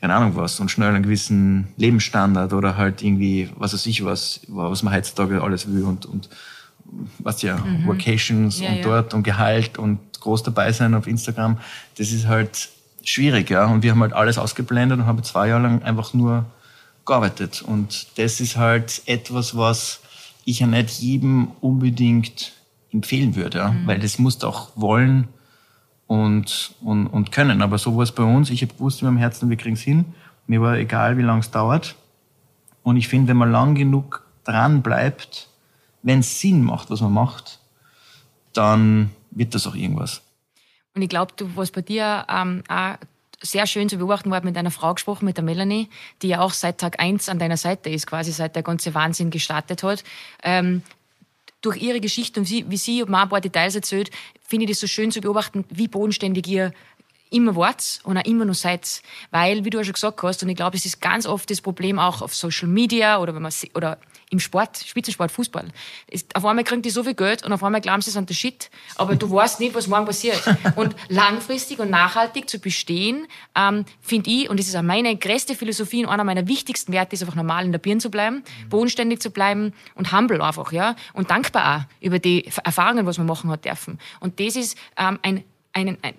keine 0.00 0.14
Ahnung 0.14 0.36
was, 0.36 0.60
und 0.60 0.70
schnell 0.70 0.90
einen 0.90 1.02
gewissen 1.02 1.66
Lebensstandard 1.78 2.52
oder 2.52 2.76
halt 2.76 3.02
irgendwie, 3.02 3.50
was 3.56 3.72
weiß 3.72 3.84
ich 3.86 4.04
was, 4.04 4.40
was 4.46 4.84
man 4.84 4.94
heutzutage 4.94 5.42
alles 5.42 5.66
will 5.66 5.82
und, 5.82 6.06
und 6.06 6.28
was 7.18 7.42
ja, 7.42 7.56
mhm. 7.56 7.88
Vacations 7.88 8.60
ja, 8.60 8.68
und 8.68 8.76
ja. 8.76 8.82
dort 8.82 9.14
und 9.14 9.24
Gehalt 9.24 9.78
und 9.78 9.98
groß 10.20 10.44
dabei 10.44 10.70
sein 10.70 10.94
auf 10.94 11.08
Instagram. 11.08 11.58
Das 11.98 12.12
ist 12.12 12.28
halt 12.28 12.68
schwierig, 13.08 13.50
ja. 13.50 13.66
Und 13.66 13.82
wir 13.82 13.92
haben 13.92 14.02
halt 14.02 14.12
alles 14.12 14.38
ausgeblendet 14.38 14.98
und 14.98 15.06
haben 15.06 15.22
zwei 15.22 15.48
Jahre 15.48 15.62
lang 15.62 15.82
einfach 15.82 16.12
nur 16.14 16.44
gearbeitet. 17.04 17.62
Und 17.62 18.18
das 18.18 18.40
ist 18.40 18.56
halt 18.56 19.02
etwas, 19.06 19.56
was 19.56 20.00
ich 20.44 20.60
ja 20.60 20.66
nicht 20.66 21.00
jedem 21.00 21.52
unbedingt 21.60 22.52
empfehlen 22.92 23.34
würde, 23.36 23.58
ja. 23.58 23.72
Mhm. 23.72 23.86
weil 23.86 23.98
das 23.98 24.18
musst 24.18 24.42
du 24.42 24.48
auch 24.48 24.70
wollen 24.76 25.28
und, 26.06 26.74
und, 26.82 27.06
und 27.06 27.32
können. 27.32 27.62
Aber 27.62 27.78
so 27.78 27.96
war 27.96 28.02
es 28.02 28.12
bei 28.12 28.22
uns. 28.22 28.50
Ich 28.50 28.62
habe 28.62 28.74
gewusst 28.74 29.02
in 29.02 29.08
meinem 29.08 29.18
Herzen, 29.18 29.50
wir 29.50 29.56
kriegen 29.56 29.76
es 29.76 29.82
hin. 29.82 30.04
Mir 30.46 30.60
war 30.60 30.76
egal, 30.76 31.18
wie 31.18 31.22
lange 31.22 31.40
es 31.40 31.50
dauert. 31.50 31.96
Und 32.82 32.96
ich 32.96 33.08
finde, 33.08 33.28
wenn 33.28 33.36
man 33.36 33.50
lang 33.50 33.74
genug 33.74 34.24
dran 34.44 34.82
bleibt, 34.82 35.48
wenn 36.02 36.20
es 36.20 36.40
Sinn 36.40 36.62
macht, 36.62 36.88
was 36.90 37.00
man 37.00 37.12
macht, 37.12 37.58
dann 38.52 39.10
wird 39.32 39.54
das 39.54 39.66
auch 39.66 39.74
irgendwas. 39.74 40.22
Und 40.96 41.02
ich 41.02 41.08
glaube, 41.10 41.32
du 41.36 41.54
was 41.54 41.70
bei 41.70 41.82
dir 41.82 42.26
ähm, 42.28 42.64
auch 42.68 42.96
sehr 43.42 43.66
schön 43.66 43.88
zu 43.88 43.98
beobachten 43.98 44.30
war, 44.30 44.42
mit 44.42 44.56
einer 44.56 44.70
Frau 44.70 44.94
gesprochen, 44.94 45.26
mit 45.26 45.36
der 45.36 45.44
Melanie, 45.44 45.90
die 46.22 46.28
ja 46.28 46.40
auch 46.40 46.54
seit 46.54 46.78
Tag 46.78 46.98
eins 46.98 47.28
an 47.28 47.38
deiner 47.38 47.58
Seite 47.58 47.90
ist, 47.90 48.06
quasi 48.06 48.32
seit 48.32 48.56
der 48.56 48.62
ganze 48.62 48.94
Wahnsinn 48.94 49.30
gestartet 49.30 49.82
hat. 49.82 50.02
Ähm, 50.42 50.82
durch 51.60 51.76
ihre 51.76 52.00
Geschichte 52.00 52.40
und 52.40 52.48
wie, 52.48 52.68
wie 52.70 52.78
sie 52.78 53.04
mir 53.04 53.22
ein 53.22 53.28
paar 53.28 53.40
Details 53.42 53.74
erzählt, 53.74 54.10
finde 54.42 54.64
ich 54.64 54.70
das 54.70 54.80
so 54.80 54.86
schön 54.86 55.12
zu 55.12 55.20
beobachten, 55.20 55.64
wie 55.68 55.86
bodenständig 55.86 56.46
ihr 56.46 56.72
immer 57.30 57.56
wart 57.56 58.00
und 58.04 58.16
auch 58.16 58.24
immer 58.24 58.46
noch 58.46 58.54
seid. 58.54 59.02
Weil, 59.30 59.66
wie 59.66 59.70
du 59.70 59.78
ja 59.78 59.84
schon 59.84 59.94
gesagt 59.94 60.22
hast, 60.22 60.42
und 60.42 60.48
ich 60.48 60.56
glaube, 60.56 60.76
es 60.76 60.86
ist 60.86 61.02
ganz 61.02 61.26
oft 61.26 61.50
das 61.50 61.60
Problem 61.60 61.98
auch 61.98 62.22
auf 62.22 62.34
Social 62.34 62.68
Media 62.68 63.18
oder 63.18 63.34
wenn 63.34 63.42
man 63.42 63.52
oder 63.74 63.98
im 64.30 64.40
Sport, 64.40 64.78
Spitzensport, 64.78 65.30
Fußball. 65.30 65.68
auf 66.34 66.44
einmal 66.44 66.64
kriegen 66.64 66.82
die 66.82 66.90
so 66.90 67.04
viel 67.04 67.14
Geld 67.14 67.44
und 67.44 67.52
auf 67.52 67.62
einmal 67.62 67.80
glauben 67.80 68.02
sie, 68.02 68.10
sind 68.10 68.28
der 68.28 68.34
Shit. 68.34 68.70
Aber 68.96 69.14
du 69.14 69.30
weißt 69.30 69.60
nicht, 69.60 69.74
was 69.74 69.86
morgen 69.86 70.04
passiert. 70.04 70.42
Und 70.76 70.96
langfristig 71.08 71.78
und 71.78 71.90
nachhaltig 71.90 72.50
zu 72.50 72.58
bestehen, 72.58 73.26
ähm, 73.54 73.84
finde 74.00 74.30
ich, 74.30 74.50
und 74.50 74.58
das 74.58 74.66
ist 74.66 74.74
auch 74.76 74.82
meine 74.82 75.16
größte 75.16 75.54
Philosophie 75.54 76.04
und 76.04 76.10
einer 76.10 76.24
meiner 76.24 76.46
wichtigsten 76.48 76.92
Werte, 76.92 77.14
ist 77.14 77.22
einfach 77.22 77.34
normal 77.34 77.64
in 77.64 77.72
der 77.72 77.78
Birne 77.78 78.00
zu 78.00 78.10
bleiben, 78.10 78.42
bodenständig 78.68 79.20
zu 79.20 79.30
bleiben 79.30 79.72
und 79.94 80.12
humble 80.12 80.42
einfach, 80.42 80.72
ja. 80.72 80.96
Und 81.12 81.30
dankbar 81.30 81.78
auch 81.78 82.04
über 82.04 82.18
die 82.18 82.46
Erfahrungen, 82.64 83.06
was 83.06 83.18
man 83.18 83.26
machen 83.26 83.50
hat 83.50 83.64
dürfen. 83.64 83.98
Und 84.20 84.40
das 84.40 84.56
ist 84.56 84.76
ähm, 84.96 85.18
ein, 85.22 85.44
ein, 85.72 85.98
ein 86.02 86.14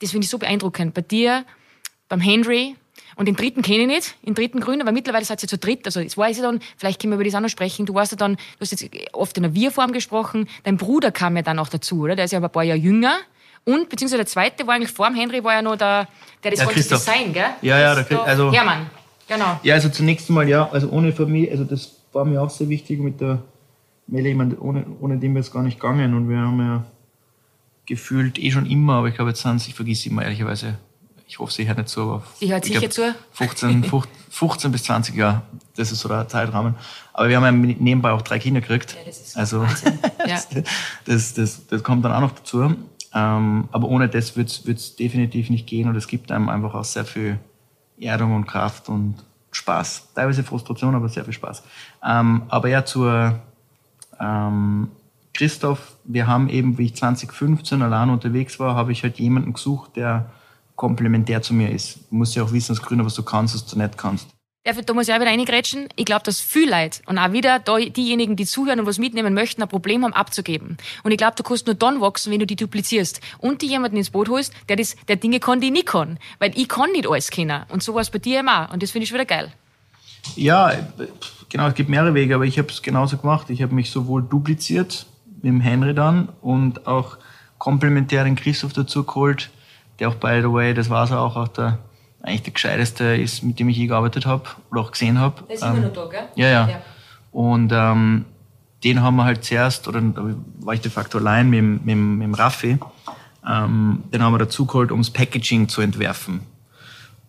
das 0.00 0.10
finde 0.10 0.24
ich 0.24 0.30
so 0.30 0.38
beeindruckend. 0.38 0.92
Bei 0.92 1.02
dir, 1.02 1.44
beim 2.08 2.20
Henry, 2.20 2.76
und 3.16 3.26
den 3.26 3.36
dritten 3.36 3.62
kenne 3.62 3.82
ich 3.82 3.86
nicht, 3.86 4.14
den 4.26 4.34
dritten 4.34 4.60
Grün, 4.60 4.80
aber 4.80 4.92
mittlerweile 4.92 5.24
seid 5.24 5.42
ihr 5.42 5.48
zu 5.48 5.58
dritt. 5.58 5.86
Also 5.86 6.00
es 6.00 6.16
war 6.16 6.28
ja 6.28 6.42
dann, 6.42 6.60
vielleicht 6.76 7.00
können 7.00 7.12
wir 7.12 7.16
über 7.16 7.24
das 7.24 7.34
auch 7.34 7.40
noch 7.40 7.48
sprechen, 7.48 7.86
du 7.86 7.94
warst 7.94 8.12
ja 8.12 8.16
dann, 8.16 8.36
du 8.36 8.60
hast 8.60 8.72
jetzt 8.72 8.88
oft 9.12 9.36
in 9.38 9.44
einer 9.44 9.54
Wir-Form 9.54 9.92
gesprochen, 9.92 10.48
dein 10.64 10.76
Bruder 10.76 11.10
kam 11.12 11.36
ja 11.36 11.42
dann 11.42 11.58
auch 11.58 11.68
dazu, 11.68 12.02
oder? 12.02 12.16
Der 12.16 12.24
ist 12.24 12.32
ja 12.32 12.38
aber 12.38 12.48
ein 12.48 12.52
paar 12.52 12.64
Jahre 12.64 12.78
jünger. 12.78 13.16
Und, 13.64 13.88
beziehungsweise 13.88 14.18
der 14.18 14.26
zweite 14.26 14.66
war 14.66 14.74
eigentlich 14.74 14.92
vor 14.92 15.06
dem 15.06 15.16
Henry, 15.16 15.42
war 15.42 15.54
ja 15.54 15.62
noch 15.62 15.76
der, 15.76 16.06
der 16.42 16.50
das 16.50 16.60
ja, 16.60 16.66
Christoph. 16.66 17.04
Design, 17.04 17.32
gell? 17.32 17.46
Ja, 17.62 17.78
ja, 17.78 18.02
der, 18.02 18.22
also. 18.22 18.52
Hermann, 18.52 18.90
genau. 19.26 19.58
Ja, 19.62 19.74
also 19.74 19.88
zunächst 19.88 20.28
mal, 20.28 20.46
ja, 20.48 20.68
also 20.70 20.90
ohne 20.90 21.12
Familie, 21.12 21.50
also 21.50 21.64
das 21.64 21.96
war 22.12 22.24
mir 22.26 22.42
auch 22.42 22.50
sehr 22.50 22.68
wichtig 22.68 23.00
mit 23.00 23.20
der 23.20 23.42
Melle, 24.06 24.28
ich 24.28 24.36
meine, 24.36 24.58
ohne, 24.58 24.84
ohne 25.00 25.16
dem 25.18 25.34
wäre 25.34 25.40
es 25.40 25.50
gar 25.50 25.62
nicht 25.62 25.80
gegangen 25.80 26.14
und 26.14 26.28
wir 26.28 26.38
haben 26.38 26.60
ja 26.60 26.84
gefühlt 27.86 28.38
eh 28.38 28.50
schon 28.50 28.66
immer, 28.66 28.94
aber 28.96 29.08
ich 29.08 29.14
glaube, 29.14 29.30
jetzt 29.30 29.42
sind 29.42 29.66
ich 29.66 29.74
vergesse 29.74 30.08
immer 30.10 30.22
ehrlicherweise, 30.22 30.78
ich 31.34 31.40
hoffe, 31.40 31.52
sie 31.52 31.66
hört 31.66 31.78
nicht 31.78 31.88
zu, 31.88 32.02
aber 32.02 32.22
sie 32.38 32.52
hört 32.52 32.64
sicher 32.64 32.88
zu. 32.88 33.12
15, 33.32 33.90
15 34.30 34.70
bis 34.72 34.84
20 34.84 35.16
Jahre, 35.16 35.42
das 35.74 35.90
ist 35.90 35.98
so 35.98 36.08
der 36.08 36.28
Zeitrahmen. 36.28 36.76
Aber 37.12 37.28
wir 37.28 37.40
haben 37.40 37.44
ja 37.44 37.74
nebenbei 37.80 38.12
auch 38.12 38.22
drei 38.22 38.38
Kinder 38.38 38.60
gekriegt. 38.60 38.92
Ja, 38.92 39.00
das 39.04 39.20
ist 39.20 39.36
also 39.36 39.64
ja. 40.26 40.38
das, 41.06 41.34
das, 41.34 41.66
das 41.66 41.82
kommt 41.82 42.04
dann 42.04 42.12
auch 42.12 42.20
noch 42.20 42.30
dazu. 42.30 42.76
Ähm, 43.12 43.68
aber 43.72 43.88
ohne 43.88 44.08
das 44.08 44.36
wird 44.36 44.48
es 44.48 44.94
definitiv 44.94 45.50
nicht 45.50 45.66
gehen 45.66 45.88
und 45.88 45.96
es 45.96 46.06
gibt 46.06 46.30
einem 46.30 46.48
einfach 46.48 46.72
auch 46.72 46.84
sehr 46.84 47.04
viel 47.04 47.40
Erdung 47.98 48.36
und 48.36 48.46
Kraft 48.46 48.88
und 48.88 49.16
Spaß. 49.50 50.10
Teilweise 50.14 50.44
Frustration, 50.44 50.94
aber 50.94 51.08
sehr 51.08 51.24
viel 51.24 51.32
Spaß. 51.32 51.64
Ähm, 52.04 52.44
aber 52.46 52.68
ja, 52.68 52.84
zur 52.84 53.40
ähm, 54.20 54.88
Christoph, 55.32 55.96
wir 56.04 56.28
haben 56.28 56.48
eben, 56.48 56.78
wie 56.78 56.84
ich 56.84 56.94
2015 56.94 57.82
allein 57.82 58.10
unterwegs 58.10 58.60
war, 58.60 58.76
habe 58.76 58.92
ich 58.92 59.02
halt 59.02 59.18
jemanden 59.18 59.54
gesucht, 59.54 59.96
der 59.96 60.30
komplementär 60.76 61.42
zu 61.42 61.54
mir 61.54 61.70
ist. 61.70 62.00
Du 62.10 62.16
musst 62.16 62.34
ja 62.34 62.42
auch 62.42 62.52
wissen 62.52 62.72
als 62.72 62.82
Gründer, 62.82 63.04
was 63.04 63.14
du 63.14 63.22
kannst, 63.22 63.54
was 63.54 63.66
du 63.66 63.78
nicht 63.78 63.96
kannst. 63.96 64.28
Ich, 64.66 64.74
da 64.74 64.94
muss 64.94 65.08
ich 65.08 65.14
auch 65.14 65.20
wieder 65.20 65.30
reingrätschen. 65.30 65.88
Ich 65.94 66.06
glaube, 66.06 66.22
dass 66.24 66.40
viel 66.40 66.70
Leute 66.70 67.02
und 67.04 67.18
auch 67.18 67.32
wieder 67.32 67.58
diejenigen, 67.58 68.34
die 68.34 68.46
zuhören 68.46 68.80
und 68.80 68.86
was 68.86 68.98
mitnehmen 68.98 69.34
möchten, 69.34 69.60
ein 69.60 69.68
Problem 69.68 70.04
haben 70.04 70.14
abzugeben. 70.14 70.78
Und 71.02 71.10
ich 71.10 71.18
glaube, 71.18 71.34
du 71.36 71.42
kannst 71.42 71.66
nur 71.66 71.74
dann 71.74 72.00
wachsen, 72.00 72.32
wenn 72.32 72.40
du 72.40 72.46
die 72.46 72.56
duplizierst 72.56 73.20
und 73.38 73.60
die 73.60 73.66
jemanden 73.66 73.98
ins 73.98 74.08
Boot 74.08 74.30
holst, 74.30 74.54
der, 74.70 74.76
das, 74.76 74.96
der 75.06 75.16
Dinge 75.16 75.38
kann, 75.38 75.60
die 75.60 75.66
ich 75.66 75.72
nicht 75.72 75.86
kann. 75.86 76.18
Weil 76.38 76.56
ich 76.58 76.66
kann 76.66 76.90
nicht 76.92 77.06
alles 77.06 77.30
kennen. 77.30 77.64
Und 77.68 77.82
so 77.82 77.94
war 77.94 78.00
es 78.00 78.08
bei 78.08 78.18
dir 78.18 78.40
immer. 78.40 78.70
Und 78.72 78.82
das 78.82 78.90
finde 78.90 79.04
ich 79.04 79.12
wieder 79.12 79.26
geil. 79.26 79.52
Ja, 80.34 80.72
genau, 81.50 81.68
es 81.68 81.74
gibt 81.74 81.90
mehrere 81.90 82.14
Wege, 82.14 82.34
aber 82.34 82.44
ich 82.44 82.58
habe 82.58 82.68
es 82.68 82.80
genauso 82.80 83.18
gemacht. 83.18 83.50
Ich 83.50 83.60
habe 83.60 83.74
mich 83.74 83.90
sowohl 83.90 84.22
dupliziert 84.22 85.04
mit 85.26 85.44
dem 85.44 85.60
Henry 85.60 85.94
dann 85.94 86.30
und 86.40 86.86
auch 86.86 87.18
komplementär 87.58 88.24
den 88.24 88.34
Christoph 88.34 88.72
dazu 88.72 89.04
geholt 89.04 89.50
der 89.98 90.08
auch, 90.08 90.14
by 90.14 90.40
the 90.42 90.52
way, 90.52 90.74
das 90.74 90.90
war 90.90 91.06
so 91.06 91.16
auch, 91.16 91.36
auch 91.36 91.48
der, 91.48 91.78
eigentlich 92.22 92.42
der 92.42 92.52
gescheiteste 92.52 93.16
ist, 93.16 93.42
mit 93.42 93.58
dem 93.58 93.68
ich 93.68 93.76
je 93.76 93.86
gearbeitet 93.86 94.26
habe 94.26 94.44
oder 94.70 94.80
auch 94.80 94.92
gesehen 94.92 95.18
habe. 95.18 95.42
Der 95.48 95.54
ist 95.54 95.62
ähm, 95.62 95.76
immer 95.76 95.86
noch 95.86 95.92
da, 95.92 96.06
gell? 96.06 96.28
Ja, 96.36 96.48
ja. 96.48 96.68
ja. 96.68 96.82
Und 97.32 97.72
ähm, 97.72 98.24
den 98.82 99.02
haben 99.02 99.16
wir 99.16 99.24
halt 99.24 99.44
zuerst, 99.44 99.88
oder 99.88 100.00
da 100.00 100.34
war 100.60 100.74
ich 100.74 100.80
de 100.80 100.90
facto 100.90 101.18
allein 101.18 101.48
mit, 101.50 101.84
mit, 101.84 101.96
mit 101.96 102.22
dem 102.22 102.34
Raffi, 102.34 102.78
ähm, 103.46 104.04
den 104.12 104.22
haben 104.22 104.32
wir 104.32 104.38
dazu 104.38 104.66
geholt, 104.66 104.92
um 104.92 105.00
das 105.00 105.10
Packaging 105.10 105.68
zu 105.68 105.80
entwerfen. 105.80 106.40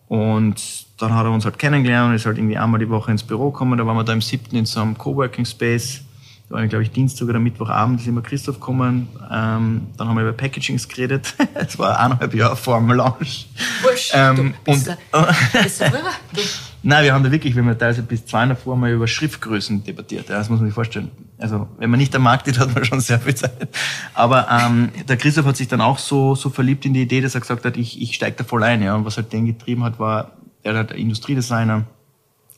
Und 0.08 0.86
dann 0.98 1.14
hat 1.14 1.24
er 1.24 1.32
uns 1.32 1.44
halt 1.44 1.58
kennengelernt 1.58 2.10
und 2.10 2.14
ist 2.14 2.26
halt 2.26 2.38
irgendwie 2.38 2.56
einmal 2.56 2.78
die 2.78 2.88
Woche 2.88 3.10
ins 3.10 3.22
Büro 3.22 3.50
gekommen. 3.50 3.76
Da 3.78 3.86
waren 3.86 3.96
wir 3.96 4.04
da 4.04 4.12
im 4.12 4.22
siebten 4.22 4.56
in 4.56 4.66
so 4.66 4.80
einem 4.80 4.96
Coworking 4.96 5.44
Space 5.44 6.02
da 6.48 6.54
war, 6.54 6.66
glaube 6.68 6.84
ich, 6.84 6.92
Dienstag 6.92 7.28
oder 7.28 7.40
Mittwochabend, 7.40 8.00
ist 8.00 8.06
immer 8.06 8.22
Christoph 8.22 8.60
gekommen. 8.60 9.08
Ähm, 9.32 9.88
dann 9.96 10.08
haben 10.08 10.16
wir 10.16 10.22
über 10.22 10.32
Packagings 10.32 10.88
geredet. 10.88 11.34
Es 11.54 11.78
war 11.78 11.98
eineinhalb 11.98 12.34
Jahre 12.34 12.56
vor 12.56 12.78
dem 12.78 12.90
Launch. 12.92 13.48
Wurscht, 13.82 14.12
ähm, 14.14 14.36
du, 14.64 14.72
bist 14.72 14.88
und, 14.88 14.98
du, 15.12 15.62
bist 15.62 15.80
du 16.32 16.40
Nein, 16.82 17.04
wir 17.04 17.14
haben 17.14 17.24
da 17.24 17.32
wirklich, 17.32 17.56
wenn 17.56 17.66
wir 17.66 17.76
teilweise 17.76 18.02
bis 18.02 18.26
zwei 18.26 18.46
davor 18.46 18.76
mal 18.76 18.92
über 18.92 19.08
Schriftgrößen 19.08 19.82
debattiert. 19.82 20.28
Ja, 20.28 20.36
das 20.36 20.48
muss 20.48 20.60
man 20.60 20.68
sich 20.68 20.74
vorstellen. 20.74 21.10
Also, 21.38 21.66
wenn 21.78 21.90
man 21.90 21.98
nicht 21.98 22.14
am 22.14 22.22
Markt 22.22 22.46
ist, 22.46 22.60
hat 22.60 22.72
man 22.72 22.84
schon 22.84 23.00
sehr 23.00 23.18
viel 23.18 23.34
Zeit. 23.34 23.68
Aber 24.14 24.46
ähm, 24.48 24.90
der 25.08 25.16
Christoph 25.16 25.46
hat 25.46 25.56
sich 25.56 25.66
dann 25.66 25.80
auch 25.80 25.98
so, 25.98 26.36
so 26.36 26.48
verliebt 26.48 26.84
in 26.84 26.94
die 26.94 27.02
Idee, 27.02 27.20
dass 27.20 27.34
er 27.34 27.40
gesagt 27.40 27.64
hat, 27.64 27.76
ich, 27.76 28.00
ich 28.00 28.14
steige 28.14 28.36
da 28.36 28.44
voll 28.44 28.62
ein. 28.62 28.82
Ja. 28.82 28.94
Und 28.94 29.04
was 29.04 29.16
halt 29.16 29.32
den 29.32 29.46
getrieben 29.46 29.82
hat, 29.82 29.98
war, 29.98 30.32
er 30.62 30.76
hat 30.76 30.92
Industriedesigner, 30.92 31.84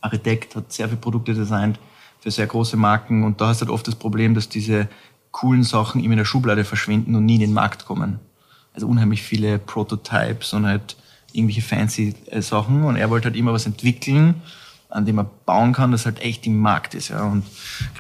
Architekt, 0.02 0.56
hat 0.56 0.72
sehr 0.72 0.88
viele 0.88 1.00
Produkte 1.00 1.32
designt 1.32 1.78
für 2.20 2.30
sehr 2.30 2.46
große 2.46 2.76
Marken. 2.76 3.24
Und 3.24 3.40
da 3.40 3.48
hast 3.48 3.60
du 3.60 3.66
halt 3.66 3.72
oft 3.72 3.86
das 3.86 3.94
Problem, 3.94 4.34
dass 4.34 4.48
diese 4.48 4.88
coolen 5.30 5.62
Sachen 5.62 6.02
immer 6.02 6.12
in 6.12 6.18
der 6.18 6.24
Schublade 6.24 6.64
verschwinden 6.64 7.14
und 7.14 7.24
nie 7.24 7.34
in 7.34 7.40
den 7.40 7.52
Markt 7.52 7.86
kommen. 7.86 8.18
Also 8.74 8.86
unheimlich 8.86 9.22
viele 9.22 9.58
Prototypes 9.58 10.52
und 10.52 10.66
halt 10.66 10.96
irgendwelche 11.32 11.62
fancy 11.62 12.14
äh, 12.26 12.42
Sachen. 12.42 12.84
Und 12.84 12.96
er 12.96 13.10
wollte 13.10 13.26
halt 13.26 13.36
immer 13.36 13.52
was 13.52 13.66
entwickeln, 13.66 14.36
an 14.88 15.04
dem 15.04 15.18
er 15.18 15.24
bauen 15.24 15.72
kann, 15.72 15.92
das 15.92 16.06
halt 16.06 16.20
echt 16.20 16.46
im 16.46 16.58
Markt 16.58 16.94
ist. 16.94 17.08
Ja. 17.08 17.24
Und 17.24 17.44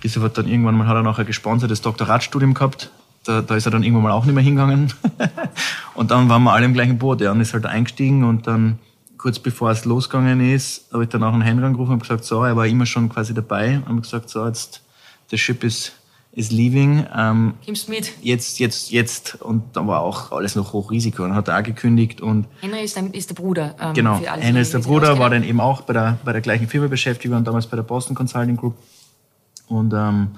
Christoph 0.00 0.24
hat 0.24 0.38
dann 0.38 0.48
irgendwann 0.48 0.76
mal, 0.76 0.86
hat 0.86 0.96
er 0.96 1.18
ein 1.18 1.26
gesponsertes 1.26 1.82
Doktoratstudium 1.82 2.54
gehabt. 2.54 2.90
Da, 3.24 3.42
da 3.42 3.56
ist 3.56 3.66
er 3.66 3.72
dann 3.72 3.82
irgendwann 3.82 4.04
mal 4.04 4.12
auch 4.12 4.24
nicht 4.24 4.34
mehr 4.34 4.44
hingegangen. 4.44 4.92
und 5.94 6.10
dann 6.10 6.28
waren 6.28 6.42
wir 6.44 6.52
alle 6.52 6.64
im 6.64 6.72
gleichen 6.72 6.98
Boot. 6.98 7.20
Ja, 7.20 7.32
und 7.32 7.40
ist 7.40 7.52
halt 7.52 7.66
eingestiegen 7.66 8.24
und 8.24 8.46
dann 8.46 8.78
kurz 9.18 9.38
bevor 9.38 9.70
es 9.70 9.84
losgegangen 9.84 10.40
ist, 10.40 10.86
habe 10.92 11.04
ich 11.04 11.08
dann 11.10 11.22
auch 11.22 11.32
einen 11.32 11.42
Henry 11.42 11.66
angerufen 11.66 11.92
und 11.92 12.00
gesagt, 12.00 12.24
so, 12.24 12.44
er 12.44 12.56
war 12.56 12.66
immer 12.66 12.86
schon 12.86 13.08
quasi 13.08 13.34
dabei 13.34 13.78
und 13.78 13.88
habe 13.88 14.00
gesagt, 14.00 14.30
so, 14.30 14.46
jetzt, 14.46 14.82
the 15.30 15.36
ship 15.36 15.64
is, 15.64 15.92
is 16.32 16.50
leaving. 16.50 17.04
Ähm, 17.14 17.54
Kommst 17.64 17.88
mit? 17.88 18.12
Jetzt, 18.22 18.58
jetzt, 18.60 18.90
jetzt. 18.90 19.42
Und 19.42 19.76
dann 19.76 19.88
war 19.88 20.00
auch 20.00 20.32
alles 20.32 20.54
noch 20.54 20.72
Hochrisiko 20.72 21.24
und 21.24 21.34
hat 21.34 21.48
er 21.48 21.58
auch 21.58 21.62
gekündigt 21.62 22.20
und. 22.20 22.46
Henry 22.60 22.84
ist, 22.84 22.96
der, 22.96 23.12
ist 23.12 23.28
der 23.28 23.34
Bruder. 23.34 23.74
Ähm, 23.80 23.94
genau. 23.94 24.18
Henry 24.18 24.60
ist 24.60 24.72
der 24.72 24.78
Bruder, 24.78 25.18
war 25.18 25.30
dann 25.30 25.42
eben 25.42 25.60
auch 25.60 25.82
bei 25.82 25.92
der, 25.92 26.18
bei 26.24 26.32
der 26.32 26.40
gleichen 26.40 26.68
Firma 26.68 26.86
beschäftigt, 26.86 27.34
und 27.34 27.44
damals 27.44 27.66
bei 27.66 27.76
der 27.76 27.82
Boston 27.82 28.14
Consulting 28.14 28.56
Group. 28.56 28.76
Und, 29.66 29.92
ähm, 29.92 30.28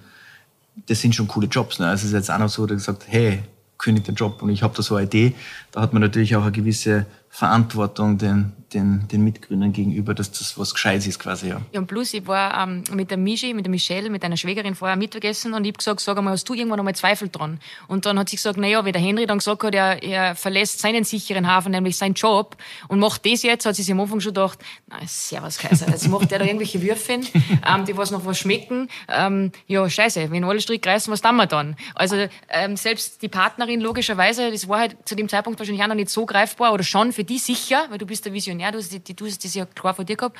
das 0.87 1.01
sind 1.01 1.15
schon 1.15 1.29
coole 1.29 1.47
Jobs, 1.47 1.79
ne? 1.79 1.87
Also 1.89 2.03
es 2.03 2.09
ist 2.09 2.13
jetzt 2.15 2.31
auch 2.31 2.39
noch 2.39 2.49
so, 2.49 2.67
dass 2.67 2.79
gesagt, 2.79 3.05
hey, 3.09 3.43
kündigt 3.79 4.09
den 4.09 4.15
Job 4.15 4.43
und 4.43 4.51
ich 4.51 4.63
habe 4.63 4.75
da 4.77 4.83
so 4.83 4.95
eine 4.95 5.07
Idee, 5.07 5.35
da 5.73 5.81
hat 5.81 5.93
man 5.93 6.03
natürlich 6.03 6.37
auch 6.37 6.43
eine 6.43 6.53
gewisse 6.53 7.07
Verantwortung 7.33 8.19
den, 8.19 8.53
den, 8.75 9.07
den 9.07 9.23
Mitgründern 9.23 9.73
gegenüber, 9.73 10.15
dass 10.15 10.33
das 10.33 10.59
was 10.59 10.75
Gescheites 10.75 11.07
ist 11.07 11.21
quasi, 11.21 11.49
ja. 11.49 11.61
Ja, 11.73 11.79
und 11.79 11.87
plus, 11.87 12.13
ich 12.13 12.27
war 12.27 12.61
ähm, 12.61 12.83
mit 12.93 13.13
der 13.13 13.19
Michi, 13.19 13.55
mit 13.55 13.65
der 13.65 13.71
Michelle, 13.71 14.11
mit 14.11 14.25
einer 14.25 14.37
Schwägerin 14.37 14.75
vorher 14.75 14.97
Mittagessen 14.97 15.55
und 15.55 15.65
ich 15.65 15.71
hab 15.71 15.79
gesagt, 15.79 16.01
sag 16.01 16.19
einmal, 16.19 16.33
hast 16.33 16.49
du 16.49 16.55
irgendwann 16.55 16.81
einmal 16.81 16.95
Zweifel 16.97 17.29
dran? 17.29 17.61
Und 17.87 18.05
dann 18.05 18.19
hat 18.19 18.29
sie 18.29 18.37
gesagt, 18.37 18.59
naja, 18.59 18.85
wie 18.85 18.91
der 18.91 19.01
Henry 19.01 19.27
dann 19.27 19.39
gesagt 19.39 19.63
hat, 19.63 19.75
er, 19.77 20.03
er 20.03 20.35
verlässt 20.35 20.81
seinen 20.81 21.05
sicheren 21.05 21.47
Hafen, 21.47 21.71
nämlich 21.71 21.97
seinen 21.97 22.15
Job 22.15 22.57
und 22.89 22.99
macht 22.99 23.25
das 23.25 23.45
jetzt, 23.45 23.65
hat 23.65 23.77
sie 23.77 23.85
sich 23.85 23.93
am 23.93 24.01
Anfang 24.01 24.19
schon 24.19 24.35
gedacht, 24.35 24.59
na, 24.89 24.97
servus 25.07 25.59
Kaiser, 25.59 25.89
jetzt 25.89 26.09
macht 26.09 26.33
der 26.33 26.41
da 26.41 26.45
irgendwelche 26.45 26.83
Würfe, 26.83 27.13
ähm, 27.13 27.85
die 27.87 27.97
was 27.97 28.11
noch 28.11 28.27
was 28.27 28.39
schmecken. 28.39 28.89
Ähm, 29.09 29.53
ja, 29.69 29.89
scheiße, 29.89 30.33
wenn 30.33 30.43
alle 30.43 30.61
Strick 30.61 30.85
reißen, 30.85 31.13
was 31.13 31.23
tun 31.23 31.37
wir 31.37 31.47
dann? 31.47 31.77
Also 31.95 32.17
ähm, 32.49 32.77
selbst 32.77 33.23
die 33.23 33.29
Partnerin, 33.29 33.81
logischerweise, 33.81 34.51
das 34.51 34.69
war 34.69 34.81
halt 34.81 34.97
zu 35.05 35.15
dem 35.15 35.29
Zeitpunkt 35.29 35.61
wahrscheinlich 35.61 35.85
auch 35.85 35.89
noch 35.89 35.95
nicht 35.95 36.11
so 36.11 36.27
greifbar 36.27 36.73
oder 36.73 36.83
schon 36.83 37.13
für 37.13 37.20
die 37.25 37.39
sicher, 37.39 37.87
weil 37.91 37.99
du 37.99 38.07
bist 38.07 38.25
der 38.25 38.33
Visionär, 38.33 38.73
du 38.73 38.79
hast, 38.79 38.91
die, 38.93 39.15
du 39.15 39.27
hast 39.27 39.45
das 39.45 39.55
ja 39.55 39.67
klar 39.67 39.95
vor 39.95 40.05
dir 40.05 40.17
gehabt. 40.17 40.39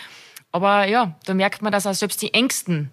Aber 0.53 0.87
ja, 0.87 1.17
da 1.25 1.35
merkt 1.35 1.63
man, 1.63 1.73
dass 1.73 1.87
auch 1.87 1.95
selbst 1.95 2.21
die 2.23 2.35
Ängsten. 2.35 2.91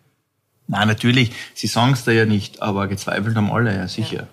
Nein, 0.68 0.88
natürlich, 0.88 1.32
sie 1.54 1.68
sagen 1.68 1.94
es 1.94 2.04
da 2.04 2.12
ja 2.12 2.26
nicht, 2.26 2.62
aber 2.62 2.88
gezweifelt 2.88 3.36
haben 3.36 3.52
alle, 3.52 3.76
ja 3.76 3.88
sicher. 3.88 4.24
Ja. 4.24 4.28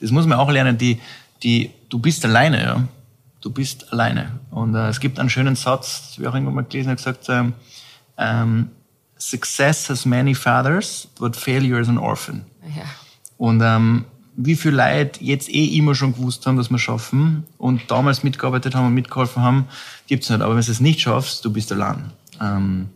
Das 0.00 0.10
muss 0.10 0.26
man 0.26 0.38
auch 0.38 0.50
lernen, 0.50 0.78
die, 0.78 1.00
die, 1.42 1.70
du 1.88 1.98
bist 1.98 2.24
alleine, 2.24 2.62
ja. 2.62 2.88
Du 3.40 3.50
bist 3.50 3.92
alleine. 3.92 4.40
Und 4.50 4.74
äh, 4.74 4.88
es 4.88 5.00
gibt 5.00 5.18
einen 5.18 5.28
schönen 5.28 5.54
Satz, 5.54 6.00
das 6.00 6.12
habe 6.12 6.22
ich 6.22 6.28
auch 6.28 6.34
irgendwann 6.34 6.54
mal 6.54 6.64
gelesen, 6.64 6.90
hat 6.90 6.96
gesagt, 6.96 7.28
ähm, 7.28 7.52
ähm, 8.16 8.70
Success 9.18 9.90
has 9.90 10.06
many 10.06 10.34
fathers, 10.34 11.08
but 11.18 11.36
failure 11.36 11.80
is 11.80 11.88
an 11.88 11.98
orphan. 11.98 12.44
Ja. 12.74 12.84
Und 13.36 13.60
ähm, 13.62 14.06
wie 14.36 14.56
viel 14.56 14.72
Leute 14.72 15.22
jetzt 15.22 15.48
eh 15.48 15.76
immer 15.76 15.94
schon 15.94 16.14
gewusst 16.14 16.46
haben, 16.46 16.56
dass 16.56 16.70
wir 16.70 16.78
schaffen 16.78 17.44
und 17.58 17.90
damals 17.90 18.24
mitgearbeitet 18.24 18.74
haben 18.74 18.86
und 18.86 18.94
mitgeholfen 18.94 19.42
haben, 19.42 19.66
gibt's 20.06 20.28
nicht. 20.28 20.42
Aber 20.42 20.56
wenn 20.56 20.64
du 20.64 20.70
es 20.70 20.80
nicht 20.80 21.00
schaffst, 21.00 21.44
du 21.44 21.52
bist 21.52 21.70
allein. 21.72 22.12
Ähm, 22.40 22.88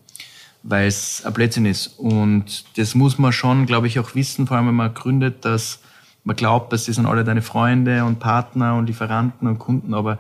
weil 0.63 0.89
es 0.89 1.25
ein 1.25 1.33
Blödsinn 1.33 1.67
ist. 1.67 1.99
Und 1.99 2.65
das 2.77 2.95
muss 2.95 3.19
man 3.19 3.33
schon, 3.33 3.67
glaube 3.67 3.87
ich, 3.87 3.99
auch 3.99 4.15
wissen, 4.15 4.47
vor 4.47 4.57
allem 4.57 4.67
wenn 4.67 4.75
man 4.75 4.95
gründet, 4.95 5.45
dass 5.45 5.81
man 6.25 6.37
glaubt, 6.37 6.73
dass 6.73 6.85
sie 6.85 6.93
sind 6.93 7.07
alle 7.07 7.25
deine 7.25 7.43
Freunde 7.43 8.05
und 8.05 8.19
Partner 8.19 8.77
und 8.77 8.87
Lieferanten 8.87 9.49
und 9.49 9.59
Kunden, 9.59 9.95
aber 9.95 10.19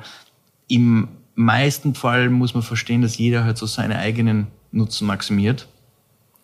im 0.68 1.08
meisten 1.34 1.94
Fall 1.94 2.30
muss 2.30 2.54
man 2.54 2.62
verstehen, 2.62 3.02
dass 3.02 3.18
jeder 3.18 3.44
halt 3.44 3.58
so 3.58 3.66
seine 3.66 3.98
eigenen 3.98 4.46
Nutzen 4.72 5.06
maximiert. 5.06 5.68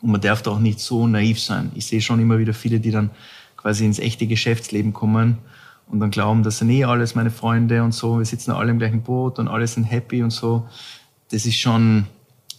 Und 0.03 0.11
man 0.11 0.21
darf 0.21 0.43
da 0.43 0.51
auch 0.51 0.59
nicht 0.59 0.81
so 0.81 1.07
naiv 1.07 1.41
sein. 1.41 1.73
Ich 1.75 1.87
sehe 1.87 2.01
schon 2.01 2.21
immer 2.21 2.39
wieder 2.39 2.53
viele, 2.53 2.79
die 2.81 2.91
dann 2.91 3.11
quasi 3.65 3.87
ins 3.87 3.99
echte 3.99 4.27
Geschäftsleben 4.27 4.93
kommen 4.93 5.39
und 5.87 5.99
dann 5.99 6.11
glauben, 6.11 6.43
das 6.43 6.59
sind 6.59 6.69
eh 6.69 6.85
alles 6.85 7.15
meine 7.15 7.31
Freunde 7.31 7.83
und 7.83 7.93
so, 7.93 8.19
wir 8.19 8.27
sitzen 8.27 8.51
alle 8.51 8.71
im 8.71 8.79
gleichen 8.79 9.01
Boot 9.01 9.39
und 9.39 9.49
alle 9.49 9.67
sind 9.67 9.85
happy 9.85 10.23
und 10.23 10.33
so. 10.33 10.69
Das 11.31 11.47
ist 11.47 11.59
schon, 11.59 12.05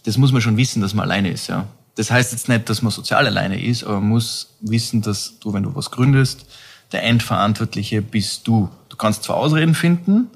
das 0.02 0.18
muss 0.18 0.32
man 0.32 0.42
schon 0.42 0.56
wissen, 0.56 0.82
dass 0.82 0.94
man 0.94 1.04
alleine 1.04 1.30
ist, 1.30 1.46
ja. 1.46 1.64
Das 1.94 2.10
heißt 2.10 2.32
jetzt 2.32 2.48
nicht, 2.48 2.68
dass 2.68 2.82
man 2.82 2.90
sozial 2.90 3.24
alleine 3.24 3.62
ist, 3.62 3.84
aber 3.84 4.00
man 4.00 4.08
muss 4.08 4.56
wissen, 4.60 5.00
dass 5.00 5.38
du, 5.38 5.52
wenn 5.52 5.62
du 5.62 5.76
was 5.76 5.92
gründest, 5.92 6.44
der 6.90 7.04
Endverantwortliche 7.04 8.02
bist 8.02 8.48
du. 8.48 8.68
Du 8.88 8.96
kannst 8.96 9.22
zwar 9.22 9.36
Ausreden 9.36 9.76
finden, 9.76 10.26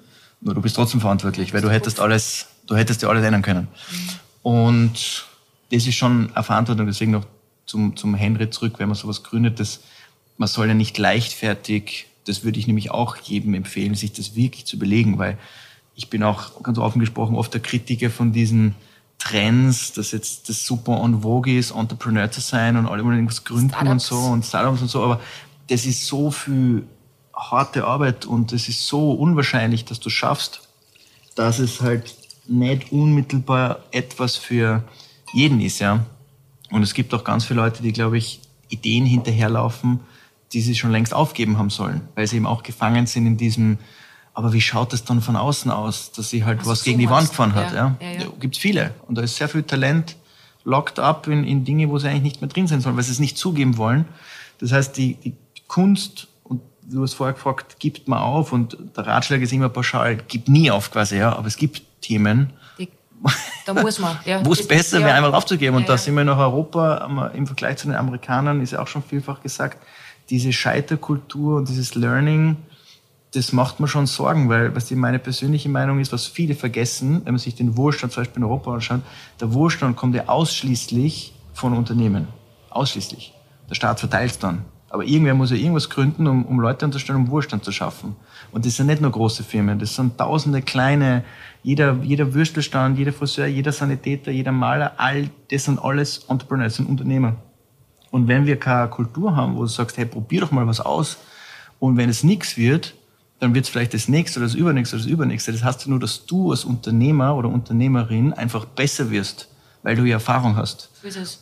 nur 0.41 0.55
du 0.55 0.63
bist 0.63 0.77
trotzdem 0.77 1.01
verantwortlich, 1.01 1.53
weil 1.53 1.63
du 1.63 1.71
hättest 1.71 1.99
alles, 1.99 2.47
du 2.69 2.77
hättest 2.77 3.03
dir 3.03 3.09
alles 3.09 3.25
ändern 3.25 3.43
können. 3.43 3.67
Und 4.43 5.27
das 5.73 5.85
ist 5.85 5.97
schon 5.97 6.31
eine 6.33 6.45
Verantwortung, 6.45 6.87
deswegen 6.87 7.11
noch 7.11 7.27
zum, 7.67 7.97
zum 7.97 8.15
Henry 8.15 8.49
zurück, 8.51 8.75
wenn 8.79 8.89
man 8.89 8.97
sowas 8.97 9.25
gründet, 9.25 9.59
das, 9.59 9.81
man 10.41 10.49
soll 10.49 10.69
ja 10.69 10.75
nicht 10.75 10.97
leichtfertig, 10.97 12.07
das 12.25 12.45
würde 12.45 12.59
ich 12.59 12.67
nämlich 12.67 12.91
auch 12.91 13.19
jedem 13.19 13.53
empfehlen, 13.53 13.95
sich 13.95 14.15
das 14.15 14.35
wirklich 14.35 14.65
zu 14.65 14.79
belegen, 14.79 15.19
weil 15.19 15.37
ich 15.95 16.09
bin 16.09 16.23
auch 16.23 16.63
ganz 16.63 16.79
offen 16.79 16.99
gesprochen 16.99 17.37
oft 17.37 17.53
der 17.53 17.61
Kritiker 17.61 18.09
von 18.09 18.33
diesen 18.33 18.75
Trends, 19.19 19.93
dass 19.93 20.13
jetzt 20.13 20.49
das 20.49 20.65
super 20.65 20.99
on 20.99 21.21
vogue 21.21 21.53
ist, 21.53 21.73
Entrepreneur 21.73 22.31
zu 22.31 22.41
sein 22.41 22.79
und 22.79 22.87
alle 22.87 23.05
wollen 23.05 23.17
irgendwas 23.17 23.45
gründen 23.45 23.69
Startups. 23.69 23.91
und 23.91 24.01
so 24.01 24.17
und 24.33 24.45
Startups 24.47 24.81
und 24.81 24.89
so, 24.89 25.05
aber 25.05 25.21
das 25.69 25.85
ist 25.85 26.07
so 26.07 26.31
viel 26.31 26.85
harte 27.37 27.85
Arbeit 27.85 28.25
und 28.25 28.55
es 28.55 28.67
ist 28.67 28.87
so 28.87 29.13
unwahrscheinlich, 29.13 29.85
dass 29.85 30.01
du 30.01 30.09
schaffst, 30.09 30.63
dass 31.35 31.59
es 31.59 31.83
halt 31.83 32.15
nicht 32.49 32.93
unmittelbar 32.93 33.81
etwas 33.91 34.37
für 34.37 34.85
jeden 35.35 35.61
ist, 35.61 35.81
ja. 35.81 36.07
Und 36.71 36.83
es 36.83 36.95
gibt 36.95 37.13
auch 37.13 37.25
ganz 37.25 37.45
viele 37.45 37.61
Leute, 37.61 37.83
die, 37.83 37.93
glaube 37.93 38.17
ich, 38.17 38.41
Ideen 38.71 39.05
hinterherlaufen, 39.05 40.01
die 40.53 40.61
sie 40.61 40.75
schon 40.75 40.91
längst 40.91 41.15
aufgeben 41.15 41.59
haben 41.59 41.71
sollen, 41.71 42.03
weil 42.15 42.27
sie 42.27 42.37
eben 42.37 42.47
auch 42.47 42.63
gefangen 42.63 43.07
sind 43.07 43.27
in 43.27 43.37
diesem, 43.37 43.79
aber 44.35 44.53
wie 44.53 44.61
schaut 44.61 44.93
es 44.93 45.05
dann 45.05 45.21
von 45.21 45.37
außen 45.37 45.71
aus, 45.71 46.13
dass 46.13 46.31
sie 46.31 46.45
halt 46.45 46.61
also 46.61 46.71
was 46.71 46.83
gegen 46.83 46.99
die 46.99 47.11
Wand 47.11 47.29
gefahren 47.29 47.55
hat? 47.55 47.73
Ja, 47.73 47.97
ja. 48.01 48.13
ja, 48.13 48.21
ja. 48.21 48.27
Gibt 48.41 48.57
viele. 48.57 48.95
Und 49.07 49.17
da 49.17 49.23
ist 49.23 49.37
sehr 49.37 49.49
viel 49.49 49.63
Talent 49.63 50.17
locked 50.65 50.99
up 50.99 51.27
in, 51.27 51.45
in 51.45 51.65
Dinge, 51.65 51.89
wo 51.89 51.99
sie 51.99 52.09
eigentlich 52.09 52.23
nicht 52.23 52.41
mehr 52.41 52.49
drin 52.49 52.67
sein 52.67 52.81
sollen, 52.81 52.97
weil 52.97 53.05
sie 53.05 53.13
es 53.13 53.19
nicht 53.19 53.39
zugeben 53.39 53.77
wollen. 53.77 54.07
Das 54.59 54.73
heißt, 54.73 54.97
die, 54.97 55.15
die 55.15 55.35
Kunst, 55.69 56.29
und 56.45 56.61
du 56.83 57.03
hast 57.03 57.15
vorher 57.15 57.35
gefragt, 57.35 57.79
gibt 57.79 58.09
man 58.09 58.19
auf 58.19 58.53
und 58.53 58.77
der 58.97 59.07
Ratschlag 59.07 59.41
ist 59.41 59.53
immer 59.53 59.69
pauschal, 59.69 60.17
gibt 60.17 60.49
nie 60.49 60.71
auf 60.71 60.91
quasi, 60.91 61.17
ja, 61.17 61.35
aber 61.35 61.47
es 61.47 61.57
gibt 61.57 61.83
Themen, 62.01 62.53
die, 62.79 62.89
da 63.67 63.75
muss 63.75 63.99
man, 63.99 64.19
ja. 64.25 64.45
wo 64.45 64.53
es 64.53 64.67
besser 64.67 65.01
wäre, 65.01 65.13
einmal 65.13 65.35
aufzugeben. 65.35 65.77
Und 65.77 65.89
da 65.89 65.97
sind 65.97 66.15
wir 66.15 66.25
nach 66.25 66.39
Europa, 66.39 67.31
im 67.35 67.47
Vergleich 67.47 67.79
zu 67.79 67.87
den 67.87 67.97
Amerikanern, 67.97 68.61
ist 68.61 68.73
ja 68.73 68.81
auch 68.81 68.89
schon 68.89 69.03
vielfach 69.03 69.43
gesagt, 69.43 69.79
diese 70.31 70.53
Scheiterkultur 70.53 71.57
und 71.57 71.69
dieses 71.69 71.95
Learning, 71.95 72.57
das 73.35 73.53
macht 73.53 73.79
mir 73.79 73.89
schon 73.89 74.07
Sorgen, 74.07 74.49
weil 74.49 74.75
was 74.75 74.91
meine 74.91 75.19
persönliche 75.19 75.69
Meinung 75.69 76.01
ist, 76.01 76.13
was 76.13 76.27
viele 76.27 76.55
vergessen, 76.55 77.23
wenn 77.25 77.35
man 77.35 77.39
sich 77.39 77.55
den 77.55 77.77
Wohlstand 77.77 78.13
zum 78.13 78.23
Beispiel 78.23 78.39
in 78.39 78.45
Europa 78.45 78.73
anschaut, 78.75 79.03
der 79.41 79.53
Wohlstand 79.53 79.97
kommt 79.97 80.15
ja 80.15 80.29
ausschließlich 80.29 81.35
von 81.53 81.73
Unternehmen. 81.77 82.29
Ausschließlich. 82.71 83.35
Der 83.69 83.75
Staat 83.75 84.01
verteilt 84.01 84.33
es 84.33 84.39
dann. 84.39 84.65
Aber 84.89 85.05
irgendwer 85.05 85.35
muss 85.35 85.53
ja 85.53 85.57
irgendwas 85.57 85.89
gründen, 85.89 86.27
um, 86.27 86.45
um 86.45 86.59
Leute 86.59 86.85
anzustellen, 86.85 87.21
um 87.21 87.31
Wohlstand 87.31 87.65
zu 87.65 87.71
schaffen. 87.71 88.17
Und 88.51 88.67
das 88.67 88.75
sind 88.75 88.89
nicht 88.89 89.01
nur 89.01 89.13
große 89.13 89.45
Firmen, 89.45 89.79
das 89.79 89.95
sind 89.95 90.19
tausende 90.19 90.63
kleine, 90.63 91.25
jeder, 91.63 91.99
jeder 92.03 92.35
Würstelstand, 92.35 92.99
jeder 92.99 93.13
Friseur, 93.13 93.47
jeder 93.47 93.71
Sanitäter, 93.71 94.33
jeder 94.33 94.51
Maler, 94.51 94.95
all, 94.97 95.31
das 95.53 95.67
sind 95.67 95.79
alles 95.79 96.25
Entrepreneurs, 96.29 96.73
das 96.73 96.77
sind 96.79 96.89
Unternehmer. 96.89 97.37
Und 98.11 98.29
wenn 98.29 98.47
wir 98.47 98.59
keine 98.59 98.89
Kultur 98.89 99.37
haben, 99.37 99.57
wo 99.57 99.61
du 99.61 99.67
sagst, 99.67 99.97
hey, 99.97 100.07
probier 100.07 100.43
doch 100.43 100.51
mal 100.51 100.67
was 100.67 100.81
aus, 100.81 101.19
und 101.79 101.97
wenn 101.97 102.09
es 102.11 102.23
nichts 102.23 102.57
wird, 102.57 102.95
dann 103.41 103.55
wird 103.55 103.65
es 103.65 103.71
vielleicht 103.71 103.95
das 103.95 104.07
nächste 104.07 104.39
oder 104.39 104.47
das 104.47 104.55
übernächste 104.55 104.97
oder 104.97 105.05
das 105.05 105.13
übernächste. 105.13 105.53
Das 105.53 105.65
heißt 105.65 105.87
ja 105.87 105.91
nur, 105.91 105.99
dass 105.99 106.27
du 106.27 106.51
als 106.51 106.65
Unternehmer 106.65 107.35
oder 107.35 107.49
Unternehmerin 107.49 108.35
einfach 108.35 108.67
besser 108.67 109.11
wirst, 109.11 109.49
weil 109.83 109.97
du 109.97 110.05
ja 110.05 110.17
Erfahrung 110.17 110.57
hast. 110.57 110.91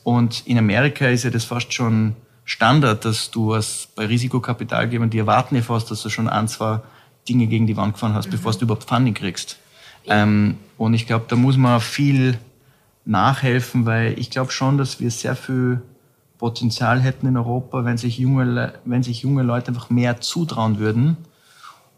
Und 0.05 0.47
in 0.47 0.57
Amerika 0.57 1.09
ist 1.09 1.25
ja 1.25 1.31
das 1.31 1.45
fast 1.45 1.75
schon 1.75 2.15
Standard, 2.45 3.05
dass 3.05 3.31
du 3.31 3.53
als 3.53 3.89
bei 3.95 4.07
Risikokapitalgebern, 4.07 5.11
die 5.11 5.19
erwarten 5.19 5.57
ja 5.57 5.63
fast, 5.63 5.91
dass 5.91 6.03
du 6.03 6.09
schon 6.09 6.29
ein, 6.29 6.47
zwei 6.47 6.81
Dinge 7.29 7.47
gegen 7.49 7.67
die 7.67 7.77
Wand 7.77 7.95
gefahren 7.95 8.15
hast, 8.15 8.29
mhm. 8.29 8.33
bevor 8.33 8.53
du 8.53 8.61
überhaupt 8.61 8.89
Funding 8.89 9.15
kriegst. 9.15 9.59
Ähm, 10.07 10.57
und 10.79 10.95
ich 10.95 11.07
glaube, 11.07 11.27
da 11.29 11.37
muss 11.37 11.57
man 11.57 11.81
viel 11.81 12.39
nachhelfen, 13.05 13.87
weil 13.87 14.19
ich 14.19 14.31
glaube 14.31 14.53
schon, 14.53 14.79
dass 14.79 15.01
wir 15.01 15.11
sehr 15.11 15.35
viel 15.35 15.83
Potenzial 16.39 17.01
hätten 17.01 17.27
in 17.27 17.37
Europa, 17.37 17.85
wenn 17.85 17.99
sich 17.99 18.19
junge, 18.19 18.75
wenn 18.85 19.03
sich 19.03 19.23
junge 19.23 19.43
Leute 19.43 19.69
einfach 19.69 19.91
mehr 19.91 20.21
zutrauen 20.21 20.79
würden 20.79 21.17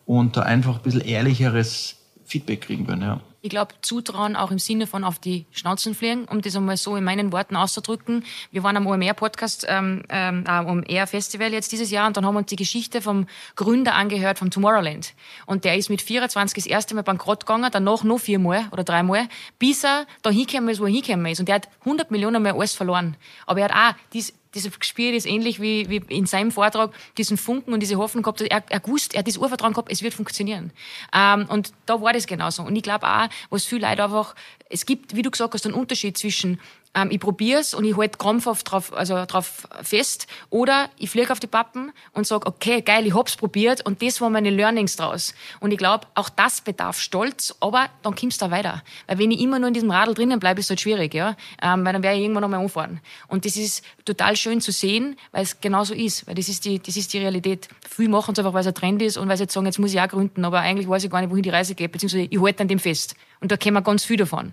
und 0.07 0.37
da 0.37 0.43
einfach 0.43 0.77
ein 0.77 0.83
bisschen 0.83 1.03
ehrlicheres 1.03 1.97
Feedback 2.25 2.63
kriegen 2.63 2.89
würden. 2.89 3.03
Ja 3.03 3.21
ich 3.43 3.51
glaube, 3.51 3.75
Zutrauen 3.81 4.37
auch 4.37 4.51
im 4.51 4.59
Sinne 4.59 4.87
von 4.87 5.05
auf 5.05 5.19
die 5.19 5.47
Schnauzen 5.51 5.95
fliegen, 5.95 6.27
um 6.27 6.43
das 6.43 6.57
einmal 6.57 6.77
so 6.77 6.97
in 6.97 7.05
meinen 7.05 7.33
Worten 7.33 7.57
auszudrücken. 7.57 8.25
Wir 8.53 8.63
waren 8.63 8.77
am 8.77 8.87
OMR-Podcast, 8.87 9.67
ähm, 9.69 10.03
ähm, 10.11 10.45
OMR-Festival 10.47 11.53
jetzt 11.53 11.73
dieses 11.73 11.91
Jahr 11.91 12.07
und 12.07 12.17
dann 12.17 12.27
haben 12.27 12.35
wir 12.35 12.41
uns 12.41 12.49
die 12.49 12.57
Geschichte 12.57 13.01
vom 13.01 13.27
Gründer 13.57 13.95
angehört 13.95 14.39
vom 14.39 14.51
Tomorrowland. 14.51 15.15
Und 15.47 15.65
der 15.65 15.77
ist 15.77 15.89
mit 15.89 16.03
24 16.03 16.65
das 16.65 16.67
erste 16.67 16.95
Mal 16.95 17.03
bankrott 17.03 17.47
gegangen, 17.47 17.71
danach 17.73 18.05
noch 18.05 18.21
viermal 18.21 18.67
oder 18.73 18.85
dreimal, 18.85 19.29
bis 19.59 19.85
er 19.85 20.07
da 20.23 20.31
hingekommen 20.31 20.69
ist, 20.69 20.81
wo 20.81 20.85
er 20.85 20.93
hingekommen 20.93 21.27
ist. 21.27 21.41
Und 21.41 21.49
der 21.49 21.57
hat 21.57 21.69
100 21.81 22.11
Millionen 22.11 22.43
mehr 22.43 22.55
alles 22.55 22.75
verloren. 22.75 23.17
Aber 23.47 23.61
er 23.61 23.69
hat 23.69 23.95
auch 23.95 23.99
dies, 24.13 24.35
dieses 24.55 24.79
Gespür 24.79 25.13
ist 25.13 25.27
ähnlich 25.27 25.61
wie, 25.61 25.89
wie 25.89 26.03
in 26.15 26.27
seinem 26.27 26.51
Vortrag, 26.51 26.93
diesen 27.17 27.37
Funken 27.37 27.73
und 27.73 27.81
diese 27.81 27.97
Hoffnung 27.97 28.23
gehabt, 28.23 28.41
er, 28.41 28.63
er 28.69 28.87
wusste, 28.87 29.17
er 29.17 29.21
hat 29.21 29.27
dieses 29.27 29.41
Urvertrauen 29.41 29.73
gehabt, 29.73 29.91
es 29.93 30.03
wird 30.03 30.15
funktionieren. 30.15 30.73
Ähm, 31.15 31.47
und 31.49 31.73
da 31.87 32.01
war 32.01 32.13
das 32.13 32.27
genauso. 32.27 32.63
Und 32.63 32.75
ich 32.77 32.83
glaube 32.83 33.07
auch, 33.07 33.29
was 33.51 33.65
viel 33.65 33.81
Leute 33.81 34.05
einfach, 34.05 34.35
es 34.69 34.87
gibt, 34.87 35.15
wie 35.15 35.23
du 35.23 35.31
gesagt 35.31 35.55
hast, 35.55 35.67
einen 35.67 35.75
Unterschied 35.75 36.17
zwischen 36.19 36.61
ähm, 36.95 37.09
ich 37.11 37.21
probier's 37.21 37.75
und 37.75 37.85
ich 37.85 37.97
halte 37.97 38.19
krampfhaft 38.19 38.71
drauf, 38.71 38.93
also 38.93 39.25
drauf 39.27 39.69
fest. 39.83 40.27
Oder 40.51 40.91
ich 40.99 41.11
fliege 41.11 41.31
auf 41.33 41.41
die 41.41 41.47
Pappen 41.47 41.93
und 42.13 42.27
sag, 42.27 42.47
okay, 42.47 42.83
geil, 42.83 43.07
ich 43.07 43.15
hab's 43.15 43.37
probiert 43.37 43.85
und 43.87 44.03
das 44.03 44.21
waren 44.21 44.33
meine 44.33 44.51
Learnings 44.51 44.97
draus. 44.97 45.35
Und 45.61 45.71
ich 45.71 45.79
glaube, 45.79 46.07
auch 46.15 46.29
das 46.29 46.61
bedarf 46.61 46.99
Stolz, 46.99 47.55
aber 47.61 47.89
dann 48.03 48.15
kommst 48.15 48.41
du 48.43 48.47
da 48.47 48.51
weiter. 48.51 48.83
Weil 49.07 49.19
wenn 49.19 49.31
ich 49.31 49.41
immer 49.41 49.59
nur 49.59 49.69
in 49.69 49.75
diesem 49.75 49.91
Radl 49.91 50.15
drinnen 50.15 50.41
bleibe, 50.41 50.61
ist 50.61 50.71
halt 50.71 50.81
schwierig, 50.81 51.15
ja. 51.15 51.37
Ähm, 51.63 51.85
weil 51.85 51.93
dann 51.93 52.03
werde 52.03 52.17
ich 52.17 52.23
irgendwann 52.23 52.43
nochmal 52.43 52.61
umfahren. 52.61 53.01
Und 53.29 53.45
das 53.45 53.57
ist 53.57 53.85
total 54.05 54.37
schön 54.37 54.61
zu 54.61 54.73
sehen, 54.73 55.17
weil 55.33 55.43
es 55.43 55.61
genauso 55.61 55.95
ist. 55.95 56.27
Weil 56.27 56.35
das 56.35 56.49
ist 56.49 56.65
die, 56.65 56.81
das 56.81 56.97
ist 56.97 57.13
die 57.13 57.19
Realität. 57.19 57.69
Viele 57.89 58.09
machen 58.09 58.33
es 58.33 58.39
einfach, 58.39 58.53
weil 58.53 58.63
es 58.63 58.67
ein 58.67 58.75
Trend 58.75 59.03
ist 59.03 59.17
und 59.17 59.29
weil 59.29 59.37
sie 59.37 59.45
jetzt 59.45 59.53
sagen, 59.53 59.67
jetzt 59.67 59.79
muss 59.79 59.93
ich 59.93 60.01
auch 60.01 60.09
gründen, 60.09 60.45
aber 60.45 60.61
eigentlich 60.61 60.89
weiß 60.89 61.05
ich 61.05 61.11
gar 61.11 61.21
nicht, 61.21 61.31
wohin 61.31 61.43
die 61.43 61.51
Reise 61.51 61.75
geht, 61.75 61.93
beziehungsweise 61.93 62.27
ich 62.29 62.41
halte 62.41 62.63
an 62.63 62.69
dem 62.69 62.79
fest. 62.79 63.15
Und 63.41 63.53
da 63.53 63.57
kennen 63.57 63.75
wir 63.75 63.83
ganz 63.83 64.05
viel 64.05 64.17
davon. 64.17 64.53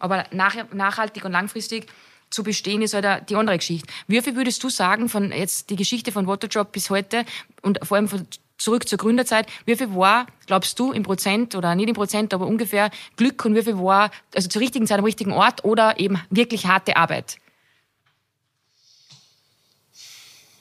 Aber 0.00 0.24
nach, 0.32 0.56
nachhaltig 0.72 1.24
und 1.24 1.32
langfristig 1.32 1.86
zu 2.30 2.42
bestehen 2.42 2.82
ist 2.82 2.94
halt 2.94 3.28
die 3.28 3.36
andere 3.36 3.58
Geschichte. 3.58 3.92
Wie 4.06 4.20
viel 4.20 4.36
würdest 4.36 4.62
du 4.62 4.68
sagen 4.68 5.08
von 5.08 5.32
jetzt 5.32 5.70
die 5.70 5.76
Geschichte 5.76 6.12
von 6.12 6.26
Waterjob 6.26 6.72
bis 6.72 6.90
heute 6.90 7.24
und 7.62 7.78
vor 7.84 7.96
allem 7.96 8.08
von 8.08 8.26
zurück 8.60 8.88
zur 8.88 8.98
Gründerzeit, 8.98 9.48
wie 9.64 9.74
viel 9.74 9.94
war, 9.94 10.26
glaubst 10.46 10.78
du, 10.78 10.92
im 10.92 11.02
Prozent 11.02 11.54
oder 11.54 11.74
nicht 11.74 11.88
im 11.88 11.94
Prozent, 11.94 12.34
aber 12.34 12.46
ungefähr 12.46 12.90
Glück 13.16 13.44
und 13.44 13.54
wie 13.54 13.62
viel 13.62 13.78
war, 13.78 14.10
also 14.34 14.48
zur 14.48 14.60
richtigen 14.60 14.86
Zeit 14.86 14.98
am 14.98 15.04
richtigen 15.04 15.32
Ort 15.32 15.64
oder 15.64 15.98
eben 15.98 16.20
wirklich 16.30 16.66
harte 16.66 16.96
Arbeit? 16.96 17.38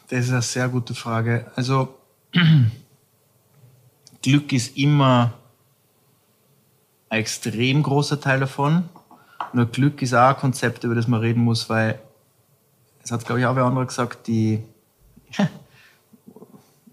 Das 0.10 0.26
ist 0.26 0.32
eine 0.32 0.42
sehr 0.42 0.70
gute 0.70 0.96
Frage. 0.96 1.52
Also 1.56 1.96
Glück 4.24 4.52
ist 4.54 4.78
immer 4.78 5.34
ein 7.10 7.20
extrem 7.20 7.84
großer 7.84 8.20
Teil 8.20 8.40
davon. 8.40 8.90
Nur 9.54 9.66
Glück 9.66 10.02
ist 10.02 10.14
auch 10.14 10.30
ein 10.30 10.38
Konzept, 10.38 10.84
über 10.84 10.96
das 10.96 11.08
man 11.08 11.20
reden 11.20 11.44
muss, 11.44 11.70
weil 11.70 12.00
es 13.04 13.12
hat, 13.12 13.26
glaube 13.26 13.40
ich, 13.40 13.46
auch 13.46 13.56
wer 13.56 13.64
andere 13.64 13.86
gesagt, 13.86 14.28
die, 14.28 14.60
ich 15.30 15.38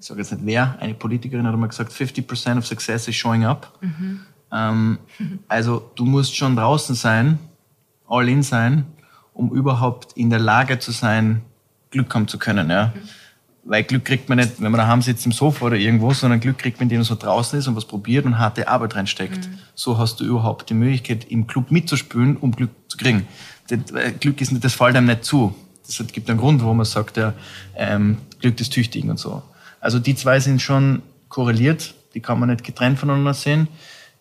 sage 0.01 0.21
jetzt 0.21 0.33
nicht 0.33 0.45
wer, 0.45 0.77
eine 0.81 0.95
Politikerin 0.95 1.47
hat 1.47 1.53
einmal 1.53 1.69
gesagt, 1.69 1.93
50% 1.93 2.59
of 2.59 2.67
success 2.67 3.09
is 3.09 3.15
showing 3.15 3.45
up. 3.45 3.73
Mhm. 3.81 4.21
Ähm, 4.53 4.99
also 5.49 5.91
du 5.95 6.05
musst 6.05 6.37
schon 6.37 6.57
draußen 6.57 6.95
sein, 6.95 7.39
all 8.09 8.29
in 8.29 8.43
sein, 8.43 8.87
um 9.35 9.51
überhaupt 9.53 10.13
in 10.15 10.31
der 10.31 10.39
Lage 10.39 10.79
zu 10.79 10.93
sein, 10.93 11.43
Glück 11.91 12.15
haben 12.15 12.29
zu 12.29 12.39
können. 12.39 12.71
Ja? 12.71 12.93
Mhm. 12.95 13.09
Weil 13.69 13.83
Glück 13.83 14.05
kriegt 14.05 14.29
man 14.29 14.39
nicht, 14.39 14.61
wenn 14.61 14.71
man 14.71 14.79
daheim 14.79 15.03
sitzt 15.03 15.27
im 15.27 15.33
Sofa 15.33 15.67
oder 15.67 15.77
irgendwo, 15.77 16.13
sondern 16.13 16.39
Glück 16.39 16.57
kriegt 16.57 16.79
man, 16.79 16.85
indem 16.85 16.99
man 16.99 17.05
so 17.05 17.17
draußen 17.17 17.59
ist 17.59 17.67
und 17.67 17.75
was 17.75 17.85
probiert 17.85 18.25
und 18.25 18.39
harte 18.39 18.69
Arbeit 18.69 18.95
reinsteckt. 18.95 19.49
Mhm. 19.49 19.59
So 19.75 19.99
hast 19.99 20.21
du 20.21 20.25
überhaupt 20.25 20.71
die 20.71 20.75
Möglichkeit, 20.75 21.25
im 21.31 21.49
Club 21.49 21.73
mitzuspielen, 21.73 22.37
um 22.37 22.53
Glück 22.53 22.71
zu 22.87 22.97
kriegen. 22.97 23.27
Das, 23.69 23.81
Glück 24.21 24.41
ist 24.41 24.53
nicht, 24.53 24.65
das 24.65 24.75
fällt 24.75 24.95
einem 24.95 25.09
nicht 25.09 25.25
zu. 25.25 25.53
Das 25.85 26.01
gibt 26.13 26.31
einen 26.31 26.39
Grund, 26.39 26.63
warum 26.63 26.77
man 26.77 26.87
sagt, 26.87 27.17
ja, 27.17 27.35
ähm, 27.75 28.19
Glück 28.41 28.57
des 28.57 28.71
Tüchtigen 28.71 29.11
und 29.11 29.19
so. 29.19 29.43
Also 29.81 29.99
die 29.99 30.15
zwei 30.15 30.39
sind 30.39 30.63
schon 30.63 31.03
korreliert, 31.29 31.95
die 32.15 32.21
kann 32.21 32.39
man 32.39 32.49
nicht 32.51 32.63
getrennt 32.63 33.01
voneinander 33.01 33.35
sehen. 33.35 33.67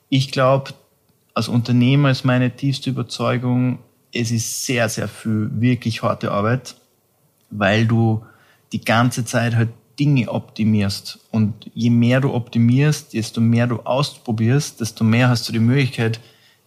Ich 0.09 0.31
glaube, 0.31 0.73
als 1.35 1.49
Unternehmer 1.49 2.09
ist 2.09 2.25
meine 2.25 2.55
tiefste 2.55 2.89
Überzeugung, 2.89 3.77
es 4.11 4.31
ist 4.31 4.65
sehr, 4.65 4.89
sehr 4.89 5.07
viel 5.07 5.49
wirklich 5.53 6.01
harte 6.01 6.31
Arbeit, 6.31 6.75
weil 7.51 7.85
du 7.85 8.25
die 8.75 8.83
ganze 8.83 9.23
Zeit 9.23 9.55
halt 9.55 9.69
Dinge 9.97 10.29
optimierst. 10.29 11.19
Und 11.31 11.53
je 11.73 11.89
mehr 11.89 12.19
du 12.19 12.33
optimierst, 12.33 13.13
desto 13.13 13.39
mehr 13.39 13.67
du 13.67 13.79
ausprobierst, 13.79 14.81
desto 14.81 15.05
mehr 15.05 15.29
hast 15.29 15.47
du 15.47 15.53
die 15.53 15.59
Möglichkeit, 15.59 16.19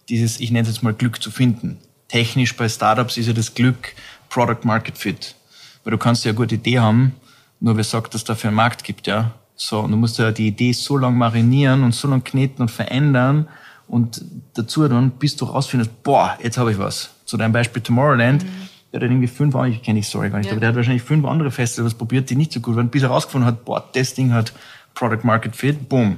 dieses, 0.09 0.39
ich 0.39 0.49
nenne 0.49 0.67
es 0.67 0.73
jetzt 0.73 0.81
mal 0.81 0.95
Glück 0.95 1.21
zu 1.21 1.29
finden. 1.29 1.77
Technisch 2.07 2.57
bei 2.57 2.67
Startups 2.67 3.17
ist 3.17 3.27
ja 3.27 3.33
das 3.33 3.53
Glück 3.53 3.93
Product 4.29 4.63
Market 4.63 4.97
Fit. 4.97 5.35
Weil 5.83 5.91
du 5.91 5.99
kannst 5.99 6.25
ja 6.25 6.29
eine 6.29 6.37
gute 6.37 6.55
Idee 6.55 6.79
haben, 6.79 7.15
nur 7.59 7.77
wer 7.77 7.83
sagt, 7.83 8.15
dass 8.15 8.21
es 8.21 8.25
dafür 8.25 8.47
einen 8.47 8.55
Markt 8.55 8.83
gibt, 8.83 9.05
ja. 9.05 9.35
So, 9.55 9.81
und 9.81 9.91
du 9.91 9.97
musst 9.97 10.17
ja 10.17 10.31
die 10.31 10.47
Idee 10.47 10.71
so 10.71 10.97
lange 10.97 11.15
marinieren 11.15 11.83
und 11.83 11.93
so 11.93 12.07
lange 12.07 12.23
kneten 12.23 12.63
und 12.63 12.71
verändern 12.71 13.47
und 13.87 14.25
dazu 14.55 14.87
dann, 14.87 15.11
bis 15.11 15.35
du 15.35 15.45
rausfindest, 15.45 16.01
boah, 16.01 16.39
jetzt 16.41 16.57
habe 16.57 16.71
ich 16.71 16.79
was. 16.79 17.11
Zu 17.25 17.37
deinem 17.37 17.51
Beispiel 17.51 17.83
Tomorrowland, 17.83 18.43
mhm 18.43 18.68
der 18.91 19.01
hat 19.01 19.03
irgendwie 19.03 19.27
fünf 19.27 19.55
andere, 19.55 19.75
ich 19.75 19.83
kenne 19.83 19.99
die 19.99 20.05
Story 20.05 20.29
gar 20.29 20.39
nicht, 20.39 20.47
ja. 20.47 20.53
aber 20.53 20.59
der 20.59 20.69
hat 20.69 20.75
wahrscheinlich 20.75 21.03
fünf 21.03 21.25
andere 21.25 21.51
Festivals 21.51 21.93
probiert, 21.93 22.29
die 22.29 22.35
nicht 22.35 22.51
so 22.51 22.59
gut 22.59 22.75
waren, 22.75 22.89
bis 22.89 23.03
er 23.03 23.09
rausgefunden 23.09 23.47
hat, 23.47 23.65
boah, 23.65 23.87
das 23.93 24.13
Ding 24.13 24.33
hat 24.33 24.53
Product 24.95 25.23
Market 25.23 25.55
Fit, 25.55 25.87
boom. 25.87 26.17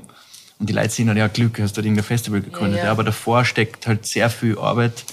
Und 0.60 0.70
die 0.70 0.74
Leute 0.74 0.90
sehen 0.90 1.08
halt, 1.08 1.18
ja, 1.18 1.28
Glück, 1.28 1.60
hast 1.60 1.76
du 1.76 1.82
irgendein 1.82 2.04
Festival 2.04 2.42
gegründet. 2.42 2.80
Ja, 2.80 2.86
ja. 2.86 2.92
aber 2.92 3.04
davor 3.04 3.46
steckt 3.46 3.88
halt 3.88 4.06
sehr 4.06 4.30
viel 4.30 4.58
Arbeit 4.60 5.06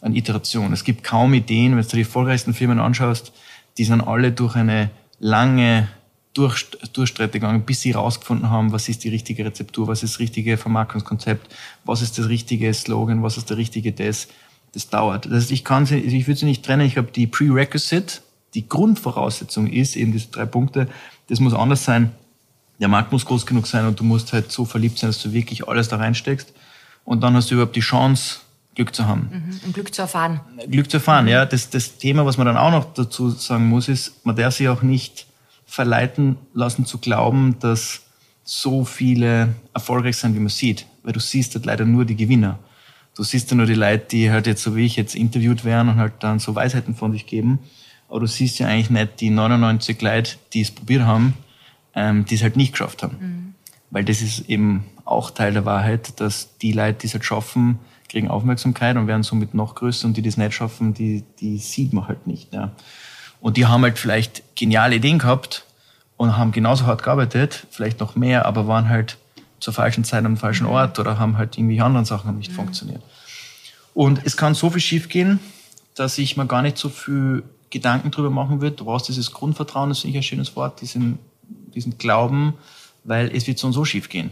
an 0.00 0.14
Iteration. 0.14 0.72
Es 0.72 0.84
gibt 0.84 1.04
kaum 1.04 1.32
Ideen, 1.32 1.76
wenn 1.76 1.82
du 1.82 1.88
die 1.88 2.00
erfolgreichsten 2.00 2.54
Firmen 2.54 2.80
anschaust, 2.80 3.32
die 3.78 3.84
sind 3.84 4.00
alle 4.00 4.32
durch 4.32 4.56
eine 4.56 4.90
lange 5.18 5.88
durch, 6.34 6.66
Durchstrecke 6.92 7.32
gegangen, 7.32 7.62
bis 7.62 7.80
sie 7.80 7.94
herausgefunden 7.94 8.50
haben, 8.50 8.72
was 8.72 8.88
ist 8.88 9.04
die 9.04 9.08
richtige 9.08 9.44
Rezeptur, 9.44 9.88
was 9.88 10.02
ist 10.02 10.14
das 10.14 10.20
richtige 10.20 10.58
Vermarktungskonzept, 10.58 11.54
was 11.84 12.02
ist 12.02 12.18
das 12.18 12.28
richtige 12.28 12.72
Slogan, 12.74 13.22
was 13.22 13.38
ist 13.38 13.48
der 13.48 13.56
richtige 13.56 13.92
das 13.92 14.28
das 14.76 14.90
dauert. 14.90 15.24
Das 15.24 15.32
heißt, 15.32 15.50
ich 15.52 15.64
kann 15.64 15.86
sie, 15.86 15.96
ich 15.96 16.26
würde 16.26 16.38
sie 16.38 16.46
nicht 16.46 16.64
trennen. 16.64 16.86
Ich 16.86 16.98
habe 16.98 17.10
die 17.10 17.26
Prerequisite, 17.26 18.20
die 18.54 18.68
Grundvoraussetzung 18.68 19.66
ist 19.66 19.96
eben 19.96 20.12
diese 20.12 20.28
drei 20.28 20.44
Punkte. 20.44 20.86
Das 21.28 21.40
muss 21.40 21.54
anders 21.54 21.84
sein. 21.84 22.12
Der 22.78 22.88
Markt 22.88 23.10
muss 23.10 23.24
groß 23.24 23.46
genug 23.46 23.66
sein 23.66 23.86
und 23.86 23.98
du 23.98 24.04
musst 24.04 24.34
halt 24.34 24.52
so 24.52 24.66
verliebt 24.66 24.98
sein, 24.98 25.08
dass 25.08 25.22
du 25.22 25.32
wirklich 25.32 25.66
alles 25.66 25.88
da 25.88 25.96
reinsteckst. 25.96 26.52
Und 27.06 27.22
dann 27.22 27.34
hast 27.34 27.50
du 27.50 27.54
überhaupt 27.54 27.74
die 27.74 27.80
Chance, 27.80 28.40
Glück 28.74 28.94
zu 28.94 29.06
haben. 29.06 29.30
Mhm. 29.32 29.60
Und 29.64 29.72
Glück 29.72 29.94
zu 29.94 30.02
erfahren. 30.02 30.40
Glück 30.68 30.90
zu 30.90 30.98
erfahren, 30.98 31.26
ja. 31.26 31.46
Das, 31.46 31.70
das 31.70 31.96
Thema, 31.96 32.26
was 32.26 32.36
man 32.36 32.46
dann 32.46 32.58
auch 32.58 32.70
noch 32.70 32.92
dazu 32.92 33.30
sagen 33.30 33.68
muss, 33.68 33.88
ist, 33.88 34.26
man 34.26 34.36
darf 34.36 34.54
sich 34.54 34.68
auch 34.68 34.82
nicht 34.82 35.26
verleiten 35.64 36.36
lassen 36.52 36.84
zu 36.84 36.98
glauben, 36.98 37.58
dass 37.60 38.02
so 38.44 38.84
viele 38.84 39.54
erfolgreich 39.72 40.18
sind, 40.18 40.34
wie 40.34 40.40
man 40.40 40.50
sieht. 40.50 40.84
Weil 41.02 41.14
du 41.14 41.20
siehst 41.20 41.54
halt 41.54 41.64
leider 41.64 41.86
nur 41.86 42.04
die 42.04 42.16
Gewinner 42.16 42.58
du 43.16 43.22
siehst 43.22 43.50
ja 43.50 43.56
nur 43.56 43.66
die 43.66 43.74
Leute, 43.74 44.06
die 44.10 44.30
halt 44.30 44.46
jetzt 44.46 44.62
so 44.62 44.76
wie 44.76 44.84
ich 44.84 44.96
jetzt 44.96 45.14
interviewt 45.14 45.64
werden 45.64 45.88
und 45.88 45.96
halt 45.96 46.14
dann 46.20 46.38
so 46.38 46.54
Weisheiten 46.54 46.94
von 46.94 47.12
sich 47.12 47.26
geben. 47.26 47.58
Aber 48.08 48.20
du 48.20 48.26
siehst 48.26 48.58
ja 48.58 48.68
eigentlich 48.68 48.90
nicht 48.90 49.20
die 49.20 49.30
99 49.30 50.00
Leute, 50.00 50.36
die 50.52 50.60
es 50.60 50.70
probiert 50.70 51.02
haben, 51.02 51.34
ähm, 51.94 52.24
die 52.24 52.36
es 52.36 52.42
halt 52.42 52.56
nicht 52.56 52.72
geschafft 52.72 53.02
haben. 53.02 53.16
Mhm. 53.18 53.54
Weil 53.90 54.04
das 54.04 54.20
ist 54.20 54.48
eben 54.48 54.84
auch 55.04 55.30
Teil 55.30 55.54
der 55.54 55.64
Wahrheit, 55.64 56.20
dass 56.20 56.56
die 56.58 56.72
Leute, 56.72 56.98
die 57.00 57.06
es 57.06 57.14
halt 57.14 57.24
schaffen, 57.24 57.78
kriegen 58.08 58.28
Aufmerksamkeit 58.28 58.96
und 58.96 59.06
werden 59.06 59.22
somit 59.22 59.54
noch 59.54 59.74
größer 59.74 60.06
und 60.06 60.16
die, 60.16 60.22
die 60.22 60.28
es 60.28 60.36
nicht 60.36 60.54
schaffen, 60.54 60.94
die, 60.94 61.24
die 61.40 61.58
sieht 61.58 61.92
man 61.92 62.06
halt 62.06 62.26
nicht. 62.26 62.52
Ja. 62.52 62.72
Und 63.40 63.56
die 63.56 63.66
haben 63.66 63.82
halt 63.82 63.98
vielleicht 63.98 64.56
geniale 64.56 64.96
Ideen 64.96 65.18
gehabt 65.18 65.64
und 66.16 66.36
haben 66.36 66.52
genauso 66.52 66.86
hart 66.86 67.02
gearbeitet, 67.02 67.66
vielleicht 67.70 68.00
noch 68.00 68.14
mehr, 68.14 68.46
aber 68.46 68.68
waren 68.68 68.88
halt 68.88 69.18
zur 69.60 69.72
falschen 69.72 70.04
Zeit 70.04 70.24
am 70.24 70.36
falschen 70.36 70.64
mhm. 70.64 70.72
Ort 70.72 70.98
oder 70.98 71.18
haben 71.18 71.38
halt 71.38 71.56
irgendwie 71.58 71.80
andere 71.80 72.04
Sachen 72.04 72.36
nicht 72.38 72.52
mhm. 72.52 72.56
funktioniert. 72.56 73.02
Und 73.94 74.20
es 74.24 74.36
kann 74.36 74.54
so 74.54 74.70
viel 74.70 74.80
schiefgehen, 74.80 75.40
dass 75.94 76.18
ich 76.18 76.36
mir 76.36 76.46
gar 76.46 76.62
nicht 76.62 76.76
so 76.76 76.88
viel 76.88 77.42
Gedanken 77.70 78.10
drüber 78.10 78.30
machen 78.30 78.60
würde. 78.60 78.76
Du 78.76 78.84
brauchst 78.84 79.08
dieses 79.08 79.32
Grundvertrauen, 79.32 79.88
das 79.88 80.00
finde 80.00 80.18
ich 80.18 80.24
ein 80.24 80.28
schönes 80.28 80.54
Wort, 80.56 80.80
diesen, 80.80 81.18
diesen 81.74 81.98
Glauben, 81.98 82.54
weil 83.04 83.34
es 83.34 83.46
wird 83.46 83.58
so 83.58 83.68
und 83.68 83.72
so 83.72 83.84
schiefgehen. 83.84 84.30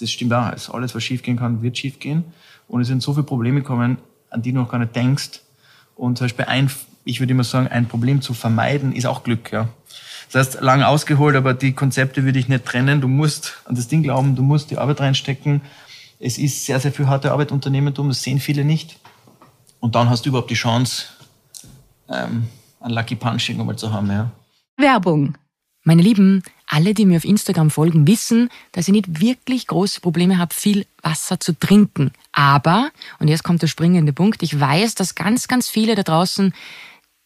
Das 0.00 0.10
stimmt 0.10 0.32
auch. 0.32 0.44
Also 0.44 0.72
alles, 0.72 0.94
was 0.94 1.02
schiefgehen 1.02 1.38
kann, 1.38 1.62
wird 1.62 1.78
schiefgehen. 1.78 2.24
Und 2.68 2.80
es 2.80 2.88
sind 2.88 3.02
so 3.02 3.12
viele 3.12 3.24
Probleme 3.24 3.62
kommen, 3.62 3.98
an 4.30 4.42
die 4.42 4.52
du 4.52 4.58
noch 4.58 4.70
gar 4.70 4.78
nicht 4.78 4.94
denkst. 4.94 5.40
Und 5.96 6.18
zum 6.18 6.26
Beispiel 6.26 6.46
ein, 6.46 6.70
ich 7.04 7.20
würde 7.20 7.32
immer 7.32 7.44
sagen, 7.44 7.68
ein 7.68 7.88
Problem 7.88 8.22
zu 8.22 8.32
vermeiden, 8.32 8.92
ist 8.92 9.06
auch 9.06 9.24
Glück. 9.24 9.52
Ja. 9.52 9.68
Das 10.32 10.46
heißt, 10.48 10.60
lang 10.60 10.82
ausgeholt, 10.82 11.34
aber 11.34 11.54
die 11.54 11.72
Konzepte 11.72 12.24
würde 12.24 12.38
ich 12.38 12.48
nicht 12.48 12.64
trennen. 12.64 13.00
Du 13.00 13.08
musst 13.08 13.58
an 13.64 13.74
das 13.74 13.88
Ding 13.88 14.02
glauben, 14.02 14.36
du 14.36 14.42
musst 14.42 14.70
die 14.70 14.78
Arbeit 14.78 15.00
reinstecken. 15.00 15.60
Es 16.20 16.38
ist 16.38 16.66
sehr, 16.66 16.78
sehr 16.78 16.92
viel 16.92 17.08
harte 17.08 17.32
Arbeit 17.32 17.50
Unternehmertum, 17.50 18.08
das 18.08 18.22
sehen 18.22 18.38
viele 18.38 18.64
nicht. 18.64 18.98
Und 19.80 19.94
dann 19.94 20.08
hast 20.08 20.24
du 20.24 20.28
überhaupt 20.28 20.50
die 20.50 20.54
Chance, 20.54 21.06
ähm, 22.08 22.46
ein 22.80 22.90
Lucky 22.90 23.16
Punch 23.16 23.48
irgendwann 23.48 23.78
zu 23.78 23.92
haben. 23.92 24.08
Ja. 24.08 24.30
Werbung. 24.76 25.36
Meine 25.82 26.02
Lieben, 26.02 26.42
alle, 26.66 26.92
die 26.92 27.06
mir 27.06 27.16
auf 27.16 27.24
Instagram 27.24 27.70
folgen, 27.70 28.06
wissen, 28.06 28.50
dass 28.72 28.86
ich 28.86 28.92
nicht 28.92 29.20
wirklich 29.20 29.66
große 29.66 30.00
Probleme 30.00 30.36
habe, 30.36 30.54
viel 30.54 30.86
Wasser 31.02 31.40
zu 31.40 31.58
trinken. 31.58 32.12
Aber, 32.32 32.90
und 33.18 33.28
jetzt 33.28 33.42
kommt 33.42 33.62
der 33.62 33.66
springende 33.66 34.12
Punkt, 34.12 34.42
ich 34.42 34.60
weiß, 34.60 34.94
dass 34.94 35.14
ganz, 35.14 35.48
ganz 35.48 35.68
viele 35.68 35.94
da 35.94 36.02
draußen 36.02 36.52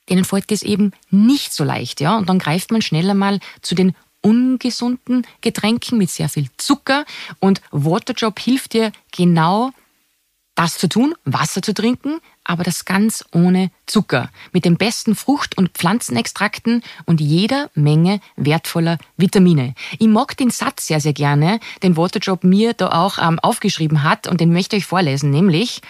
denen 0.08 0.24
fällt 0.24 0.50
das 0.50 0.62
eben 0.62 0.92
nicht 1.10 1.52
so 1.52 1.64
leicht, 1.64 2.00
ja. 2.00 2.16
Und 2.16 2.28
dann 2.28 2.38
greift 2.38 2.70
man 2.70 2.82
schneller 2.82 3.14
mal 3.14 3.40
zu 3.62 3.74
den 3.74 3.94
ungesunden 4.20 5.26
Getränken 5.42 5.98
mit 5.98 6.10
sehr 6.10 6.28
viel 6.28 6.48
Zucker 6.56 7.04
und 7.40 7.60
Waterjob 7.70 8.38
hilft 8.38 8.72
dir 8.72 8.90
genau 9.12 9.70
das 10.54 10.78
zu 10.78 10.88
tun, 10.88 11.14
Wasser 11.24 11.62
zu 11.62 11.74
trinken, 11.74 12.20
aber 12.44 12.62
das 12.62 12.84
ganz 12.84 13.24
ohne 13.32 13.70
Zucker, 13.86 14.30
mit 14.52 14.64
den 14.64 14.76
besten 14.76 15.14
Frucht- 15.14 15.56
und 15.56 15.70
Pflanzenextrakten 15.70 16.82
und 17.06 17.20
jeder 17.20 17.70
Menge 17.74 18.20
wertvoller 18.36 18.98
Vitamine. 19.16 19.74
Ich 19.98 20.06
mag 20.06 20.36
den 20.36 20.50
Satz 20.50 20.86
sehr, 20.86 21.00
sehr 21.00 21.14
gerne, 21.14 21.58
den 21.82 21.96
Waterjob 21.96 22.44
mir 22.44 22.74
da 22.74 22.90
auch 22.90 23.18
ähm, 23.18 23.38
aufgeschrieben 23.40 24.02
hat 24.02 24.26
und 24.26 24.40
den 24.40 24.52
möchte 24.52 24.76
ich 24.76 24.84
euch 24.84 24.88
vorlesen, 24.88 25.30
nämlich 25.30 25.80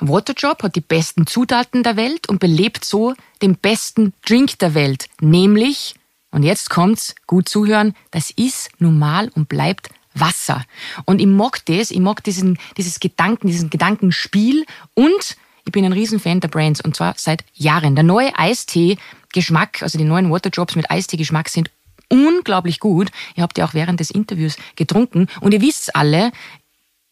Waterjob 0.00 0.62
hat 0.62 0.74
die 0.74 0.80
besten 0.80 1.26
Zutaten 1.26 1.82
der 1.82 1.96
Welt 1.96 2.28
und 2.28 2.40
belebt 2.40 2.84
so 2.84 3.14
den 3.40 3.56
besten 3.56 4.12
Drink 4.26 4.58
der 4.58 4.74
Welt, 4.74 5.08
nämlich, 5.20 5.94
und 6.30 6.42
jetzt 6.42 6.70
kommt's, 6.70 7.14
gut 7.26 7.48
zuhören, 7.48 7.94
das 8.10 8.30
ist 8.30 8.70
normal 8.78 9.30
und 9.34 9.48
bleibt 9.48 9.90
Wasser. 10.14 10.64
Und 11.04 11.20
ich 11.20 11.26
mag 11.26 11.64
das, 11.66 11.90
ich 11.90 12.00
mag 12.00 12.22
diesen, 12.24 12.58
dieses 12.76 13.00
Gedanken, 13.00 13.46
diesen 13.46 13.70
Gedankenspiel 13.70 14.66
und 14.94 15.36
ich 15.64 15.72
bin 15.72 15.84
ein 15.84 15.92
Riesenfan 15.92 16.40
der 16.40 16.48
Brands 16.48 16.80
und 16.80 16.96
zwar 16.96 17.14
seit 17.16 17.44
Jahren. 17.54 17.94
Der 17.94 18.04
neue 18.04 18.36
Eistee-Geschmack, 18.36 19.82
also 19.82 19.98
die 19.98 20.04
neuen 20.04 20.30
Waterdrops 20.30 20.76
mit 20.76 20.90
Eistee-Geschmack 20.90 21.48
sind 21.48 21.70
unglaublich 22.08 22.80
gut. 22.80 23.10
Ihr 23.36 23.42
habt 23.42 23.58
ja 23.58 23.64
auch 23.64 23.74
während 23.74 24.00
des 24.00 24.10
Interviews 24.10 24.56
getrunken 24.76 25.28
und 25.40 25.54
ihr 25.54 25.62
wisst 25.62 25.96
alle, 25.96 26.32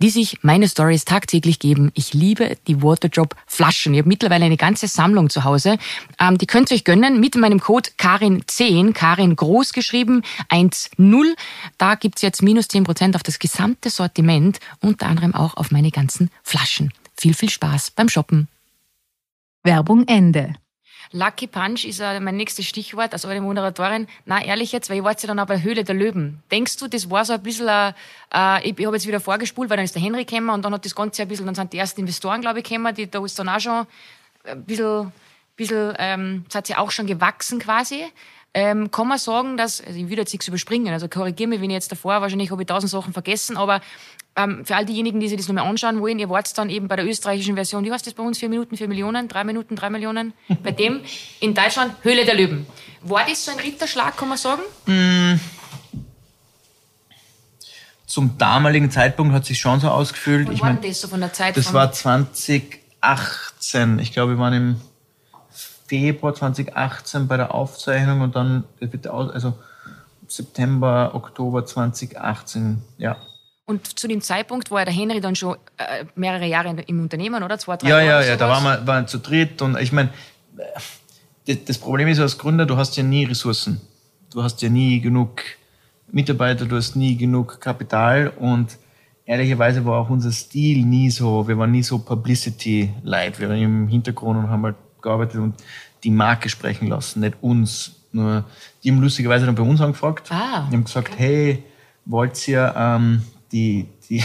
die 0.03 0.11
sich 0.11 0.39
meine 0.43 0.69
Stories 0.69 1.05
tagtäglich 1.05 1.59
geben. 1.59 1.91
Ich 1.95 2.15
liebe 2.15 2.57
die 2.67 2.83
Waterdrop 2.83 3.37
Flaschen. 3.47 3.93
Ich 3.93 4.01
habe 4.01 4.09
mittlerweile 4.09 4.47
eine 4.47 4.57
ganze 4.57 4.89
Sammlung 4.89 5.29
zu 5.29 5.45
Hause. 5.45 5.77
Ähm, 6.19 6.39
die 6.39 6.47
könnt 6.47 6.71
ihr 6.71 6.77
euch 6.77 6.85
gönnen 6.85 7.21
mit 7.21 7.37
meinem 7.37 7.61
Code 7.61 7.91
Karin10, 7.99 8.95
Karin 8.95 9.37
groß 9.37 9.73
geschrieben, 9.73 10.23
1.0. 10.49 11.35
Da 11.77 11.95
gibt's 11.95 12.23
jetzt 12.23 12.43
minus 12.43 12.67
10% 12.67 13.15
auf 13.15 13.23
das 13.23 13.39
gesamte 13.39 13.91
Sortiment, 13.91 14.59
unter 14.81 15.07
anderem 15.07 15.35
auch 15.35 15.57
auf 15.57 15.71
meine 15.71 15.91
ganzen 15.91 16.31
Flaschen. 16.43 16.93
Viel, 17.21 17.35
viel 17.35 17.51
Spaß 17.51 17.91
beim 17.91 18.09
Shoppen. 18.09 18.49
Werbung 19.63 20.09
Ende. 20.09 20.55
Lucky 21.13 21.47
Punch 21.47 21.85
ist 21.85 22.01
äh, 22.01 22.19
mein 22.19 22.37
nächstes 22.37 22.65
Stichwort 22.65 23.13
als 23.13 23.27
eure 23.27 23.43
Moderatorin. 23.43 24.07
Na, 24.25 24.43
ehrlich 24.43 24.73
jetzt, 24.73 24.89
weil 24.89 24.97
ich 24.97 25.05
war 25.05 25.11
jetzt 25.11 25.23
ja 25.25 25.27
dann 25.27 25.39
auch 25.39 25.45
bei 25.45 25.61
Höhle 25.61 25.85
der 25.85 25.95
Löwen. 25.95 26.43
Denkst 26.51 26.79
du, 26.79 26.89
das 26.89 27.11
war 27.11 27.27
so 27.27 27.35
ein 27.35 27.43
bisschen, 27.43 27.69
äh, 27.69 27.93
äh 28.33 28.67
ich, 28.67 28.79
ich 28.79 28.87
habe 28.87 28.97
jetzt 28.97 29.07
wieder 29.07 29.21
vorgespult, 29.21 29.69
weil 29.69 29.77
dann 29.77 29.85
ist 29.85 29.95
der 29.95 30.01
Henry 30.01 30.25
gekommen 30.25 30.49
und 30.49 30.65
dann 30.65 30.73
hat 30.73 30.87
das 30.87 30.95
Ganze 30.95 31.21
ein 31.21 31.29
bisschen, 31.29 31.45
dann 31.45 31.55
sind 31.55 31.75
die 31.75 31.77
ersten 31.77 32.01
Investoren, 32.01 32.41
glaube 32.41 32.61
ich, 32.61 32.65
gekommen, 32.65 32.95
die, 32.95 33.11
da 33.11 33.23
ist 33.23 33.39
dann 33.39 33.51
auch 33.51 33.61
schon 33.61 33.87
ein 34.45 34.65
bisschen, 34.65 35.13
bisschen 35.57 35.93
ähm, 35.99 36.45
das 36.49 36.55
hat 36.55 36.69
sich 36.69 36.79
auch 36.79 36.91
schon 36.91 37.07
gewachsen 37.07 37.59
quasi. 37.59 38.03
Ähm, 38.53 38.91
kann 38.91 39.07
man 39.07 39.19
sagen, 39.19 39.57
dass, 39.57 39.81
also 39.81 39.97
ich 39.97 40.09
würde 40.09 40.23
jetzt 40.23 40.33
nichts 40.33 40.49
überspringen, 40.49 40.93
also 40.93 41.09
korrigiere 41.09 41.49
mich, 41.49 41.61
wenn 41.61 41.71
ich 41.71 41.75
jetzt 41.75 41.93
davor, 41.93 42.21
wahrscheinlich 42.21 42.51
habe 42.51 42.63
ich 42.63 42.67
tausend 42.67 42.91
Sachen 42.91 43.13
vergessen, 43.13 43.57
aber 43.57 43.81
ähm, 44.35 44.65
für 44.65 44.75
all 44.75 44.85
diejenigen, 44.85 45.21
die 45.21 45.29
sich 45.29 45.37
das 45.37 45.47
nochmal 45.47 45.69
anschauen 45.69 46.01
wollen, 46.01 46.19
ihr 46.19 46.29
wart 46.29 46.59
dann 46.59 46.69
eben 46.69 46.89
bei 46.89 46.97
der 46.97 47.07
österreichischen 47.07 47.55
Version, 47.55 47.85
wie 47.85 47.93
heißt 47.93 48.09
das 48.09 48.15
bei 48.15 48.25
uns, 48.25 48.41
vier 48.41 48.49
Minuten, 48.49 48.77
vier 48.77 48.89
Millionen, 48.89 49.29
drei 49.29 49.45
Minuten, 49.45 49.77
drei 49.77 49.89
Millionen, 49.89 50.33
bei 50.65 50.73
dem 50.73 51.01
in 51.39 51.55
Deutschland 51.55 51.95
Höhle 52.03 52.25
der 52.25 52.35
Löwen. 52.35 52.67
War 53.03 53.25
das 53.25 53.45
so 53.45 53.53
ein 53.53 53.61
Ritterschlag, 53.61 54.17
kann 54.17 54.29
man 54.29 54.39
sagen? 54.39 54.63
Mm. 54.87 55.39
Zum 58.07 58.37
damaligen 58.37 58.91
Zeitpunkt 58.91 59.33
hat 59.33 59.47
sich 59.47 59.61
schon 59.61 59.79
so 59.79 59.89
ausgefühlt. 59.89 60.49
Wann 60.49 60.55
ich 60.55 60.61
war 60.61 60.73
mein, 60.73 60.83
das 60.83 61.01
so 61.01 61.07
von 61.07 61.21
der 61.21 61.33
Zeit? 61.33 61.57
Das 61.57 61.73
war 61.73 61.93
2018. 61.93 64.01
Ich 64.01 64.13
glaube, 64.13 64.33
wir 64.33 64.39
waren 64.39 64.53
im 64.53 64.81
Februar 65.91 66.35
2018 66.35 67.27
bei 67.27 67.37
der 67.37 67.53
Aufzeichnung 67.53 68.21
und 68.21 68.37
dann, 68.37 68.63
also 69.03 69.55
September, 70.29 71.11
Oktober 71.15 71.67
2018, 71.67 72.81
ja. 72.97 73.17
Und 73.67 73.99
zu 73.99 74.07
dem 74.07 74.21
Zeitpunkt 74.21 74.71
war 74.71 74.85
der 74.85 74.95
Henry 74.95 75.21
dann 75.21 75.35
schon 75.35 75.57
äh, 75.79 76.05
mehrere 76.15 76.47
Jahre 76.47 76.77
im 76.87 77.03
Unternehmen, 77.03 77.43
oder? 77.43 77.59
Zwei, 77.59 77.77
drei 77.77 77.89
ja, 77.89 78.01
Jahre. 78.01 78.09
Ja, 78.09 78.21
ja, 78.21 78.27
ja, 78.29 78.37
da 78.37 78.49
waren 78.49 78.63
wir, 78.63 78.87
waren 78.87 79.09
zu 79.09 79.19
dritt 79.19 79.63
und 79.63 79.77
ich 79.81 79.91
meine, 79.91 80.11
das, 81.49 81.65
das 81.65 81.79
Problem 81.79 82.07
ist 82.07 82.21
als 82.21 82.39
Gründer, 82.39 82.67
du 82.67 82.77
hast 82.77 82.97
ja 82.97 83.03
nie 83.03 83.25
Ressourcen. 83.25 83.81
Du 84.33 84.45
hast 84.45 84.63
ja 84.63 84.69
nie 84.69 85.01
genug 85.01 85.43
Mitarbeiter, 86.13 86.67
du 86.67 86.77
hast 86.77 86.95
nie 86.95 87.17
genug 87.17 87.61
Kapital 87.61 88.29
und 88.29 88.79
ehrlicherweise 89.25 89.85
war 89.85 89.99
auch 89.99 90.11
unser 90.11 90.31
Stil 90.31 90.85
nie 90.85 91.11
so, 91.11 91.49
wir 91.49 91.59
waren 91.59 91.73
nie 91.73 91.83
so 91.83 91.99
Publicity-Light. 91.99 93.41
Wir 93.41 93.49
waren 93.49 93.61
im 93.61 93.89
Hintergrund 93.89 94.39
und 94.39 94.51
haben 94.51 94.63
halt 94.63 94.77
gearbeitet 95.03 95.41
und 95.41 95.55
die 96.05 96.11
Marke 96.11 96.49
sprechen 96.49 96.89
lassen, 96.89 97.21
nicht 97.21 97.37
uns. 97.41 97.93
Nur, 98.13 98.45
die 98.83 98.91
haben 98.91 99.01
lustigerweise 99.01 99.47
dann 99.47 99.55
bei 99.55 99.63
uns 99.63 99.81
angefragt. 99.81 100.31
Ah, 100.33 100.67
die 100.69 100.77
haben 100.77 100.85
gesagt, 100.85 101.11
okay. 101.13 101.19
hey, 101.19 101.65
wollt 102.07 102.49
ihr 102.49 102.75
ähm, 102.77 103.23
die, 103.53 103.87
die, 104.09 104.25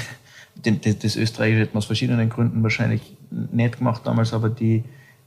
das, 0.64 1.00
das 1.00 1.16
Österreichische 1.16 1.62
hätten 1.62 1.74
wir 1.74 1.78
aus 1.78 1.86
verschiedenen 1.86 2.30
Gründen 2.30 2.64
wahrscheinlich 2.64 3.02
nicht 3.30 3.78
gemacht 3.78 4.02
damals, 4.06 4.34
aber 4.34 4.50
die, 4.50 4.84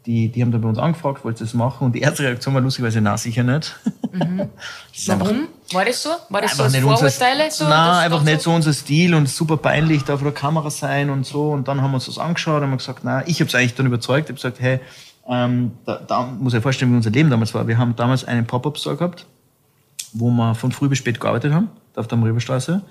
die, 0.07 0.29
die 0.29 0.43
haben 0.43 0.53
dann 0.53 0.63
bei 0.63 0.69
uns 0.69 0.79
angefragt, 0.79 1.25
wollt 1.25 1.39
ihr 1.39 1.45
das 1.45 1.55
machen? 1.55 1.87
Und 1.87 1.93
die 1.95 2.01
erste 2.01 2.23
Reaktion 2.23 2.55
war 2.55 2.63
lustigerweise, 2.63 3.01
na 3.01 3.17
sicher 3.17 3.43
nicht. 3.43 3.77
Mhm. 4.13 4.49
Warum? 5.07 5.49
War 5.73 5.85
das 5.85 6.03
so? 6.03 6.11
War 6.31 6.41
das 6.41 6.57
so 6.57 6.63
als 6.63 6.77
Vorurteile? 6.77 7.45
Unser, 7.45 7.65
so, 7.65 7.69
nein, 7.69 8.05
einfach 8.05 8.23
nicht 8.23 8.41
so 8.41 8.53
unser 8.53 8.73
Stil 8.73 9.15
und 9.15 9.29
super 9.29 9.59
peinlich, 9.59 10.05
da 10.05 10.17
vor 10.17 10.25
der 10.25 10.33
Kamera 10.33 10.71
sein 10.71 11.11
und 11.11 11.27
so. 11.27 11.51
Und 11.51 11.69
dann 11.69 11.83
haben 11.83 11.91
wir 11.91 11.97
uns 11.97 12.07
das 12.07 12.19
angeschaut 12.19 12.63
und 12.63 12.71
haben 12.71 12.79
gesagt, 12.79 13.01
na, 13.03 13.27
ich 13.27 13.41
habe 13.41 13.49
es 13.49 13.55
eigentlich 13.55 13.75
dann 13.75 13.87
überzeugt. 13.87 14.31
Ich 14.31 14.31
habe 14.31 14.37
gesagt, 14.37 14.61
hey, 14.61 14.81
ähm, 15.29 15.73
da, 15.85 16.01
da 16.07 16.23
muss 16.23 16.55
ich 16.55 16.63
vorstellen, 16.63 16.93
wie 16.93 16.97
unser 16.97 17.11
Leben 17.11 17.31
damals 17.31 17.55
war. 17.55 17.69
Wir 17.69 17.79
haben 17.79 17.95
damals 17.97 18.25
einen 18.25 18.47
Pop-Up-Store 18.47 18.97
gehabt, 18.97 19.27
wo 20.13 20.31
wir 20.31 20.55
von 20.55 20.73
früh 20.73 20.89
bis 20.89 20.99
spät 20.99 21.21
gearbeitet 21.21 21.53
haben, 21.53 21.69
auf 21.97 22.09
der 22.09 22.19
Mariberstraße. 22.19 22.83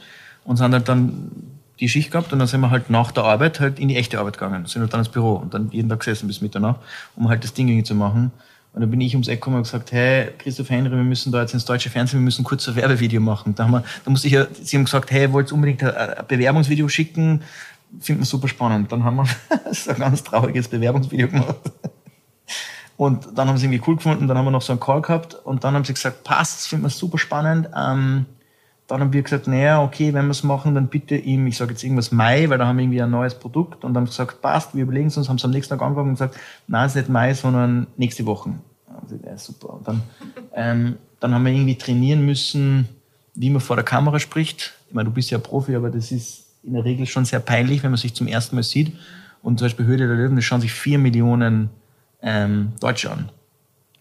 Und 0.46 0.58
sind 0.58 0.72
halt 0.72 0.88
dann 0.88 1.32
die 1.80 1.90
Schicht 1.90 2.12
gehabt 2.12 2.32
und 2.34 2.40
dann 2.40 2.48
sind 2.48 2.62
wir 2.62 2.72
halt 2.72 2.90
nach 2.90 3.12
der 3.12 3.24
Arbeit 3.24 3.60
halt 3.60 3.80
in 3.80 3.88
die 3.88 3.98
echte 3.98 4.20
Arbeit 4.20 4.38
gegangen. 4.38 4.66
Sind 4.66 4.82
halt 4.82 4.94
dann 4.94 5.02
ins 5.02 5.10
Büro 5.10 5.34
und 5.34 5.54
dann 5.54 5.70
jeden 5.72 5.90
Tag 5.90 6.00
gesessen 6.00 6.28
bis 6.28 6.42
Mitternacht, 6.42 6.80
um 7.16 7.28
halt 7.28 7.44
das 7.44 7.54
Ding 7.54 7.68
irgendwie 7.68 7.84
zu 7.84 7.96
machen. 7.96 8.32
Und 8.74 8.82
dann 8.82 8.92
bin 8.92 9.02
ich 9.02 9.14
ums 9.14 9.28
Eck 9.28 9.40
gekommen 9.40 9.58
und 9.58 9.64
gesagt, 9.64 9.92
hey, 9.92 10.30
Christoph 10.38 10.70
Henry, 10.70 10.92
wir 10.92 11.04
müssen 11.04 11.32
da 11.32 11.42
jetzt 11.42 11.54
ins 11.54 11.66
deutsche 11.66 11.90
Fernsehen, 11.90 12.20
wir 12.20 12.26
müssen 12.26 12.44
kurz 12.44 12.68
ein 12.68 12.76
Werbevideo 12.76 13.20
machen. 13.20 13.56
Da, 13.56 13.64
haben 13.64 13.72
wir, 13.72 13.84
da 14.06 14.12
musste 14.12 14.28
ich 14.28 14.34
ja, 14.34 14.46
sie 14.62 14.78
haben 14.78 14.86
gesagt, 14.86 15.10
hey, 15.12 15.32
wollt 15.32 15.52
unbedingt 15.52 15.84
ein, 15.84 15.90
ein 15.90 16.28
Bewerbungsvideo 16.28 16.88
schicken? 16.88 17.42
Finden 18.00 18.22
wir 18.22 18.26
super 18.26 18.48
spannend. 18.48 18.92
Dann 18.92 19.04
haben 19.04 19.16
wir 19.16 19.26
so 19.72 19.92
ein 19.92 19.98
ganz 19.98 20.24
trauriges 20.24 20.68
Bewerbungsvideo 20.68 21.28
gemacht. 21.28 21.56
Und 22.98 23.38
dann 23.38 23.48
haben 23.48 23.58
sie 23.58 23.68
irgendwie 23.68 23.84
cool 23.88 23.96
gefunden, 23.96 24.28
dann 24.28 24.38
haben 24.38 24.46
wir 24.46 24.52
noch 24.52 24.64
so 24.64 24.74
einen 24.74 24.80
Call 24.80 25.04
gehabt 25.04 25.36
und 25.36 25.64
dann 25.64 25.76
haben 25.76 25.86
sie 25.86 25.94
gesagt, 25.94 26.24
passt, 26.24 26.68
finden 26.68 26.86
wir 26.86 26.90
super 26.90 27.20
spannend. 27.20 27.70
Ähm, 27.78 28.26
dann 28.88 29.02
haben 29.02 29.14
wir 29.14 29.22
gesagt, 29.22 29.48
naja, 29.48 29.84
okay, 29.84 30.14
wenn 30.14 30.26
wir 30.26 30.32
es 30.32 30.44
machen, 30.44 30.74
dann 30.74 30.88
bitte 30.88 31.16
im, 31.16 31.46
ich 31.46 31.58
sage 31.58 31.72
jetzt 31.72 31.84
irgendwas 31.84 32.12
Mai, 32.12 32.50
weil 32.50 32.58
da 32.58 32.66
haben 32.66 32.78
wir 32.78 32.84
irgendwie 32.84 33.02
ein 33.02 33.12
neues 33.12 33.36
Produkt 33.36 33.84
und 33.84 33.94
dann 33.94 34.02
haben 34.02 34.08
sie 34.08 34.18
gesagt, 34.18 34.42
passt, 34.42 34.74
wir 34.74 34.84
überlegen 34.84 35.08
es 35.08 35.18
uns, 35.18 35.30
haben 35.30 35.38
sie 35.38 35.46
am 35.46 35.52
nächsten 35.52 35.78
Tag 35.78 35.86
angefangen 35.86 36.10
und 36.10 36.16
gesagt, 36.16 36.38
nein, 36.68 36.86
es 36.86 36.94
ist 36.94 37.02
nicht 37.02 37.10
Mai, 37.10 37.34
sondern 37.34 37.88
nächste 37.98 38.26
Woche. 38.26 38.54
Also, 38.88 39.20
ja, 39.24 39.38
super. 39.38 39.74
Und 39.74 39.88
dann, 39.88 40.02
ähm, 40.56 40.96
dann 41.20 41.36
haben 41.36 41.46
wir 41.46 41.52
irgendwie 41.52 41.78
trainieren 41.78 42.26
müssen, 42.26 42.88
wie 43.36 43.50
man 43.50 43.62
vor 43.62 43.76
der 43.76 43.86
Kamera 43.86 44.20
spricht. 44.20 44.74
Ich 44.88 44.96
meine, 44.96 45.10
du 45.10 45.14
bist 45.14 45.30
ja 45.30 45.38
Profi, 45.38 45.76
aber 45.76 45.92
das 45.92 46.12
ist 46.12 46.46
in 46.64 46.74
der 46.74 46.84
Regel 46.84 47.06
schon 47.06 47.26
sehr 47.26 47.40
peinlich, 47.40 47.84
wenn 47.84 47.92
man 47.92 47.98
sich 47.98 48.16
zum 48.16 48.26
ersten 48.28 48.56
Mal 48.56 48.64
sieht. 48.64 48.94
Und 49.44 49.60
zum 49.60 49.66
Beispiel 49.66 49.86
Höhle 49.86 50.08
der 50.08 50.16
Löwen, 50.16 50.36
das 50.36 50.46
schauen 50.46 50.62
sich 50.62 50.74
vier 50.74 50.98
Millionen 50.98 51.70
ähm, 52.28 52.74
an. 52.82 53.32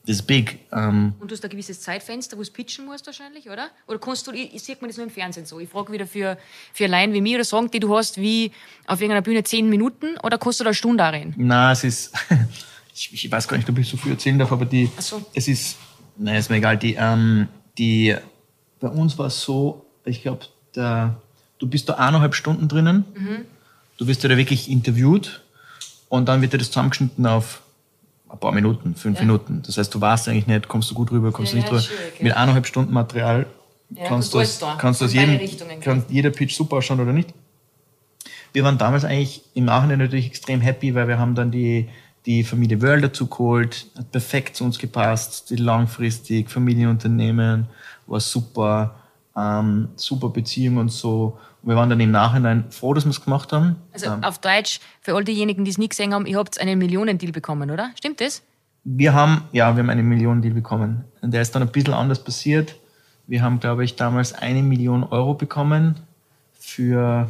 Das 0.07 0.17
ist 0.17 0.23
big. 0.23 0.61
Ähm. 0.73 1.15
Und 1.19 1.31
du 1.31 1.35
hast 1.35 1.43
ein 1.43 1.51
gewisses 1.51 1.81
Zeitfenster, 1.81 2.39
wo 2.39 2.43
du 2.43 2.51
pitchen 2.51 2.87
musst 2.87 3.07
wahrscheinlich, 3.07 3.51
oder? 3.51 3.69
Oder 3.89 3.99
kannst 3.99 4.27
du, 4.27 4.33
ich, 4.33 4.63
sehe 4.63 4.77
mir 4.81 4.87
das 4.87 4.97
nur 4.97 5.07
im 5.07 5.13
Fernsehen 5.13 5.47
so. 5.47 5.59
Ich 5.59 5.69
frage 5.69 5.93
wieder 5.93 6.07
für, 6.07 6.39
für 6.73 6.87
Laien 6.87 7.13
wie 7.13 7.21
mir 7.21 7.37
oder 7.37 7.45
sagen, 7.45 7.71
die 7.73 7.81
du 7.81 7.97
hast, 7.97 8.19
wie 8.19 8.53
auf 8.87 9.01
irgendeiner 9.01 9.23
Bühne 9.23 9.43
zehn 9.43 9.69
Minuten 9.69 10.17
oder 10.23 10.39
kannst 10.39 10.61
du 10.61 10.65
da 10.65 10.71
eine 10.71 10.75
Stunde 10.75 10.99
darin? 10.99 11.35
Nein, 11.37 11.73
es 11.73 11.83
ist, 11.83 12.13
ich, 12.95 13.13
ich, 13.13 13.31
weiß 13.31 13.49
gar 13.49 13.57
nicht, 13.57 13.69
ob 13.69 13.79
ich 13.79 13.89
so 13.89 13.97
viel 13.97 14.13
erzählen 14.13 14.39
darf, 14.39 14.53
aber 14.53 14.65
die, 14.65 14.89
so. 14.99 15.25
es 15.35 15.49
ist, 15.49 15.77
nein, 16.17 16.37
ist 16.37 16.51
mir 16.51 16.57
egal, 16.57 16.77
die, 16.77 16.95
ähm, 16.95 17.49
die, 17.77 18.15
bei 18.79 18.89
uns 18.89 19.19
war 19.19 19.27
es 19.27 19.41
so, 19.41 19.87
ich 20.05 20.23
glaube, 20.23 20.47
du 20.73 21.67
bist 21.67 21.89
da 21.89 21.95
eineinhalb 21.95 22.37
Stunden 22.37 22.69
drinnen, 22.69 23.05
mhm. 23.17 23.39
du 23.99 24.07
wirst 24.07 24.23
da 24.23 24.29
wirklich 24.29 24.71
interviewt 24.71 25.43
und 26.09 26.29
dann 26.29 26.43
wird 26.43 26.53
dir 26.53 26.59
das 26.59 26.69
zusammengeschnitten 26.69 27.27
auf 27.27 27.63
ein 28.29 28.39
paar 28.39 28.53
Minuten, 28.53 28.95
fünf 28.95 29.19
ja. 29.19 29.25
Minuten. 29.25 29.63
Das 29.65 29.79
heißt, 29.79 29.95
du 29.95 30.01
weißt 30.01 30.29
eigentlich 30.29 30.47
nicht, 30.47 30.69
kommst 30.69 30.91
du 30.91 30.95
gut 30.95 31.11
rüber, 31.11 31.33
kommst 31.33 31.53
ja, 31.53 31.61
du 31.61 31.63
nicht 31.63 31.73
rüber. 31.73 31.97
Mit 32.21 32.33
eineinhalb 32.37 32.67
Stunden 32.67 32.93
Material 32.93 33.47
kannst 34.07 34.35
du 34.35 34.39
das, 34.39 34.61
kannst 34.79 35.01
du 35.01 35.05
das 35.05 35.15
jedem, 35.15 35.81
kann 35.81 36.05
jeder 36.09 36.31
Pitch 36.31 36.55
super 36.55 36.77
ausschauen 36.77 37.01
oder 37.01 37.13
nicht. 37.13 37.33
Wir 38.53 38.65
waren 38.65 38.79
damals 38.79 39.05
eigentlich 39.05 39.43
im 39.55 39.67
Nachhinein 39.67 39.99
natürlich 39.99 40.27
extrem 40.27 40.61
happy, 40.61 40.95
weil 40.95 41.09
wir 41.09 41.19
haben 41.19 41.35
dann 41.35 41.51
die, 41.51 41.89
die 42.25 42.43
Familie 42.43 42.81
World 42.83 43.05
dazu 43.05 43.27
geholt, 43.27 43.87
hat 43.97 44.11
perfekt 44.11 44.57
zu 44.57 44.65
uns 44.65 44.79
gepasst, 44.79 45.51
die 45.51 45.57
langfristig, 45.57 46.51
Familienunternehmen, 46.51 47.67
war 48.07 48.21
super, 48.21 48.95
ähm, 49.37 49.89
super 49.97 50.31
Beziehung 50.31 50.79
und 50.79 50.91
so 50.91 51.39
wir 51.67 51.75
waren 51.75 51.91
dann 51.91 51.99
im 51.99 52.13
Nachhinein 52.13 52.65
froh, 52.71 52.95
dass 52.95 53.05
wir 53.05 53.11
es 53.11 53.23
gemacht 53.23 53.53
haben. 53.53 53.77
Also 53.93 54.07
ähm, 54.07 54.23
auf 54.23 54.39
Deutsch, 54.39 54.79
für 55.01 55.17
all 55.17 55.25
diejenigen, 55.25 55.65
die 55.65 55.71
es 55.73 55.79
nicht 55.79 55.91
gesehen 55.91 56.15
haben, 56.15 56.25
ihr 56.25 56.39
habt 56.39 56.61
einen 56.61 56.79
Millionendeal 56.79 57.33
bekommen, 57.33 57.73
oder? 57.73 57.91
Stimmt 57.97 58.21
das? 58.21 58.43
Wir 58.85 59.15
haben, 59.15 59.43
ja, 59.51 59.75
wir 59.75 59.83
haben 59.83 59.91
einen 59.91 60.09
Millionendeal 60.09 60.55
bekommen. 60.55 61.05
Und 61.23 61.35
der 61.35 61.43
ist 61.43 61.57
dann 61.57 61.63
ein 61.63 61.73
bisschen 61.73 61.93
anders 61.93 62.23
passiert. 62.23 62.77
Wir 63.27 63.43
haben, 63.43 63.59
glaube 63.59 63.85
ich, 63.85 63.97
damals 63.97 64.33
eine 64.33 64.63
Million 64.63 65.03
Euro 65.03 65.35
bekommen 65.35 65.97
für, 66.53 67.29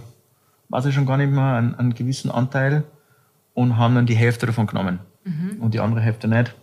weiß 0.69 0.85
ich 0.85 0.95
schon 0.95 1.07
gar 1.07 1.17
nicht 1.17 1.33
mehr, 1.33 1.55
einen, 1.55 1.75
einen 1.75 1.95
gewissen 1.95 2.31
Anteil. 2.31 2.85
und 3.55 3.79
haben 3.79 3.95
dann 3.95 4.05
die 4.05 4.17
Hälfte 4.17 4.45
davon 4.45 4.67
genommen 4.67 5.01
und 5.61 5.73
die 5.73 5.81
andere 5.81 6.03
Hälfte 6.03 6.29
nicht. 6.29 6.55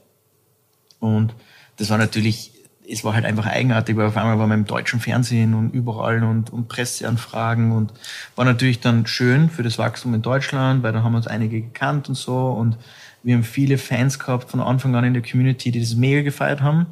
Und 0.99 1.33
das 1.77 1.89
war 1.89 1.97
natürlich, 1.97 2.52
es 2.89 3.03
war 3.03 3.13
halt 3.13 3.25
einfach 3.25 3.45
eigenartig, 3.45 3.95
weil 3.95 4.07
auf 4.07 4.17
einmal 4.17 4.39
war 4.39 4.47
man 4.47 4.59
im 4.59 4.65
deutschen 4.65 4.99
Fernsehen 4.99 5.53
und 5.53 5.73
überall 5.73 6.23
und, 6.23 6.51
und 6.51 6.67
Presseanfragen 6.67 7.71
und 7.71 7.93
war 8.35 8.45
natürlich 8.45 8.79
dann 8.79 9.07
schön 9.07 9.49
für 9.49 9.63
das 9.63 9.77
Wachstum 9.77 10.13
in 10.13 10.21
Deutschland, 10.21 10.83
weil 10.83 10.93
da 10.93 11.03
haben 11.03 11.15
uns 11.15 11.27
einige 11.27 11.61
gekannt 11.61 12.09
und 12.09 12.15
so 12.15 12.49
und 12.49 12.77
wir 13.23 13.35
haben 13.35 13.43
viele 13.43 13.77
Fans 13.77 14.19
gehabt 14.19 14.51
von 14.51 14.59
Anfang 14.59 14.95
an 14.95 15.05
in 15.05 15.13
der 15.13 15.23
Community, 15.23 15.71
die 15.71 15.79
das 15.79 15.95
mega 15.95 16.21
gefeiert 16.21 16.61
haben. 16.61 16.87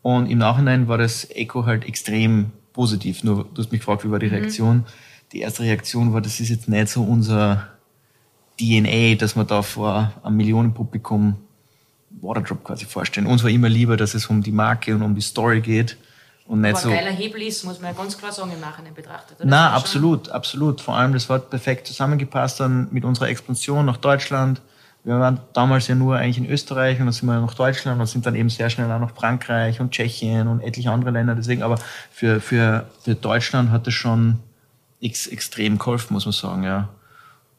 Und 0.00 0.30
im 0.30 0.38
Nachhinein 0.38 0.88
war 0.88 0.98
das 0.98 1.30
Echo 1.30 1.66
halt 1.66 1.86
extrem 1.86 2.50
positiv. 2.72 3.24
Nur 3.24 3.44
du 3.44 3.62
hast 3.62 3.70
mich 3.70 3.80
gefragt, 3.80 4.04
wie 4.04 4.10
war 4.10 4.18
die 4.18 4.26
Reaktion? 4.26 4.84
Die 5.32 5.40
erste 5.40 5.62
Reaktion 5.62 6.12
war, 6.12 6.20
das 6.20 6.40
ist 6.40 6.48
jetzt 6.48 6.68
nicht 6.68 6.88
so 6.88 7.02
unser 7.02 7.68
DNA, 8.58 9.16
dass 9.16 9.36
wir 9.36 9.44
da 9.44 9.62
vor 9.62 10.12
einem 10.22 10.36
Millionenpublikum 10.36 11.36
Waterdrop 12.20 12.64
quasi 12.64 12.84
vorstellen. 12.84 13.26
Uns 13.26 13.42
war 13.42 13.50
immer 13.50 13.68
lieber, 13.68 13.96
dass 13.96 14.14
es 14.14 14.26
um 14.26 14.42
die 14.42 14.52
Marke 14.52 14.94
und 14.94 15.02
um 15.02 15.14
die 15.14 15.20
Story 15.20 15.60
geht 15.60 15.96
und 16.46 16.60
nicht 16.60 16.70
Aber 16.72 16.80
so. 16.80 16.88
ein 16.90 16.96
geiler 16.96 17.10
Hebel 17.10 17.42
ist, 17.42 17.64
muss 17.64 17.80
man 17.80 17.92
ja 17.92 17.96
ganz 17.96 18.16
klar 18.18 18.32
sagen, 18.32 18.52
im 18.52 18.60
Nachhinein 18.60 18.94
betrachtet. 18.94 19.38
oder? 19.40 19.48
Na, 19.48 19.64
Das 19.64 19.72
war 19.72 19.78
absolut, 19.78 20.28
absolut. 20.30 20.80
Vor 20.80 20.96
allem, 20.96 21.12
das 21.12 21.28
hat 21.28 21.50
perfekt 21.50 21.86
zusammengepasst 21.86 22.60
dann 22.60 22.88
mit 22.90 23.04
unserer 23.04 23.28
Expansion 23.28 23.84
nach 23.86 23.96
Deutschland. 23.96 24.60
Wir 25.04 25.18
waren 25.20 25.40
damals 25.52 25.86
ja 25.88 25.94
nur 25.94 26.16
eigentlich 26.16 26.38
in 26.38 26.46
Österreich 26.50 26.98
und 26.98 27.04
dann 27.06 27.12
sind 27.12 27.28
wir 27.28 27.38
nach 27.38 27.52
Deutschland 27.54 28.00
und 28.00 28.06
sind 28.06 28.24
dann 28.24 28.34
eben 28.34 28.48
sehr 28.48 28.70
schnell 28.70 28.90
auch 28.90 29.00
nach 29.00 29.14
Frankreich 29.14 29.80
und 29.80 29.90
Tschechien 29.90 30.48
und 30.48 30.62
etliche 30.62 30.90
andere 30.90 31.10
Länder. 31.10 31.34
Deswegen, 31.34 31.62
aber 31.62 31.78
für, 32.10 32.40
für, 32.40 32.88
für 33.02 33.14
Deutschland 33.14 33.70
hat 33.70 33.86
es 33.86 33.92
schon 33.92 34.38
ex, 35.02 35.26
extrem 35.26 35.76
geholfen, 35.78 36.14
muss 36.14 36.24
man 36.24 36.32
sagen, 36.32 36.64
ja. 36.64 36.88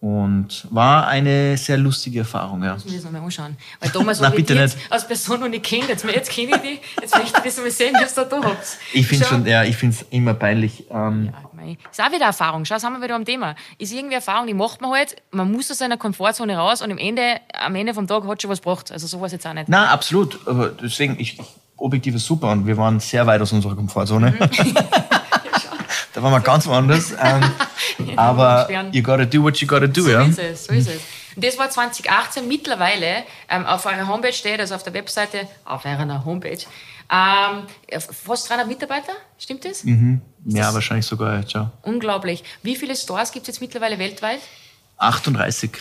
Und 0.05 0.67
war 0.69 1.07
eine 1.07 1.57
sehr 1.57 1.77
lustige 1.77 2.19
Erfahrung, 2.19 2.63
ja. 2.63 2.73
muss 2.73 2.85
mir 2.85 2.93
das 2.93 3.05
nochmal 3.05 3.23
anschauen. 3.23 3.57
Weil 3.79 3.89
Thomas 3.89 4.19
Nein, 4.21 4.33
ich 4.33 4.35
bitte 4.35 4.53
nicht. 4.53 4.77
als 4.91 5.07
Person 5.07 5.39
noch 5.39 5.47
nicht 5.47 5.65
kennt. 5.65 5.89
Jetzt, 5.89 6.05
jetzt 6.05 6.29
kenne 6.29 6.51
ich 6.51 6.61
die, 6.61 6.79
jetzt 7.01 7.15
möchte 7.17 7.39
ich 7.39 7.43
das 7.43 7.57
mal 7.57 7.71
sehen, 7.71 7.95
was 7.99 8.13
da 8.13 8.23
du 8.23 8.43
habt. 8.43 8.77
Ich 8.93 9.07
finde 9.07 9.25
schon, 9.25 9.47
ja, 9.47 9.63
ich 9.63 9.75
finde 9.75 9.95
es 9.95 10.05
immer 10.11 10.35
peinlich. 10.35 10.83
Ähm, 10.91 11.33
Ja, 11.33 11.49
mei. 11.53 11.77
Ist 11.89 11.99
auch 11.99 12.11
wieder 12.11 12.25
Erfahrung. 12.25 12.65
Schau, 12.65 12.77
sind 12.77 12.93
wir 12.93 13.01
wieder 13.01 13.15
am 13.15 13.25
Thema. 13.25 13.55
Ist 13.79 13.93
irgendwie 13.93 14.13
Erfahrung, 14.13 14.45
die 14.45 14.53
macht 14.53 14.79
man 14.79 14.91
halt. 14.91 15.15
Man 15.31 15.51
muss 15.51 15.71
aus 15.71 15.79
seiner 15.79 15.97
Komfortzone 15.97 16.55
raus 16.55 16.83
und 16.83 16.91
am 16.91 16.99
Ende, 16.99 17.39
am 17.59 17.73
Ende 17.73 17.95
vom 17.95 18.05
Tag 18.05 18.27
hat 18.27 18.39
schon 18.43 18.51
was 18.51 18.61
gebracht. 18.61 18.91
Also 18.91 19.07
sowas 19.07 19.31
jetzt 19.31 19.47
auch 19.47 19.53
nicht. 19.53 19.69
Na, 19.69 19.87
absolut. 19.87 20.47
Aber 20.47 20.69
deswegen, 20.69 21.19
ich, 21.19 21.39
objektiv 21.77 22.13
ist 22.13 22.27
super 22.27 22.51
und 22.51 22.67
wir 22.67 22.77
waren 22.77 22.99
sehr 22.99 23.25
weit 23.25 23.41
aus 23.41 23.51
unserer 23.51 23.73
Komfortzone. 23.75 24.33
da 26.13 26.21
waren 26.21 26.31
wir 26.31 26.41
ganz 26.41 26.67
woanders. 26.67 27.15
Ähm, 27.23 27.41
aber 28.17 28.69
you 28.91 29.01
gotta 29.01 29.25
do 29.25 29.41
what 29.43 29.57
you 29.57 29.67
gotta 29.67 29.87
do, 29.87 30.03
So 30.03 30.09
ja. 30.09 30.23
ist 30.23 30.39
es, 30.39 30.65
so 30.65 30.73
ist 30.73 30.89
es. 30.89 31.01
Das 31.37 31.57
war 31.57 31.69
2018 31.69 32.47
mittlerweile 32.47 33.23
ähm, 33.49 33.65
auf 33.65 33.85
eurer 33.85 34.07
Homepage 34.07 34.33
steht, 34.33 34.59
also 34.59 34.75
auf 34.75 34.83
der 34.83 34.93
Webseite, 34.93 35.47
auf 35.65 35.83
eurer 35.85 36.23
Homepage, 36.23 36.59
ähm, 37.11 37.99
fast 37.99 38.49
300 38.49 38.67
Mitarbeiter, 38.67 39.11
stimmt 39.37 39.65
das? 39.65 39.83
Ja, 40.45 40.73
wahrscheinlich 40.73 41.05
sogar 41.05 41.43
ja. 41.47 41.71
Unglaublich. 41.81 42.43
Wie 42.63 42.75
viele 42.75 42.95
Stores 42.95 43.31
gibt 43.31 43.43
es 43.43 43.55
jetzt 43.55 43.61
mittlerweile 43.61 43.99
weltweit? 43.99 44.39
38. 44.97 45.71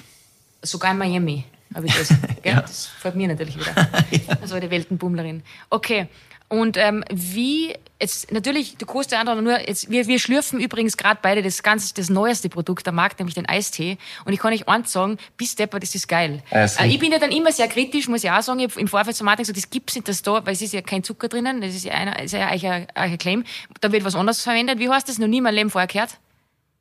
Sogar 0.62 0.90
in 0.90 0.98
Miami 0.98 1.44
habe 1.74 1.86
ich 1.86 1.94
das. 1.94 2.08
Ja. 2.44 2.60
Das 2.60 2.86
freut 2.86 3.16
mir 3.16 3.28
natürlich 3.28 3.56
wieder. 3.56 3.74
Also 4.42 4.60
die 4.60 4.70
Weltenbummlerin. 4.70 5.42
Okay. 5.70 6.08
Und 6.48 6.76
ähm, 6.76 7.02
wie, 7.10 7.74
jetzt 8.00 8.30
natürlich, 8.30 8.76
du 8.76 8.86
kannst 8.86 9.10
ja 9.12 9.18
andere 9.18 9.42
nur, 9.42 9.66
jetzt, 9.66 9.90
wir, 9.90 10.06
wir 10.06 10.18
schlürfen 10.18 10.60
übrigens 10.60 10.96
gerade 10.96 11.18
beide 11.22 11.42
das 11.42 11.62
ganz, 11.62 11.94
das 11.94 12.10
neueste 12.10 12.48
Produkt 12.48 12.86
am 12.86 12.96
Markt, 12.96 13.18
nämlich 13.18 13.34
den 13.34 13.48
Eistee. 13.48 13.98
Und 14.24 14.32
ich 14.32 14.38
kann 14.38 14.52
euch 14.52 14.68
eins 14.68 14.92
sagen, 14.92 15.18
bis 15.36 15.56
Depper, 15.56 15.80
das 15.80 15.94
ist 15.94 16.06
geil. 16.06 16.42
Ist 16.50 16.80
äh, 16.80 16.86
ich 16.86 16.98
bin 16.98 17.12
ja 17.12 17.18
dann 17.18 17.32
immer 17.32 17.50
sehr 17.50 17.66
kritisch, 17.66 18.08
muss 18.08 18.22
ich 18.22 18.30
auch 18.30 18.42
sagen. 18.42 18.60
Ich 18.60 18.76
im 18.76 18.88
Vorfeld 18.88 19.16
zum 19.16 19.24
Martin 19.24 19.42
gesagt, 19.42 19.56
das 19.56 19.70
gibt's 19.70 19.94
nicht 19.94 20.06
das 20.06 20.22
da, 20.22 20.44
weil 20.44 20.52
es 20.52 20.62
ist 20.62 20.74
ja 20.74 20.82
kein 20.82 21.02
Zucker 21.02 21.28
drinnen, 21.28 21.60
das 21.60 21.74
ist 21.74 21.84
ja, 21.84 21.94
einer, 21.94 22.22
ist 22.22 22.32
ja 22.32 22.46
eigentlich 22.46 22.68
ein, 22.68 22.86
ein 22.94 23.18
Claim. 23.18 23.44
Da 23.80 23.90
wird 23.90 24.04
was 24.04 24.14
anderes 24.14 24.42
verwendet. 24.42 24.78
Wie 24.78 24.88
heißt 24.88 25.08
das? 25.08 25.18
Noch 25.18 25.28
nie 25.28 25.38
in 25.38 25.44
meinem 25.44 25.54
Leben 25.54 25.70
vorher 25.70 25.88
gehört. 25.88 26.18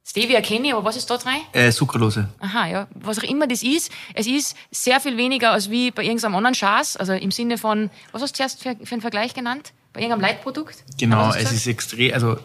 Stevia 0.06 0.42
kenne 0.42 0.68
ich, 0.68 0.74
aber 0.74 0.84
was 0.84 0.98
ist 0.98 1.10
da 1.10 1.18
drin? 1.18 1.34
Äh, 1.54 1.72
Sucralose. 1.72 2.28
Aha, 2.40 2.68
ja. 2.68 2.88
Was 2.94 3.20
auch 3.20 3.24
immer 3.24 3.48
das 3.48 3.64
ist, 3.64 3.90
es 4.14 4.28
ist 4.28 4.56
sehr 4.70 5.00
viel 5.00 5.16
weniger 5.16 5.52
als 5.52 5.70
wie 5.70 5.92
bei 5.92 6.04
irgendeinem 6.04 6.36
anderen 6.36 6.56
Schaß. 6.56 6.98
Also 6.98 7.14
im 7.14 7.32
Sinne 7.32 7.58
von, 7.58 7.90
was 8.12 8.22
hast 8.22 8.34
du 8.34 8.38
zuerst 8.38 8.62
für, 8.62 8.76
für 8.84 8.96
einen 8.96 9.02
Vergleich 9.02 9.34
genannt? 9.34 9.72
Bei 9.94 10.02
irgendeinem 10.02 10.22
Leitprodukt? 10.22 10.84
Genau, 10.98 11.30
es 11.30 11.38
gesagt? 11.38 11.56
ist 11.56 11.68
extrem, 11.68 12.14
also 12.14 12.38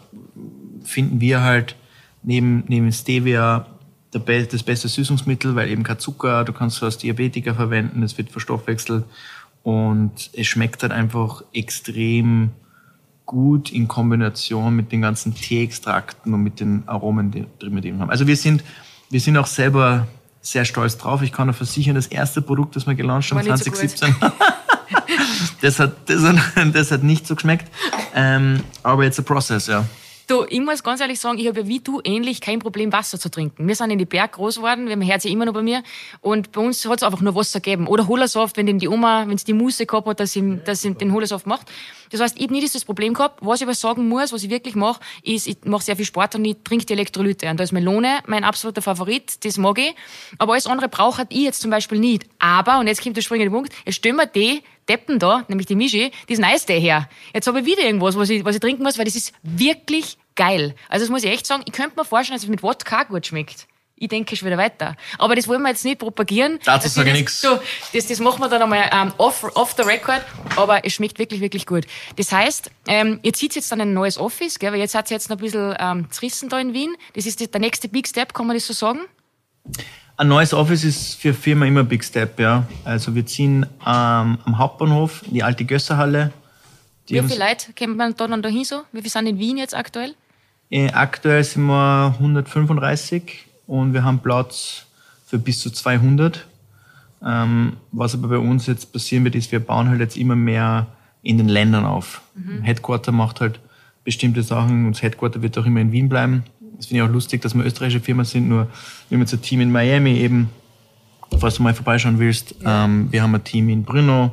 finden 0.83 1.19
wir 1.19 1.41
halt 1.41 1.75
neben, 2.23 2.63
neben 2.67 2.91
Stevia 2.91 3.65
Be 4.11 4.47
das 4.47 4.63
beste 4.63 4.87
Süßungsmittel, 4.87 5.55
weil 5.55 5.69
eben 5.69 5.83
kein 5.83 5.99
Zucker, 5.99 6.43
du 6.43 6.51
kannst 6.51 6.77
es 6.77 6.83
als 6.83 6.97
Diabetiker 6.97 7.53
verwenden, 7.53 8.01
es 8.01 8.17
wird 8.17 8.31
verstoffwechselt 8.31 9.05
und 9.61 10.31
es 10.33 10.47
schmeckt 10.47 10.81
halt 10.81 10.91
einfach 10.91 11.43
extrem 11.53 12.51
gut 13.29 13.71
in 13.71 13.87
Kombination 13.87 14.75
mit 14.75 14.91
den 14.91 15.03
ganzen 15.03 15.35
Teeextrakten 15.35 16.33
und 16.33 16.41
mit 16.41 16.59
den 16.59 16.81
Aromen, 16.87 17.29
die 17.29 17.45
drin 17.59 17.75
mit 17.75 17.83
dem 17.83 17.99
haben. 17.99 18.09
Also 18.09 18.25
wir 18.25 18.35
sind, 18.35 18.63
wir 19.11 19.21
sind 19.21 19.37
auch 19.37 19.45
selber 19.45 20.07
sehr 20.41 20.65
stolz 20.65 20.97
drauf. 20.97 21.21
Ich 21.21 21.31
kann 21.31 21.47
auch 21.47 21.53
versichern, 21.53 21.93
das 21.93 22.07
erste 22.07 22.41
Produkt, 22.41 22.75
das 22.75 22.87
wir 22.87 22.95
gelauncht 22.95 23.29
haben, 23.29 23.37
War 23.37 23.43
nicht 23.43 23.63
so 23.63 23.69
gut. 23.69 23.87
2017, 23.87 24.15
das 25.61 25.79
hat, 25.79 26.09
das 26.09 26.23
hat, 26.23 26.37
das 26.73 26.91
hat 26.91 27.03
nicht 27.03 27.27
so 27.27 27.35
geschmeckt. 27.35 27.71
Ähm, 28.15 28.63
aber 28.81 29.03
jetzt 29.03 29.19
ein 29.19 29.25
Prozess, 29.25 29.67
ja. 29.67 29.85
Du, 30.29 30.45
ich 30.47 30.59
muss 30.59 30.83
ganz 30.83 31.01
ehrlich 31.01 31.19
sagen, 31.19 31.39
ich 31.39 31.47
habe 31.47 31.61
ja 31.61 31.67
wie 31.67 31.79
du 31.79 32.01
ähnlich 32.03 32.39
kein 32.39 32.59
Problem, 32.59 32.93
Wasser 32.93 33.19
zu 33.19 33.31
trinken. 33.31 33.67
Wir 33.67 33.73
sind 33.73 33.89
in 33.89 33.97
die 33.97 34.05
Berg 34.05 34.33
groß 34.33 34.57
geworden, 34.57 34.85
wir 34.85 34.91
haben 34.91 35.01
Herz 35.01 35.23
ja 35.23 35.31
immer 35.31 35.45
noch 35.45 35.55
bei 35.55 35.63
mir. 35.63 35.81
Und 36.21 36.51
bei 36.51 36.61
uns 36.61 36.85
hat 36.85 36.97
es 36.97 37.03
einfach 37.03 37.21
nur 37.21 37.33
Wasser 37.33 37.61
gegeben. 37.61 37.87
Oder 37.87 38.07
Holersaft, 38.07 38.55
wenn 38.55 38.67
den 38.67 38.77
die 38.77 38.87
Oma, 38.87 39.27
wenn 39.27 39.33
es 39.33 39.43
die 39.43 39.53
Muße 39.53 39.87
gehabt 39.87 40.07
hat, 40.07 40.19
dass 40.19 40.33
sie, 40.33 40.59
dass 40.63 40.83
sie 40.83 40.93
den 40.93 41.13
Holersaft 41.13 41.47
macht. 41.47 41.65
Das 42.11 42.21
heißt, 42.21 42.37
ich 42.37 42.43
habe 42.43 42.53
nie 42.53 42.61
dieses 42.61 42.85
Problem 42.85 43.15
gehabt. 43.15 43.39
Was 43.41 43.59
ich 43.59 43.65
aber 43.65 43.73
sagen 43.73 44.07
muss, 44.07 44.31
was 44.31 44.43
ich 44.43 44.51
wirklich 44.51 44.75
mache, 44.75 44.99
ist, 45.23 45.47
ich 45.47 45.57
mache 45.65 45.83
sehr 45.83 45.95
viel 45.95 46.05
Sport 46.05 46.35
und 46.35 46.45
ich 46.45 46.57
trinke 46.63 46.85
die 46.85 46.93
Elektrolyte. 46.93 47.49
Und 47.49 47.59
da 47.59 47.63
ist 47.63 47.71
Melone 47.71 48.19
mein 48.27 48.43
absoluter 48.43 48.83
Favorit, 48.83 49.43
das 49.43 49.57
mag 49.57 49.79
ich. 49.79 49.95
Aber 50.37 50.51
alles 50.53 50.67
andere 50.67 50.89
brauche 50.89 51.25
ich 51.29 51.41
jetzt 51.41 51.59
zum 51.59 51.71
Beispiel 51.71 51.97
nicht. 51.97 52.27
Aber, 52.37 52.77
und 52.77 52.85
jetzt 52.85 53.01
kommt 53.01 53.17
der 53.17 53.23
springende 53.23 53.49
Punkt, 53.49 53.73
jetzt 53.83 53.95
stellen 53.95 54.17
wir 54.17 54.27
die 54.27 54.61
Deppen 54.89 55.19
da, 55.19 55.45
nämlich 55.47 55.67
die 55.67 55.75
Mischi, 55.75 56.11
diesen 56.27 56.43
Eistee 56.43 56.79
her. 56.79 57.07
Jetzt 57.33 57.47
habe 57.47 57.59
ich 57.61 57.65
wieder 57.65 57.83
irgendwas, 57.83 58.17
was 58.17 58.29
ich, 58.29 58.43
was 58.43 58.55
ich 58.55 58.61
trinken 58.61 58.83
muss, 58.83 58.97
weil 58.97 59.05
das 59.05 59.15
ist 59.15 59.33
wirklich 59.43 60.17
geil. 60.35 60.75
Also 60.89 61.05
das 61.05 61.11
muss 61.11 61.23
ich 61.23 61.31
echt 61.31 61.45
sagen, 61.45 61.63
ich 61.65 61.73
könnte 61.73 61.95
mir 61.97 62.05
vorstellen, 62.05 62.37
dass 62.37 62.43
es 62.43 62.49
mit 62.49 62.63
Wodka 62.63 63.03
gut 63.03 63.27
schmeckt. 63.27 63.67
Ich 64.01 64.07
denke 64.07 64.33
schon 64.37 64.45
wieder 64.47 64.57
weiter. 64.57 64.95
Aber 65.17 65.35
das 65.35 65.47
wollen 65.49 65.61
wir 65.61 65.69
jetzt 65.69 65.83
nicht 65.83 65.99
propagieren. 65.99 66.59
Dazu 66.63 66.85
Das 66.85 66.93
sage 66.93 67.09
ich 67.09 67.17
nix. 67.17 67.41
So, 67.41 67.59
das, 67.93 68.07
das 68.07 68.19
machen 68.19 68.39
wir 68.39 68.47
dann 68.47 68.61
einmal 68.61 68.89
ähm, 68.93 69.13
off, 69.17 69.43
off 69.55 69.75
the 69.75 69.83
record, 69.83 70.23
aber 70.55 70.85
es 70.85 70.93
schmeckt 70.93 71.19
wirklich, 71.19 71.41
wirklich 71.41 71.65
gut. 71.65 71.85
Das 72.15 72.31
heißt, 72.31 72.71
ähm, 72.87 73.19
ihr 73.23 73.33
zieht 73.33 73.55
jetzt 73.55 73.69
dann 73.73 73.81
ein 73.81 73.93
neues 73.93 74.17
Office, 74.17 74.57
gell, 74.57 74.71
weil 74.71 74.79
jetzt 74.79 74.95
hat 74.95 75.05
es 75.05 75.11
jetzt 75.11 75.29
noch 75.29 75.35
ein 75.37 75.43
bisschen 75.43 75.75
ähm, 75.77 76.09
zerrissen 76.11 76.47
da 76.47 76.59
in 76.59 76.73
Wien. 76.73 76.95
Das 77.13 77.25
ist 77.25 77.53
der 77.53 77.59
nächste 77.59 77.89
Big 77.89 78.07
Step, 78.07 78.33
kann 78.33 78.47
man 78.47 78.55
das 78.55 78.65
so 78.65 78.73
sagen? 78.73 79.01
Ein 80.19 80.27
neues 80.27 80.53
Office 80.53 80.83
ist 80.83 81.15
für 81.15 81.33
Firma 81.33 81.65
immer 81.65 81.79
ein 81.79 81.87
Big 81.87 82.03
Step, 82.03 82.41
ja. 82.41 82.67
Also 82.83 83.15
wir 83.15 83.25
ziehen 83.25 83.65
ähm, 83.87 84.37
am 84.43 84.57
Hauptbahnhof 84.57 85.23
in 85.25 85.35
die 85.35 85.43
alte 85.43 85.63
Gösserhalle. 85.63 86.33
Die 87.07 87.13
Wie 87.13 87.25
viele 87.25 87.39
Leute 87.39 87.71
kommt 87.71 87.95
man 87.95 88.13
da 88.17 88.27
dann 88.27 88.41
dahin 88.41 88.65
so? 88.65 88.81
Wie 88.91 88.97
viele 88.97 89.11
sind 89.11 89.27
in 89.27 89.39
Wien 89.39 89.55
jetzt 89.55 89.73
aktuell? 89.73 90.15
Äh, 90.69 90.91
aktuell 90.91 91.41
sind 91.45 91.67
wir 91.67 92.15
135 92.19 93.45
und 93.65 93.93
wir 93.93 94.03
haben 94.03 94.19
Platz 94.19 94.87
für 95.25 95.39
bis 95.39 95.61
zu 95.61 95.71
200. 95.71 96.45
Ähm, 97.25 97.77
was 97.93 98.13
aber 98.13 98.27
bei 98.27 98.39
uns 98.39 98.67
jetzt 98.67 98.91
passieren 98.91 99.23
wird, 99.23 99.35
ist, 99.35 99.53
wir 99.53 99.61
bauen 99.61 99.87
halt 99.87 100.01
jetzt 100.01 100.17
immer 100.17 100.35
mehr 100.35 100.87
in 101.23 101.37
den 101.37 101.47
Ländern 101.47 101.85
auf. 101.85 102.23
Headquarter 102.63 103.13
macht 103.13 103.39
halt 103.39 103.61
bestimmte 104.03 104.43
Sachen 104.43 104.85
und 104.85 104.97
das 104.97 105.01
Headquarter 105.01 105.41
wird 105.41 105.57
auch 105.57 105.65
immer 105.65 105.79
in 105.79 105.93
Wien 105.93 106.09
bleiben. 106.09 106.43
Das 106.79 106.85
finde 106.85 107.03
ich 107.03 107.09
auch 107.09 107.13
lustig, 107.13 107.41
dass 107.41 107.53
wir 107.55 107.65
österreichische 107.65 107.99
Firma 107.99 108.23
sind, 108.23 108.47
nur 108.47 108.69
wir 109.09 109.17
haben 109.17 109.21
jetzt 109.21 109.33
ein 109.33 109.41
Team 109.41 109.59
in 109.59 109.69
Miami 109.69 110.13
eben, 110.13 110.49
falls 111.37 111.55
du 111.55 111.63
mal 111.63 111.73
vorbeischauen 111.73 112.19
willst. 112.19 112.55
Ähm, 112.63 113.11
wir 113.11 113.21
haben 113.21 113.35
ein 113.35 113.43
Team 113.43 113.67
in 113.67 113.83
Brno, 113.83 114.31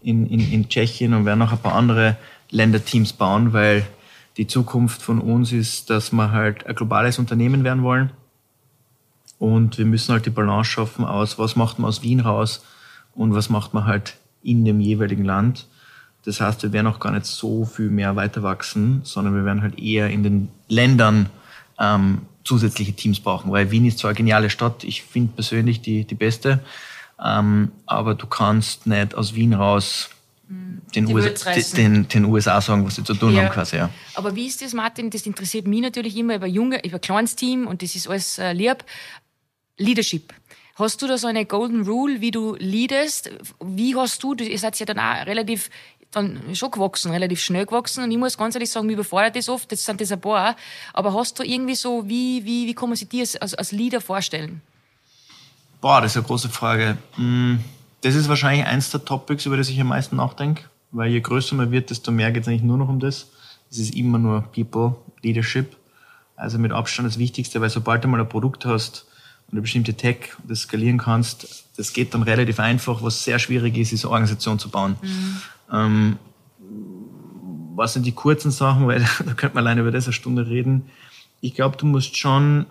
in, 0.00 0.28
in, 0.28 0.52
in 0.52 0.68
Tschechien 0.68 1.12
und 1.12 1.24
werden 1.24 1.42
auch 1.42 1.50
ein 1.50 1.58
paar 1.58 1.74
andere 1.74 2.16
Länderteams 2.50 3.14
bauen, 3.14 3.52
weil 3.52 3.84
die 4.36 4.46
Zukunft 4.46 5.02
von 5.02 5.18
uns 5.18 5.50
ist, 5.50 5.90
dass 5.90 6.12
wir 6.12 6.30
halt 6.30 6.64
ein 6.68 6.76
globales 6.76 7.18
Unternehmen 7.18 7.64
werden 7.64 7.82
wollen. 7.82 8.10
Und 9.40 9.76
wir 9.76 9.84
müssen 9.84 10.12
halt 10.12 10.24
die 10.24 10.30
Balance 10.30 10.70
schaffen 10.70 11.04
aus, 11.04 11.36
was 11.36 11.56
macht 11.56 11.80
man 11.80 11.88
aus 11.88 12.04
Wien 12.04 12.20
raus 12.20 12.64
und 13.12 13.34
was 13.34 13.50
macht 13.50 13.74
man 13.74 13.86
halt 13.86 14.18
in 14.44 14.64
dem 14.64 14.78
jeweiligen 14.78 15.24
Land. 15.24 15.66
Das 16.24 16.40
heißt, 16.40 16.62
wir 16.62 16.72
werden 16.72 16.86
auch 16.86 17.00
gar 17.00 17.10
nicht 17.10 17.26
so 17.26 17.64
viel 17.64 17.90
mehr 17.90 18.14
weiter 18.14 18.44
wachsen, 18.44 19.00
sondern 19.02 19.34
wir 19.34 19.44
werden 19.44 19.62
halt 19.62 19.80
eher 19.80 20.10
in 20.10 20.22
den 20.22 20.48
Ländern 20.68 21.28
ähm, 21.78 22.22
zusätzliche 22.44 22.92
Teams 22.94 23.20
brauchen, 23.20 23.50
weil 23.52 23.70
Wien 23.70 23.84
ist 23.84 23.98
zwar 23.98 24.10
eine 24.10 24.16
geniale 24.16 24.50
Stadt, 24.50 24.84
ich 24.84 25.02
finde 25.02 25.32
persönlich 25.34 25.80
die, 25.80 26.04
die 26.04 26.14
beste, 26.14 26.60
ähm, 27.22 27.72
aber 27.86 28.14
du 28.14 28.26
kannst 28.26 28.86
nicht 28.86 29.14
aus 29.14 29.34
Wien 29.34 29.54
raus 29.54 30.10
den, 30.94 31.06
Die 31.06 31.14
USA, 31.14 31.52
den, 31.76 32.08
den 32.08 32.24
USA 32.24 32.60
sagen, 32.62 32.86
was 32.86 32.94
sie 32.94 33.04
zu 33.04 33.12
tun 33.12 33.34
Ja. 33.34 33.42
haben 33.42 33.52
quasi. 33.52 33.76
Ja. 33.76 33.90
Aber 34.14 34.34
wie 34.34 34.46
ist 34.46 34.62
das, 34.62 34.72
Martin? 34.72 35.10
Das 35.10 35.26
interessiert 35.26 35.66
mich 35.66 35.82
natürlich 35.82 36.16
immer 36.16 36.36
über 36.36 36.46
junge, 36.46 36.82
über 36.86 36.98
kleines 36.98 37.36
Team 37.36 37.66
und 37.66 37.82
das 37.82 37.94
ist 37.94 38.08
alles 38.08 38.38
äh, 38.38 38.54
lieb. 38.54 38.84
Leadership. 39.76 40.32
Hast 40.76 41.02
du 41.02 41.06
da 41.06 41.18
so 41.18 41.26
eine 41.26 41.44
Golden 41.44 41.82
Rule, 41.82 42.20
wie 42.20 42.30
du 42.30 42.54
leadest? 42.54 43.30
Wie 43.62 43.94
hast 43.96 44.22
du, 44.22 44.34
ihr 44.34 44.58
seid 44.58 44.78
ja 44.78 44.86
dann 44.86 44.98
auch 44.98 45.26
relativ 45.26 45.70
dann 46.10 46.54
schon 46.54 46.70
gewachsen, 46.70 47.10
relativ 47.10 47.40
schnell 47.40 47.66
gewachsen. 47.66 48.04
Und 48.04 48.10
ich 48.10 48.18
muss 48.18 48.38
ganz 48.38 48.54
ehrlich 48.54 48.70
sagen, 48.70 48.86
mich 48.86 48.94
überfordert 48.94 49.36
das 49.36 49.48
oft, 49.48 49.70
jetzt 49.70 49.84
sind 49.84 50.00
das 50.00 50.10
ein 50.12 50.20
paar. 50.20 50.56
Aber 50.92 51.12
hast 51.14 51.38
du 51.38 51.42
irgendwie 51.42 51.74
so, 51.74 52.08
wie, 52.08 52.44
wie, 52.44 52.66
wie 52.66 52.74
kann 52.74 52.88
man 52.88 52.96
sich 52.96 53.08
dir 53.08 53.26
als, 53.40 53.54
als 53.54 53.72
Leader 53.72 54.00
vorstellen? 54.00 54.62
Boah, 55.80 56.00
das 56.00 56.12
ist 56.12 56.16
eine 56.16 56.26
große 56.26 56.48
Frage. 56.48 56.98
Hm, 57.14 57.62
das 58.00 58.14
ist 58.14 58.28
wahrscheinlich 58.28 58.66
eins 58.66 58.90
der 58.90 59.04
Topics, 59.04 59.46
über 59.46 59.56
das 59.56 59.68
ich 59.68 59.80
am 59.80 59.88
meisten 59.88 60.16
nachdenke. 60.16 60.64
Weil 60.90 61.10
je 61.10 61.20
größer 61.20 61.54
man 61.54 61.70
wird, 61.70 61.90
desto 61.90 62.10
mehr 62.10 62.32
geht 62.32 62.42
es 62.42 62.48
eigentlich 62.48 62.62
nur 62.62 62.78
noch 62.78 62.88
um 62.88 63.00
das. 63.00 63.28
Es 63.70 63.78
ist 63.78 63.94
immer 63.94 64.18
nur 64.18 64.42
People, 64.52 64.96
Leadership. 65.22 65.76
Also 66.36 66.58
mit 66.58 66.72
Abstand 66.72 67.08
das 67.08 67.18
Wichtigste, 67.18 67.60
weil 67.60 67.68
sobald 67.68 68.04
du 68.04 68.08
mal 68.08 68.20
ein 68.20 68.28
Produkt 68.28 68.64
hast 68.64 69.06
und 69.48 69.54
eine 69.54 69.62
bestimmte 69.62 69.94
Tech, 69.94 70.30
das 70.44 70.60
skalieren 70.60 70.98
kannst, 70.98 71.64
das 71.76 71.92
geht 71.92 72.14
dann 72.14 72.22
relativ 72.22 72.60
einfach. 72.60 73.02
Was 73.02 73.24
sehr 73.24 73.38
schwierig 73.38 73.76
ist, 73.76 73.92
ist 73.92 74.04
eine 74.04 74.12
Organisation 74.12 74.58
zu 74.58 74.70
bauen. 74.70 74.96
Mhm. 75.02 75.42
Ähm, 75.72 76.18
was 77.74 77.92
sind 77.92 78.06
die 78.06 78.12
kurzen 78.12 78.50
Sachen, 78.50 78.86
weil 78.86 79.00
da 79.24 79.34
könnte 79.34 79.54
man 79.54 79.64
alleine 79.66 79.82
über 79.82 79.92
das 79.92 80.06
eine 80.06 80.12
Stunde 80.12 80.48
reden. 80.48 80.90
Ich 81.40 81.54
glaube, 81.54 81.76
du 81.76 81.86
musst 81.86 82.16
schon 82.16 82.66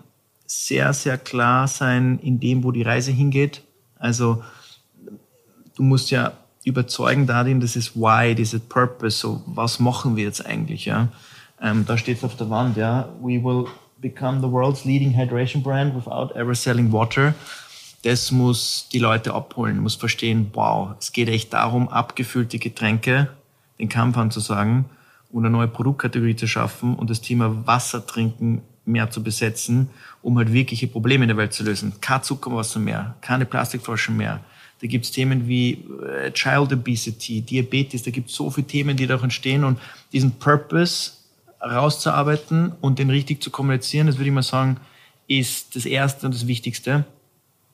sehr, 0.46 0.92
sehr 0.92 1.18
klar 1.18 1.68
sein 1.68 2.18
in 2.22 2.40
dem, 2.40 2.64
wo 2.64 2.72
die 2.72 2.82
Reise 2.82 3.10
hingeht. 3.10 3.62
Also 3.98 4.42
du 5.76 5.82
musst 5.82 6.10
ja 6.10 6.32
überzeugen 6.64 7.26
darin, 7.26 7.60
das 7.60 7.76
ist 7.76 7.96
Why, 7.96 8.34
diese 8.34 8.60
Purpose, 8.60 9.18
so 9.18 9.42
was 9.46 9.78
machen 9.78 10.16
wir 10.16 10.24
jetzt 10.24 10.44
eigentlich, 10.44 10.84
ja. 10.84 11.08
Ähm, 11.60 11.84
da 11.86 11.96
steht 11.96 12.18
es 12.18 12.24
auf 12.24 12.36
der 12.36 12.50
Wand, 12.50 12.76
ja. 12.76 13.08
We 13.20 13.42
will 13.42 13.66
become 14.00 14.40
the 14.40 14.50
world's 14.50 14.84
leading 14.84 15.16
hydration 15.16 15.62
brand 15.62 15.94
without 15.94 16.34
ever 16.34 16.54
selling 16.54 16.92
water 16.92 17.34
das 18.02 18.30
muss 18.30 18.88
die 18.92 18.98
Leute 18.98 19.34
abholen, 19.34 19.80
muss 19.80 19.96
verstehen, 19.96 20.50
wow, 20.52 20.90
es 20.98 21.12
geht 21.12 21.28
echt 21.28 21.52
darum, 21.52 21.88
abgefüllte 21.88 22.58
Getränke 22.58 23.28
den 23.78 23.88
Kampf 23.88 24.16
anzusagen 24.16 24.86
und 25.30 25.44
eine 25.44 25.50
neue 25.50 25.68
Produktkategorie 25.68 26.36
zu 26.36 26.46
schaffen 26.46 26.94
und 26.94 27.10
das 27.10 27.20
Thema 27.20 27.66
Wasser 27.66 28.06
trinken 28.06 28.62
mehr 28.84 29.10
zu 29.10 29.22
besetzen, 29.22 29.90
um 30.22 30.38
halt 30.38 30.52
wirkliche 30.52 30.86
Probleme 30.86 31.24
in 31.24 31.28
der 31.28 31.36
Welt 31.36 31.52
zu 31.52 31.62
lösen. 31.62 31.92
Kein 32.00 32.22
Zuckerwasser 32.22 32.80
mehr, 32.80 33.16
keine 33.20 33.44
Plastikflaschen 33.44 34.16
mehr. 34.16 34.40
Da 34.80 34.86
gibt's 34.86 35.10
Themen 35.10 35.48
wie 35.48 35.84
äh, 36.06 36.30
Child 36.32 36.72
Obesity, 36.72 37.42
Diabetes, 37.42 38.04
da 38.04 38.10
gibt's 38.10 38.34
so 38.34 38.50
viele 38.50 38.66
Themen, 38.66 38.96
die 38.96 39.06
da 39.06 39.16
auch 39.16 39.22
entstehen 39.22 39.64
und 39.64 39.78
diesen 40.12 40.32
Purpose 40.32 41.12
rauszuarbeiten 41.60 42.72
und 42.80 42.98
den 42.98 43.10
richtig 43.10 43.42
zu 43.42 43.50
kommunizieren, 43.50 44.06
das 44.06 44.16
würde 44.16 44.28
ich 44.28 44.34
mal 44.34 44.42
sagen, 44.42 44.78
ist 45.26 45.74
das 45.76 45.84
Erste 45.84 46.26
und 46.26 46.34
das 46.34 46.46
Wichtigste. 46.46 47.04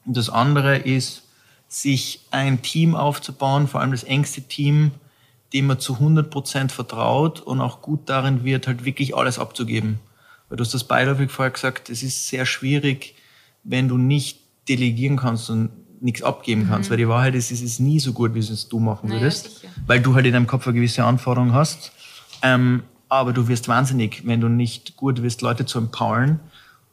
Und 0.06 0.16
das 0.16 0.30
andere 0.30 0.78
ist, 0.78 1.22
sich 1.68 2.20
ein 2.30 2.62
Team 2.62 2.94
aufzubauen, 2.94 3.66
vor 3.68 3.80
allem 3.80 3.90
das 3.90 4.04
engste 4.04 4.42
Team, 4.42 4.92
dem 5.52 5.66
man 5.66 5.78
zu 5.78 5.94
100 5.94 6.30
Prozent 6.30 6.72
vertraut 6.72 7.40
und 7.40 7.60
auch 7.60 7.80
gut 7.80 8.08
darin 8.08 8.44
wird, 8.44 8.66
halt 8.66 8.84
wirklich 8.84 9.16
alles 9.16 9.38
abzugeben. 9.38 9.98
Weil 10.48 10.56
du 10.56 10.64
hast 10.64 10.74
das 10.74 10.84
beiläufig 10.84 11.30
vorher 11.30 11.52
gesagt, 11.52 11.90
es 11.90 12.02
ist 12.02 12.28
sehr 12.28 12.46
schwierig, 12.46 13.14
wenn 13.62 13.88
du 13.88 13.98
nicht 13.98 14.40
delegieren 14.68 15.16
kannst 15.16 15.50
und 15.50 15.70
nichts 16.00 16.22
abgeben 16.22 16.66
kannst. 16.68 16.88
Mhm. 16.88 16.92
Weil 16.92 16.98
die 16.98 17.08
Wahrheit 17.08 17.34
ist, 17.34 17.50
es 17.50 17.62
ist 17.62 17.80
nie 17.80 17.98
so 17.98 18.12
gut, 18.12 18.34
wie 18.34 18.40
es 18.40 18.68
du 18.68 18.78
machen 18.78 19.08
naja, 19.08 19.22
würdest. 19.22 19.60
Sicher. 19.60 19.72
Weil 19.86 20.00
du 20.00 20.14
halt 20.14 20.26
in 20.26 20.32
deinem 20.32 20.46
Kopf 20.46 20.66
eine 20.66 20.74
gewisse 20.74 21.04
Anforderung 21.04 21.52
hast. 21.52 21.92
Ähm, 22.42 22.82
aber 23.08 23.32
du 23.32 23.48
wirst 23.48 23.68
wahnsinnig, 23.68 24.26
wenn 24.26 24.40
du 24.40 24.48
nicht 24.48 24.96
gut 24.96 25.22
wirst, 25.22 25.40
Leute 25.40 25.66
zu 25.66 25.78
empowern 25.78 26.40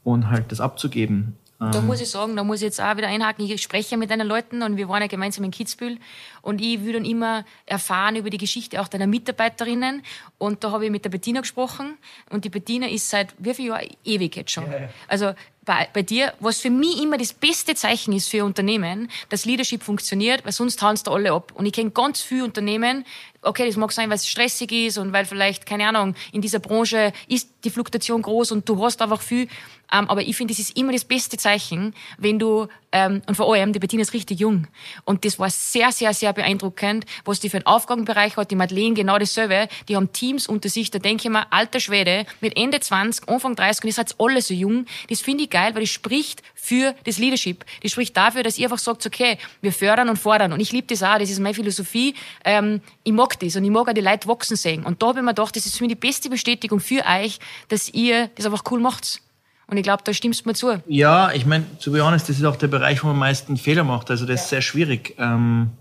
und 0.04 0.30
halt 0.30 0.52
das 0.52 0.62
abzugeben. 0.62 1.36
Da 1.62 1.78
ähm. 1.78 1.86
muss 1.86 2.02
ich 2.02 2.10
sagen, 2.10 2.36
da 2.36 2.44
muss 2.44 2.58
ich 2.58 2.64
jetzt 2.64 2.82
auch 2.82 2.98
wieder 2.98 3.08
einhaken. 3.08 3.46
Ich 3.46 3.62
spreche 3.62 3.96
mit 3.96 4.10
deinen 4.10 4.28
Leuten 4.28 4.64
und 4.64 4.78
wir 4.78 4.90
waren 4.90 5.02
ja 5.02 5.08
gemeinsam 5.08 5.44
in 5.44 5.52
Kitzbühel 5.52 6.00
und 6.42 6.60
ich 6.60 6.84
will 6.84 6.94
dann 6.94 7.06
immer 7.06 7.46
erfahren 7.68 8.16
über 8.16 8.32
die 8.32 8.40
Geschichte 8.40 8.82
auch 8.82 8.88
deiner 8.88 9.06
Mitarbeiterinnen 9.06 10.02
und 10.40 10.64
da 10.64 10.72
habe 10.72 10.86
ich 10.86 10.92
mit 10.92 11.06
der 11.06 11.12
Bettina 11.12 11.42
gesprochen 11.42 12.00
und 12.32 12.46
die 12.46 12.50
Bettina 12.50 12.88
ist 12.88 13.12
seit 13.12 13.36
wie 13.38 13.54
viel 13.54 13.68
Jahren 13.68 13.88
ewig 14.04 14.36
jetzt 14.36 14.52
schon. 14.52 14.72
Ja, 14.72 14.80
ja. 14.80 14.90
Also 15.08 15.34
bei, 15.64 15.88
bei 15.94 16.02
dir, 16.02 16.34
was 16.40 16.60
für 16.60 16.72
mich 16.72 17.02
immer 17.02 17.18
das 17.18 17.34
beste 17.34 17.76
Zeichen 17.76 18.14
ist 18.14 18.28
für 18.28 18.44
Unternehmen, 18.44 19.12
dass 19.30 19.46
Leadership 19.46 19.84
funktioniert, 19.84 20.44
weil 20.44 20.52
sonst 20.52 20.82
hauen 20.82 20.98
da 21.04 21.12
alle 21.12 21.32
ab. 21.34 21.52
Und 21.54 21.68
ich 21.68 21.74
kenne 21.74 21.92
ganz 21.92 22.22
viele 22.22 22.46
Unternehmen, 22.46 23.06
okay, 23.42 23.66
das 23.66 23.76
mag 23.76 23.92
sein, 23.92 24.10
weil 24.10 24.18
es 24.18 24.28
stressig 24.28 24.72
ist 24.72 24.98
und 24.98 25.14
weil 25.14 25.26
vielleicht, 25.26 25.66
keine 25.66 25.88
Ahnung, 25.88 26.16
in 26.32 26.42
dieser 26.42 26.60
Branche 26.60 27.12
ist 27.28 27.50
die 27.64 27.70
Fluktuation 27.70 28.22
groß 28.22 28.52
und 28.52 28.68
du 28.68 28.84
hast 28.84 29.02
einfach 29.02 29.22
viel. 29.22 29.48
Ähm, 29.92 30.10
aber 30.10 30.22
ich 30.22 30.36
finde, 30.36 30.54
das 30.54 30.60
ist 30.60 30.78
immer 30.78 30.94
das 30.94 31.04
beste 31.04 31.38
Zeichen, 31.38 31.94
wenn 32.18 32.40
du, 32.40 32.68
ähm, 32.92 33.22
und 33.28 33.36
vor 33.36 33.54
allem, 33.54 33.74
die 33.74 33.80
Bettina 33.80 34.02
ist 34.02 34.14
richtig 34.14 34.40
jung. 34.40 34.68
Und 35.04 35.26
das 35.26 35.38
war 35.38 35.50
sehr, 35.50 35.92
sehr, 35.92 36.14
sehr 36.14 36.34
beeindruckend, 36.34 37.06
was 37.26 37.40
die 37.40 37.50
für 37.50 37.58
einen 37.58 37.66
Aufgabenbereich 37.66 38.38
hat. 38.38 38.52
Die 38.52 38.56
Madeleine 38.56 38.94
genau 38.94 39.18
dasselbe. 39.18 39.68
Die 39.90 39.96
haben 39.96 40.14
Teams 40.14 40.48
unter 40.48 40.70
sich, 40.70 40.92
da 40.92 41.00
denke 41.00 41.24
ich 41.28 41.30
mir, 41.30 41.52
alter 41.52 41.80
Schwede, 41.80 42.26
mit 42.40 42.58
Ende 42.58 42.80
20, 42.80 43.28
Anfang 43.28 43.56
30 43.56 43.84
und 43.84 43.88
ihr 43.90 43.94
seid 43.94 44.16
alle 44.18 44.42
so 44.42 44.54
jung. 44.54 44.86
Das 45.10 45.22
finde 45.22 45.44
ich 45.44 45.50
geil, 45.50 45.76
weil 45.76 45.82
das 45.82 45.90
spricht 45.90 46.42
für 46.56 46.96
das 47.04 47.18
Leadership. 47.18 47.66
Das 47.84 47.92
spricht 47.92 48.16
dafür, 48.16 48.44
dass 48.44 48.58
ihr 48.58 48.68
einfach 48.68 48.80
sagt, 48.80 49.06
okay, 49.06 49.38
wir 49.62 49.74
fördern 49.74 50.10
und 50.10 50.18
fordern. 50.18 50.54
Und 50.54 50.60
ich 50.60 50.72
liebe 50.72 50.88
das 50.88 51.04
auch, 51.04 51.18
das 51.18 51.30
ist 51.30 51.40
meine 51.40 51.56
Philosophie. 51.56 52.16
Ähm, 52.46 52.82
ich 53.04 53.12
mag 53.12 53.31
das 53.36 53.56
und 53.56 53.64
ich 53.64 53.70
mag 53.70 53.88
auch 53.88 53.94
die 53.94 54.02
Leute 54.02 54.28
wachsen 54.28 54.56
sehen. 54.56 54.84
Und 54.84 55.02
da 55.02 55.08
habe 55.08 55.20
ich 55.20 55.26
mir 55.26 55.32
gedacht, 55.32 55.56
das 55.56 55.66
ist 55.66 55.78
für 55.78 55.84
mich 55.84 55.94
die 55.94 56.00
beste 56.00 56.30
Bestätigung 56.30 56.80
für 56.80 57.04
euch, 57.06 57.40
dass 57.70 57.90
ihr 57.90 58.30
das 58.36 58.46
einfach 58.46 58.64
cool 58.72 58.80
macht. 58.80 59.22
Und 59.68 59.78
ich 59.78 59.84
glaube, 59.84 60.04
da 60.04 60.14
stimmst 60.14 60.44
du 60.44 60.50
mir 60.50 60.54
zu. 60.54 60.82
Ja, 60.88 61.32
ich 61.32 61.46
meine, 61.46 61.66
zu 61.80 61.92
be 61.92 62.04
honest, 62.04 62.28
das 62.28 62.38
ist 62.38 62.44
auch 62.44 62.58
der 62.58 62.68
Bereich, 62.68 63.04
wo 63.04 63.08
man 63.08 63.16
am 63.16 63.20
meisten 63.20 63.56
Fehler 63.56 63.84
macht. 63.84 64.12
Also 64.12 64.26
das 64.26 64.44
ist 64.44 64.50
sehr 64.50 64.62
schwierig, 64.62 65.16
ähm, 65.18 65.72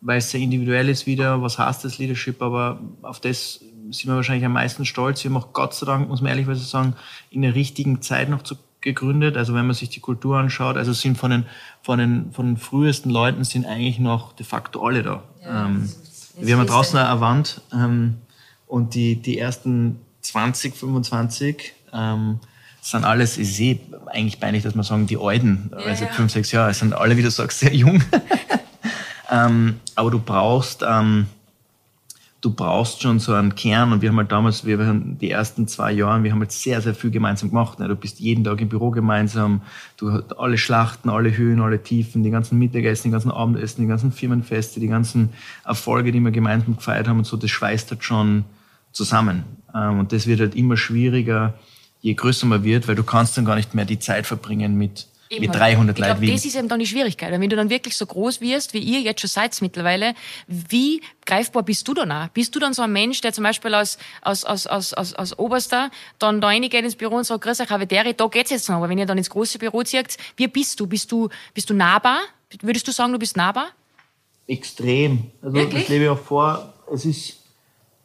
weil 0.00 0.18
es 0.18 0.30
sehr 0.30 0.40
individuell 0.40 0.88
ist 0.88 1.06
wieder, 1.06 1.42
was 1.42 1.58
heißt 1.58 1.84
das 1.84 1.98
Leadership, 1.98 2.40
aber 2.42 2.78
auf 3.02 3.20
das 3.20 3.60
sind 3.90 4.06
wir 4.06 4.14
wahrscheinlich 4.14 4.44
am 4.44 4.52
meisten 4.52 4.84
stolz. 4.84 5.24
Wir 5.24 5.30
haben 5.30 5.36
auch 5.36 5.52
Gott 5.52 5.74
sei 5.74 5.86
Dank, 5.86 6.08
muss 6.08 6.20
man 6.20 6.30
ehrlich 6.30 6.46
sagen, 6.64 6.94
in 7.30 7.42
der 7.42 7.54
richtigen 7.54 8.00
Zeit 8.02 8.28
noch 8.28 8.42
zu 8.42 8.56
gegründet. 8.80 9.36
Also 9.36 9.54
wenn 9.54 9.66
man 9.66 9.74
sich 9.74 9.88
die 9.88 10.00
Kultur 10.00 10.36
anschaut, 10.38 10.76
also 10.76 10.92
sind 10.92 11.18
von 11.18 11.32
den, 11.32 11.46
von 11.82 11.98
den, 11.98 12.30
von 12.32 12.46
den 12.46 12.56
frühesten 12.56 13.10
Leuten 13.10 13.42
sind 13.42 13.66
eigentlich 13.66 13.98
noch 13.98 14.32
de 14.34 14.46
facto 14.46 14.86
alle 14.86 15.02
da. 15.02 15.22
Ja, 15.42 15.66
ähm, 15.66 15.90
wir 16.36 16.56
haben 16.56 16.66
draußen 16.66 16.98
eine 16.98 17.20
Wand 17.20 17.60
ähm, 17.72 18.18
und 18.66 18.94
die, 18.94 19.16
die 19.16 19.38
ersten 19.38 20.00
20, 20.22 20.74
25 20.74 21.72
ähm, 21.92 22.40
sind 22.80 23.04
alles, 23.04 23.38
ich 23.38 23.54
sehe 23.54 23.78
eigentlich 24.06 24.40
peinlich, 24.40 24.62
dass 24.62 24.74
man 24.74 24.84
sagen, 24.84 25.06
die 25.06 25.16
Alten, 25.16 25.70
ja, 25.72 25.78
also 25.78 26.04
ja. 26.04 26.12
fünf, 26.12 26.32
sechs 26.32 26.52
Jahre, 26.52 26.74
sind 26.74 26.92
alle, 26.92 27.16
wie 27.16 27.22
du 27.22 27.30
sagst, 27.30 27.60
sehr 27.60 27.74
jung. 27.74 28.02
ähm, 29.30 29.80
aber 29.94 30.10
du 30.10 30.18
brauchst, 30.18 30.84
ähm, 30.86 31.26
du 32.44 32.50
brauchst 32.50 33.00
schon 33.00 33.20
so 33.20 33.32
einen 33.32 33.54
Kern 33.54 33.92
und 33.92 34.02
wir 34.02 34.10
haben 34.10 34.18
halt 34.18 34.30
damals, 34.30 34.66
wir 34.66 34.78
haben 34.78 35.16
die 35.18 35.30
ersten 35.30 35.66
zwei 35.66 35.92
Jahre, 35.92 36.22
wir 36.22 36.30
haben 36.30 36.40
halt 36.40 36.52
sehr, 36.52 36.82
sehr 36.82 36.94
viel 36.94 37.10
gemeinsam 37.10 37.48
gemacht. 37.48 37.78
Ne? 37.78 37.88
Du 37.88 37.96
bist 37.96 38.20
jeden 38.20 38.44
Tag 38.44 38.60
im 38.60 38.68
Büro 38.68 38.90
gemeinsam, 38.90 39.62
du 39.96 40.12
hast 40.12 40.38
alle 40.38 40.58
Schlachten, 40.58 41.08
alle 41.08 41.34
Höhen, 41.34 41.62
alle 41.62 41.82
Tiefen, 41.82 42.22
die 42.22 42.30
ganzen 42.30 42.58
Mittagessen, 42.58 43.08
die 43.08 43.12
ganzen 43.12 43.30
Abendessen, 43.30 43.80
die 43.80 43.88
ganzen 43.88 44.12
Firmenfeste, 44.12 44.78
die 44.78 44.88
ganzen 44.88 45.30
Erfolge, 45.64 46.12
die 46.12 46.20
wir 46.20 46.32
gemeinsam 46.32 46.76
gefeiert 46.76 47.08
haben 47.08 47.18
und 47.18 47.24
so, 47.24 47.38
das 47.38 47.50
schweißt 47.50 47.90
halt 47.90 48.04
schon 48.04 48.44
zusammen. 48.92 49.44
Ähm, 49.74 50.00
und 50.00 50.12
das 50.12 50.26
wird 50.26 50.40
halt 50.40 50.54
immer 50.54 50.76
schwieriger, 50.76 51.54
je 52.02 52.12
größer 52.12 52.46
man 52.46 52.62
wird, 52.62 52.88
weil 52.88 52.94
du 52.94 53.04
kannst 53.04 53.38
dann 53.38 53.46
gar 53.46 53.56
nicht 53.56 53.74
mehr 53.74 53.86
die 53.86 53.98
Zeit 53.98 54.26
verbringen 54.26 54.76
mit 54.76 55.06
Eben 55.30 55.46
mit 55.46 55.54
300 55.54 55.98
Leuten. 55.98 56.12
Ich 56.12 56.18
glaube, 56.20 56.32
das 56.32 56.44
ist 56.44 56.54
eben 56.54 56.68
dann 56.68 56.80
die 56.80 56.86
Schwierigkeit. 56.86 57.32
Wenn 57.32 57.48
du 57.48 57.56
dann 57.56 57.70
wirklich 57.70 57.96
so 57.96 58.06
groß 58.06 58.40
wirst, 58.40 58.74
wie 58.74 58.78
ihr 58.78 59.00
jetzt 59.00 59.20
schon 59.20 59.28
seid 59.28 59.60
mittlerweile, 59.62 60.14
wie 60.46 61.00
greifbar 61.24 61.62
bist 61.62 61.88
du 61.88 61.94
dann 61.94 62.12
auch? 62.12 62.28
Bist 62.28 62.54
du 62.54 62.60
dann 62.60 62.74
so 62.74 62.82
ein 62.82 62.92
Mensch, 62.92 63.20
der 63.20 63.32
zum 63.32 63.44
Beispiel 63.44 63.74
aus, 63.74 63.98
aus, 64.22 64.44
aus, 64.44 64.66
aus, 64.66 64.92
aus, 64.92 65.14
aus 65.14 65.38
Oberster 65.38 65.90
dann 66.18 66.40
da 66.40 66.48
reingeht 66.48 66.74
ins 66.84 66.96
Büro 66.96 67.16
und 67.16 67.24
sagt, 67.24 67.44
grüß 67.44 67.60
euch, 67.60 67.70
Havidere, 67.70 68.14
da 68.14 68.26
geht's 68.26 68.50
jetzt 68.50 68.68
noch. 68.68 68.76
Aber 68.76 68.88
wenn 68.88 68.98
ihr 68.98 69.06
dann 69.06 69.18
ins 69.18 69.30
große 69.30 69.58
Büro 69.58 69.82
zieht, 69.82 70.16
wie 70.36 70.48
bist 70.48 70.78
du? 70.80 70.86
Bist 70.86 71.10
du, 71.10 71.28
bist 71.54 71.70
du 71.70 71.74
nahbar? 71.74 72.18
Würdest 72.60 72.86
du 72.86 72.92
sagen, 72.92 73.12
du 73.12 73.18
bist 73.18 73.36
nahbar? 73.36 73.68
Extrem. 74.46 75.30
Also, 75.42 75.54
wirklich? 75.54 75.82
das 75.82 75.88
lebe 75.88 76.04
ich 76.04 76.10
auch 76.10 76.18
vor. 76.18 76.74
Es 76.92 77.04
ist, 77.04 77.43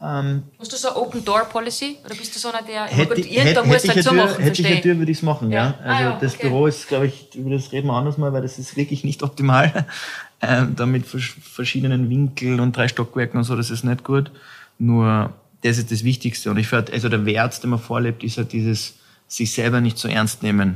ähm, 0.01 0.43
Hast 0.57 0.71
du 0.71 0.77
so 0.77 0.89
eine 0.89 0.97
Open 0.97 1.25
Door 1.25 1.45
Policy? 1.45 1.97
Oder 2.05 2.15
bist 2.15 2.33
du 2.33 2.39
so 2.39 2.49
einer, 2.49 2.61
der 2.61 2.85
hätte, 2.85 3.15
gut, 3.15 3.25
hätte, 3.25 3.63
musst 3.63 3.83
hätte 3.83 3.95
halt 3.95 4.03
so 4.03 4.09
Tür, 4.11 4.25
machen, 4.25 4.43
Hätte 4.43 4.61
ich 4.61 4.67
eine 4.67 4.81
Tür, 4.81 4.97
würde 4.97 5.11
ich 5.11 5.17
es 5.17 5.23
machen, 5.23 5.51
ja. 5.51 5.57
ja. 5.57 5.75
Also 5.83 5.89
ah, 5.89 6.01
ja, 6.01 6.17
das 6.19 6.35
okay. 6.35 6.47
Büro 6.47 6.67
ist, 6.67 6.87
glaube 6.87 7.07
ich, 7.07 7.35
über 7.35 7.49
das 7.49 7.71
reden 7.71 7.87
wir 7.87 7.93
anders 7.93 8.17
mal, 8.17 8.31
weil 8.31 8.41
das 8.41 8.59
ist 8.59 8.77
wirklich 8.77 9.03
nicht 9.03 9.23
optimal. 9.23 9.85
Ähm, 10.41 10.73
da 10.77 10.85
mit 10.85 11.05
verschiedenen 11.05 12.09
Winkeln 12.09 12.61
und 12.61 12.73
drei 12.77 12.87
Stockwerken 12.87 13.39
und 13.39 13.43
so, 13.43 13.57
das 13.57 13.69
ist 13.71 13.83
nicht 13.83 14.05
gut. 14.05 14.31
Nur 14.77 15.33
das 15.63 15.77
ist 15.77 15.91
das 15.91 16.05
Wichtigste. 16.05 16.49
Und 16.49 16.57
ich 16.57 16.69
finde, 16.69 16.93
also 16.93 17.09
der 17.09 17.25
Wert, 17.25 17.61
den 17.61 17.71
man 17.71 17.79
vorlebt, 17.79 18.23
ist 18.23 18.37
halt 18.37 18.53
dieses, 18.53 18.93
sich 19.27 19.51
selber 19.51 19.81
nicht 19.81 19.97
so 19.97 20.07
ernst 20.07 20.41
nehmen. 20.41 20.75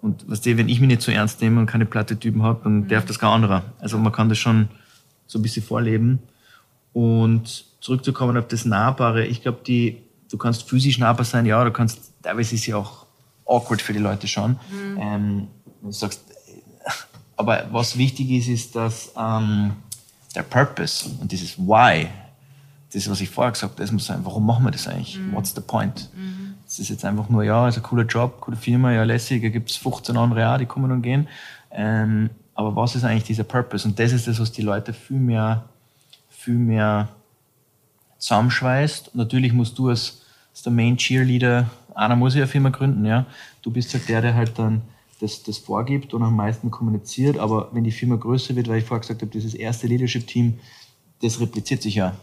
Und 0.00 0.22
was 0.22 0.38
weißt 0.38 0.46
du, 0.46 0.56
wenn 0.56 0.68
ich 0.68 0.80
mich 0.80 0.88
nicht 0.88 1.02
so 1.02 1.12
ernst 1.12 1.42
nehme 1.42 1.60
und 1.60 1.66
keine 1.66 1.84
platte 1.84 2.18
Typen 2.18 2.42
habe, 2.42 2.60
dann 2.64 2.80
mhm. 2.80 2.88
darf 2.88 3.04
das 3.04 3.18
kein 3.18 3.30
anderer. 3.30 3.64
Also 3.80 3.98
man 3.98 4.12
kann 4.12 4.28
das 4.28 4.38
schon 4.38 4.68
so 5.26 5.38
ein 5.38 5.42
bisschen 5.42 5.62
vorleben. 5.62 6.20
Und 6.96 7.66
zurückzukommen 7.80 8.38
auf 8.38 8.48
das 8.48 8.64
Nahbare, 8.64 9.26
ich 9.26 9.42
glaube, 9.42 9.58
die, 9.66 9.98
du 10.30 10.38
kannst 10.38 10.66
physisch 10.66 10.96
nahbar 10.96 11.26
sein, 11.26 11.44
ja, 11.44 11.62
du 11.62 11.70
kannst, 11.70 12.10
teilweise 12.22 12.54
ist 12.54 12.64
ja 12.64 12.78
auch 12.78 13.04
awkward 13.44 13.82
für 13.82 13.92
die 13.92 13.98
Leute 13.98 14.26
schon. 14.26 14.52
Mhm. 14.70 14.98
Ähm, 14.98 15.48
du 15.82 15.92
sagst, 15.92 16.22
aber 17.36 17.66
was 17.70 17.98
wichtig 17.98 18.30
ist, 18.30 18.48
ist, 18.48 18.76
dass 18.76 19.12
ähm, 19.14 19.72
der 20.34 20.44
Purpose 20.44 21.10
und 21.20 21.30
dieses 21.30 21.58
Why, 21.58 22.08
das, 22.94 23.10
was 23.10 23.20
ich 23.20 23.28
vorher 23.28 23.52
gesagt 23.52 23.72
habe, 23.72 23.82
das 23.82 23.92
muss 23.92 24.06
sein, 24.06 24.20
warum 24.22 24.46
machen 24.46 24.64
wir 24.64 24.70
das 24.70 24.88
eigentlich? 24.88 25.18
Mhm. 25.18 25.34
What's 25.34 25.54
the 25.54 25.60
point? 25.60 26.08
Mhm. 26.16 26.54
Das 26.64 26.78
ist 26.78 26.88
jetzt 26.88 27.04
einfach 27.04 27.28
nur, 27.28 27.44
ja, 27.44 27.68
ist 27.68 27.76
ein 27.76 27.82
cooler 27.82 28.04
Job, 28.04 28.40
coole 28.40 28.56
Firma, 28.56 28.90
ja, 28.90 29.04
lässig, 29.04 29.42
da 29.42 29.50
gibt 29.50 29.68
es 29.68 29.76
15 29.76 30.16
andere 30.16 30.50
auch, 30.50 30.56
die 30.56 30.64
kommen 30.64 30.90
und 30.90 31.02
gehen. 31.02 31.28
Ähm, 31.70 32.30
aber 32.54 32.74
was 32.74 32.96
ist 32.96 33.04
eigentlich 33.04 33.24
dieser 33.24 33.44
Purpose? 33.44 33.86
Und 33.86 33.98
das 33.98 34.12
ist 34.12 34.26
das, 34.26 34.40
was 34.40 34.50
die 34.50 34.62
Leute 34.62 34.94
viel 34.94 35.18
mehr, 35.18 35.68
viel 36.46 36.54
mehr 36.54 37.08
zusammenschweißt. 38.18 39.08
Und 39.08 39.16
natürlich 39.16 39.52
musst 39.52 39.76
du 39.78 39.88
als, 39.88 40.22
als 40.52 40.62
der 40.62 40.72
Main 40.72 40.96
Cheerleader, 40.96 41.68
einer 41.94 42.14
muss 42.14 42.34
ja 42.34 42.42
eine 42.42 42.48
Firma 42.48 42.68
gründen, 42.68 43.04
ja. 43.04 43.26
Du 43.62 43.72
bist 43.72 43.92
halt 43.94 44.08
der, 44.08 44.22
der 44.22 44.34
halt 44.34 44.56
dann 44.58 44.82
das, 45.20 45.42
das 45.42 45.58
vorgibt 45.58 46.14
und 46.14 46.22
am 46.22 46.36
meisten 46.36 46.70
kommuniziert. 46.70 47.36
Aber 47.36 47.70
wenn 47.72 47.82
die 47.82 47.90
Firma 47.90 48.14
größer 48.14 48.54
wird, 48.54 48.68
weil 48.68 48.78
ich 48.78 48.84
vorher 48.84 49.00
gesagt 49.00 49.22
habe, 49.22 49.30
dieses 49.30 49.54
erste 49.54 49.88
Leadership-Team, 49.88 50.60
das 51.20 51.40
repliziert 51.40 51.82
sich 51.82 51.96
ja. 51.96 52.14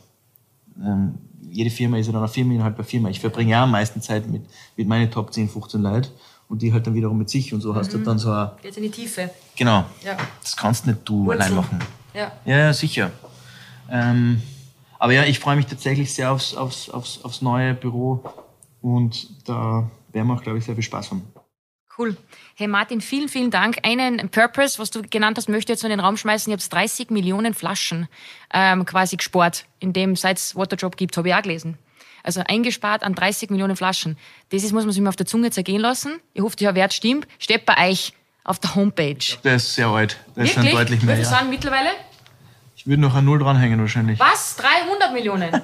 Ähm, 0.81 1.15
jede 1.51 1.69
Firma 1.69 1.97
ist 1.97 2.07
ja 2.07 2.13
dann 2.13 2.21
eine 2.21 2.31
Firma 2.31 2.53
innerhalb 2.53 2.77
der 2.77 2.85
Firma. 2.85 3.09
Ich 3.09 3.19
verbringe 3.19 3.51
ja 3.51 3.63
am 3.63 3.71
meisten 3.71 4.01
Zeit 4.01 4.27
mit, 4.29 4.43
mit 4.77 4.87
meinen 4.87 5.11
Top 5.11 5.33
10, 5.33 5.49
15 5.49 5.81
Leuten 5.81 6.09
und 6.47 6.61
die 6.61 6.71
halt 6.71 6.87
dann 6.87 6.93
wiederum 6.93 7.17
mit 7.17 7.29
sich 7.29 7.53
und 7.53 7.59
so 7.59 7.73
mhm. 7.73 7.75
hast 7.75 7.91
du 7.91 7.97
mhm. 7.97 8.05
dann 8.05 8.19
so 8.19 8.31
eine. 8.31 8.53
Jetzt 8.63 8.77
in 8.77 8.83
die 8.83 8.89
Tiefe. 8.89 9.29
Genau. 9.57 9.83
Ja. 10.03 10.15
Das 10.41 10.55
kannst 10.55 10.87
nicht 10.87 10.99
du 11.03 11.25
Wurzeln. 11.25 11.41
allein 11.41 11.55
machen. 11.55 11.79
Ja, 12.13 12.31
ja 12.45 12.71
sicher. 12.71 13.11
Ähm, 13.89 14.41
aber 14.99 15.13
ja, 15.13 15.23
ich 15.23 15.39
freue 15.39 15.55
mich 15.55 15.65
tatsächlich 15.65 16.13
sehr 16.13 16.31
aufs, 16.31 16.55
aufs, 16.55 16.89
aufs, 16.89 17.23
aufs 17.23 17.41
neue 17.41 17.73
Büro 17.73 18.23
und 18.81 19.47
da 19.47 19.89
werden 20.11 20.27
wir 20.27 20.35
auch, 20.35 20.43
glaube 20.43 20.59
ich, 20.59 20.65
sehr 20.65 20.75
viel 20.75 20.83
Spaß 20.83 21.11
haben. 21.11 21.23
Cool. 21.97 22.17
Hey 22.55 22.67
Martin, 22.67 23.01
vielen, 23.01 23.29
vielen 23.29 23.51
Dank. 23.51 23.77
Einen 23.83 24.29
Purpose, 24.29 24.79
was 24.79 24.89
du 24.89 25.03
genannt 25.03 25.37
hast, 25.37 25.47
möchte 25.47 25.71
ich 25.71 25.77
jetzt 25.77 25.83
in 25.83 25.91
den 25.91 25.99
Raum 25.99 26.17
schmeißen. 26.17 26.51
Ich 26.51 26.59
habe 26.59 26.69
30 26.69 27.11
Millionen 27.11 27.53
Flaschen 27.53 28.07
ähm, 28.51 28.85
quasi 28.85 29.17
gespart, 29.17 29.65
in 29.79 29.93
dem 29.93 30.15
seit 30.15 30.37
es 30.37 30.55
Waterjob 30.55 30.97
gibt, 30.97 31.15
habe 31.17 31.27
ich 31.27 31.35
auch 31.35 31.41
gelesen. 31.41 31.77
Also 32.23 32.41
eingespart 32.47 33.03
an 33.03 33.13
30 33.13 33.49
Millionen 33.49 33.75
Flaschen. 33.75 34.17
Das 34.49 34.63
ist, 34.63 34.71
muss 34.71 34.85
man 34.85 34.93
sich 34.93 35.01
mal 35.01 35.09
auf 35.09 35.15
der 35.17 35.25
Zunge 35.25 35.51
zergehen 35.51 35.81
lassen. 35.81 36.19
Ich 36.33 36.41
hoffe, 36.41 36.55
der 36.55 36.73
Wert 36.73 36.93
stimmt. 36.93 37.27
Steht 37.37 37.65
bei 37.65 37.89
euch 37.91 38.13
auf 38.43 38.59
der 38.59 38.73
Homepage. 38.75 39.17
Der 39.43 39.55
ist 39.55 39.75
sehr 39.75 39.87
alt. 39.87 40.17
Der 40.35 40.45
Wirklich? 40.45 40.65
ist 40.65 40.73
deutlich 40.73 41.03
mehr. 41.03 41.15
Wie 41.15 41.21
viel 41.21 41.31
ja. 41.31 41.37
sagen 41.37 41.49
mittlerweile? 41.49 41.89
Ich 42.83 42.87
würde 42.87 43.01
noch 43.01 43.15
ein 43.15 43.23
Null 43.23 43.39
dranhängen 43.39 43.79
wahrscheinlich. 43.79 44.19
Was? 44.19 44.57
300 44.57 45.13
Millionen? 45.13 45.61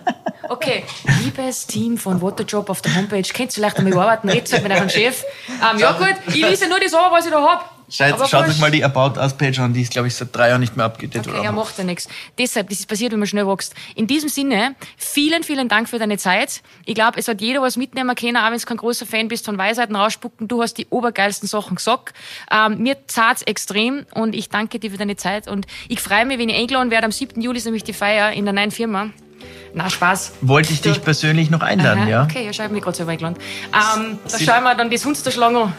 Okay. 0.47 0.85
Liebes 1.21 1.67
Team 1.67 1.97
von 1.97 2.21
Waterjob 2.21 2.69
auf 2.69 2.81
der 2.81 2.95
Homepage, 2.95 3.21
könnt 3.23 3.49
ihr 3.49 3.55
vielleicht 3.55 3.77
einmal 3.77 3.91
überarbeiten, 3.91 4.29
redet 4.29 4.53
halt 4.53 4.63
mit 4.63 4.71
eurem 4.71 4.87
Chef. 4.87 5.25
Ähm, 5.49 5.79
ja 5.79 5.91
gut, 5.91 6.15
ich 6.27 6.35
lese 6.35 6.69
nur 6.69 6.79
das 6.79 6.93
an, 6.93 7.11
was 7.11 7.25
ich 7.25 7.31
da 7.33 7.41
habe. 7.41 7.65
Schaut, 7.89 8.29
schaut 8.29 8.47
euch 8.47 8.59
mal 8.59 8.71
die 8.71 8.83
About 8.83 9.19
Us 9.19 9.33
Page 9.33 9.59
an, 9.59 9.73
die 9.73 9.81
ist, 9.81 9.91
glaube 9.91 10.07
ich, 10.07 10.15
seit 10.15 10.35
drei 10.35 10.49
Jahren 10.49 10.61
nicht 10.61 10.77
mehr 10.77 10.85
abgedatet. 10.85 11.33
Okay, 11.33 11.43
ja, 11.43 11.51
macht 11.51 11.77
ja 11.77 11.83
nichts. 11.83 12.07
Deshalb, 12.37 12.69
das 12.69 12.79
ist 12.79 12.87
passiert, 12.87 13.11
wenn 13.11 13.19
man 13.19 13.27
schnell 13.27 13.47
wächst. 13.47 13.73
In 13.95 14.07
diesem 14.07 14.29
Sinne, 14.29 14.75
vielen, 14.97 15.43
vielen 15.43 15.67
Dank 15.67 15.89
für 15.89 15.99
deine 15.99 16.17
Zeit. 16.17 16.61
Ich 16.85 16.95
glaube, 16.95 17.19
es 17.19 17.27
hat 17.27 17.41
jeder 17.41 17.61
was 17.61 17.77
mitnehmen 17.77 18.15
können, 18.15 18.37
auch 18.37 18.51
wenn 18.51 18.59
du 18.59 18.65
kein 18.65 18.77
großer 18.77 19.05
Fan 19.05 19.27
bist 19.27 19.45
von 19.45 19.57
Weisheiten 19.57 19.95
rausspucken. 19.95 20.47
Du 20.47 20.61
hast 20.61 20.75
die 20.75 20.87
obergeilsten 20.89 21.47
Sachen 21.47 21.75
gesagt. 21.75 22.13
Ähm, 22.51 22.77
mir 22.79 22.97
zahlt's 23.07 23.41
extrem 23.41 24.05
und 24.13 24.35
ich 24.35 24.49
danke 24.49 24.79
dir 24.79 24.91
für 24.91 24.97
deine 24.97 25.15
Zeit 25.15 25.47
und 25.47 25.65
ich 25.87 25.99
freue 25.99 26.25
mich, 26.25 26.37
wenn 26.37 26.49
ich 26.49 26.55
eingeladen 26.55 26.91
werde. 26.91 27.05
Am 27.05 27.11
7. 27.11 27.41
Juli 27.41 27.57
ist 27.57 27.65
nämlich 27.65 27.83
die 27.83 27.93
Feier 27.93 28.31
in 28.31 28.45
der 28.45 28.53
neuen 28.53 28.71
Firma. 28.71 29.09
Na, 29.73 29.89
Spaß. 29.89 30.33
Wollte 30.41 30.73
ich 30.73 30.81
dich 30.81 31.01
persönlich 31.01 31.49
noch 31.49 31.61
einladen, 31.61 32.03
Aha, 32.03 32.09
ja? 32.09 32.23
Okay, 32.23 32.45
ja, 32.45 32.53
schau 32.53 32.65
ich 32.65 32.71
mich 32.71 32.81
gerade 32.81 32.97
selber 32.97 33.11
eingeladen. 33.11 33.37
Ähm, 33.73 34.19
da 34.29 34.39
schauen 34.39 34.63
wir 34.63 34.75
dann 34.75 34.89
das 34.89 35.05
Hunsterschlange 35.05 35.59
an. 35.59 35.73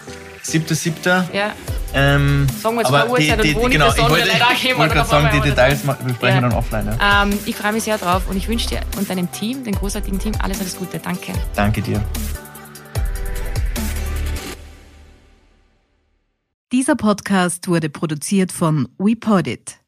7.7. 0.45 1.25
Ja. 1.33 1.53
Ähm, 1.93 2.47
sagen 2.63 2.77
wir 2.77 2.83
jetzt 2.83 2.91
mal 2.91 3.09
Uhrzeit 3.09 3.41
und 3.41 3.55
wo 3.57 3.69
genau, 3.69 3.89
ich 3.89 3.99
wollte, 3.99 4.29
ich 4.29 4.79
wollte 4.79 4.95
gerade 4.95 5.09
sagen, 5.09 5.29
die 5.35 5.41
Details 5.41 5.81
besprechen 5.83 6.19
ja. 6.23 6.35
wir 6.35 6.41
dann 6.41 6.53
offline. 6.53 6.97
Ja. 6.99 7.23
Ähm, 7.25 7.39
ich 7.47 7.57
freue 7.57 7.73
mich 7.73 7.83
sehr 7.83 7.99
drauf 7.99 8.23
und 8.29 8.37
ich 8.37 8.49
wünsche 8.49 8.69
dir 8.69 8.81
und 8.97 9.11
deinem 9.11 9.31
Team, 9.33 9.65
dem 9.65 9.75
großartigen 9.75 10.19
Team, 10.19 10.33
alles, 10.41 10.61
alles 10.61 10.77
Gute. 10.77 10.99
Danke. 10.99 11.33
Danke 11.55 11.83
dir. 11.83 12.01
Dieser 16.73 16.95
Podcast 16.95 17.67
wurde 17.67 17.91
produziert 17.91 18.53
von 18.53 18.89
WePodit. 18.97 19.80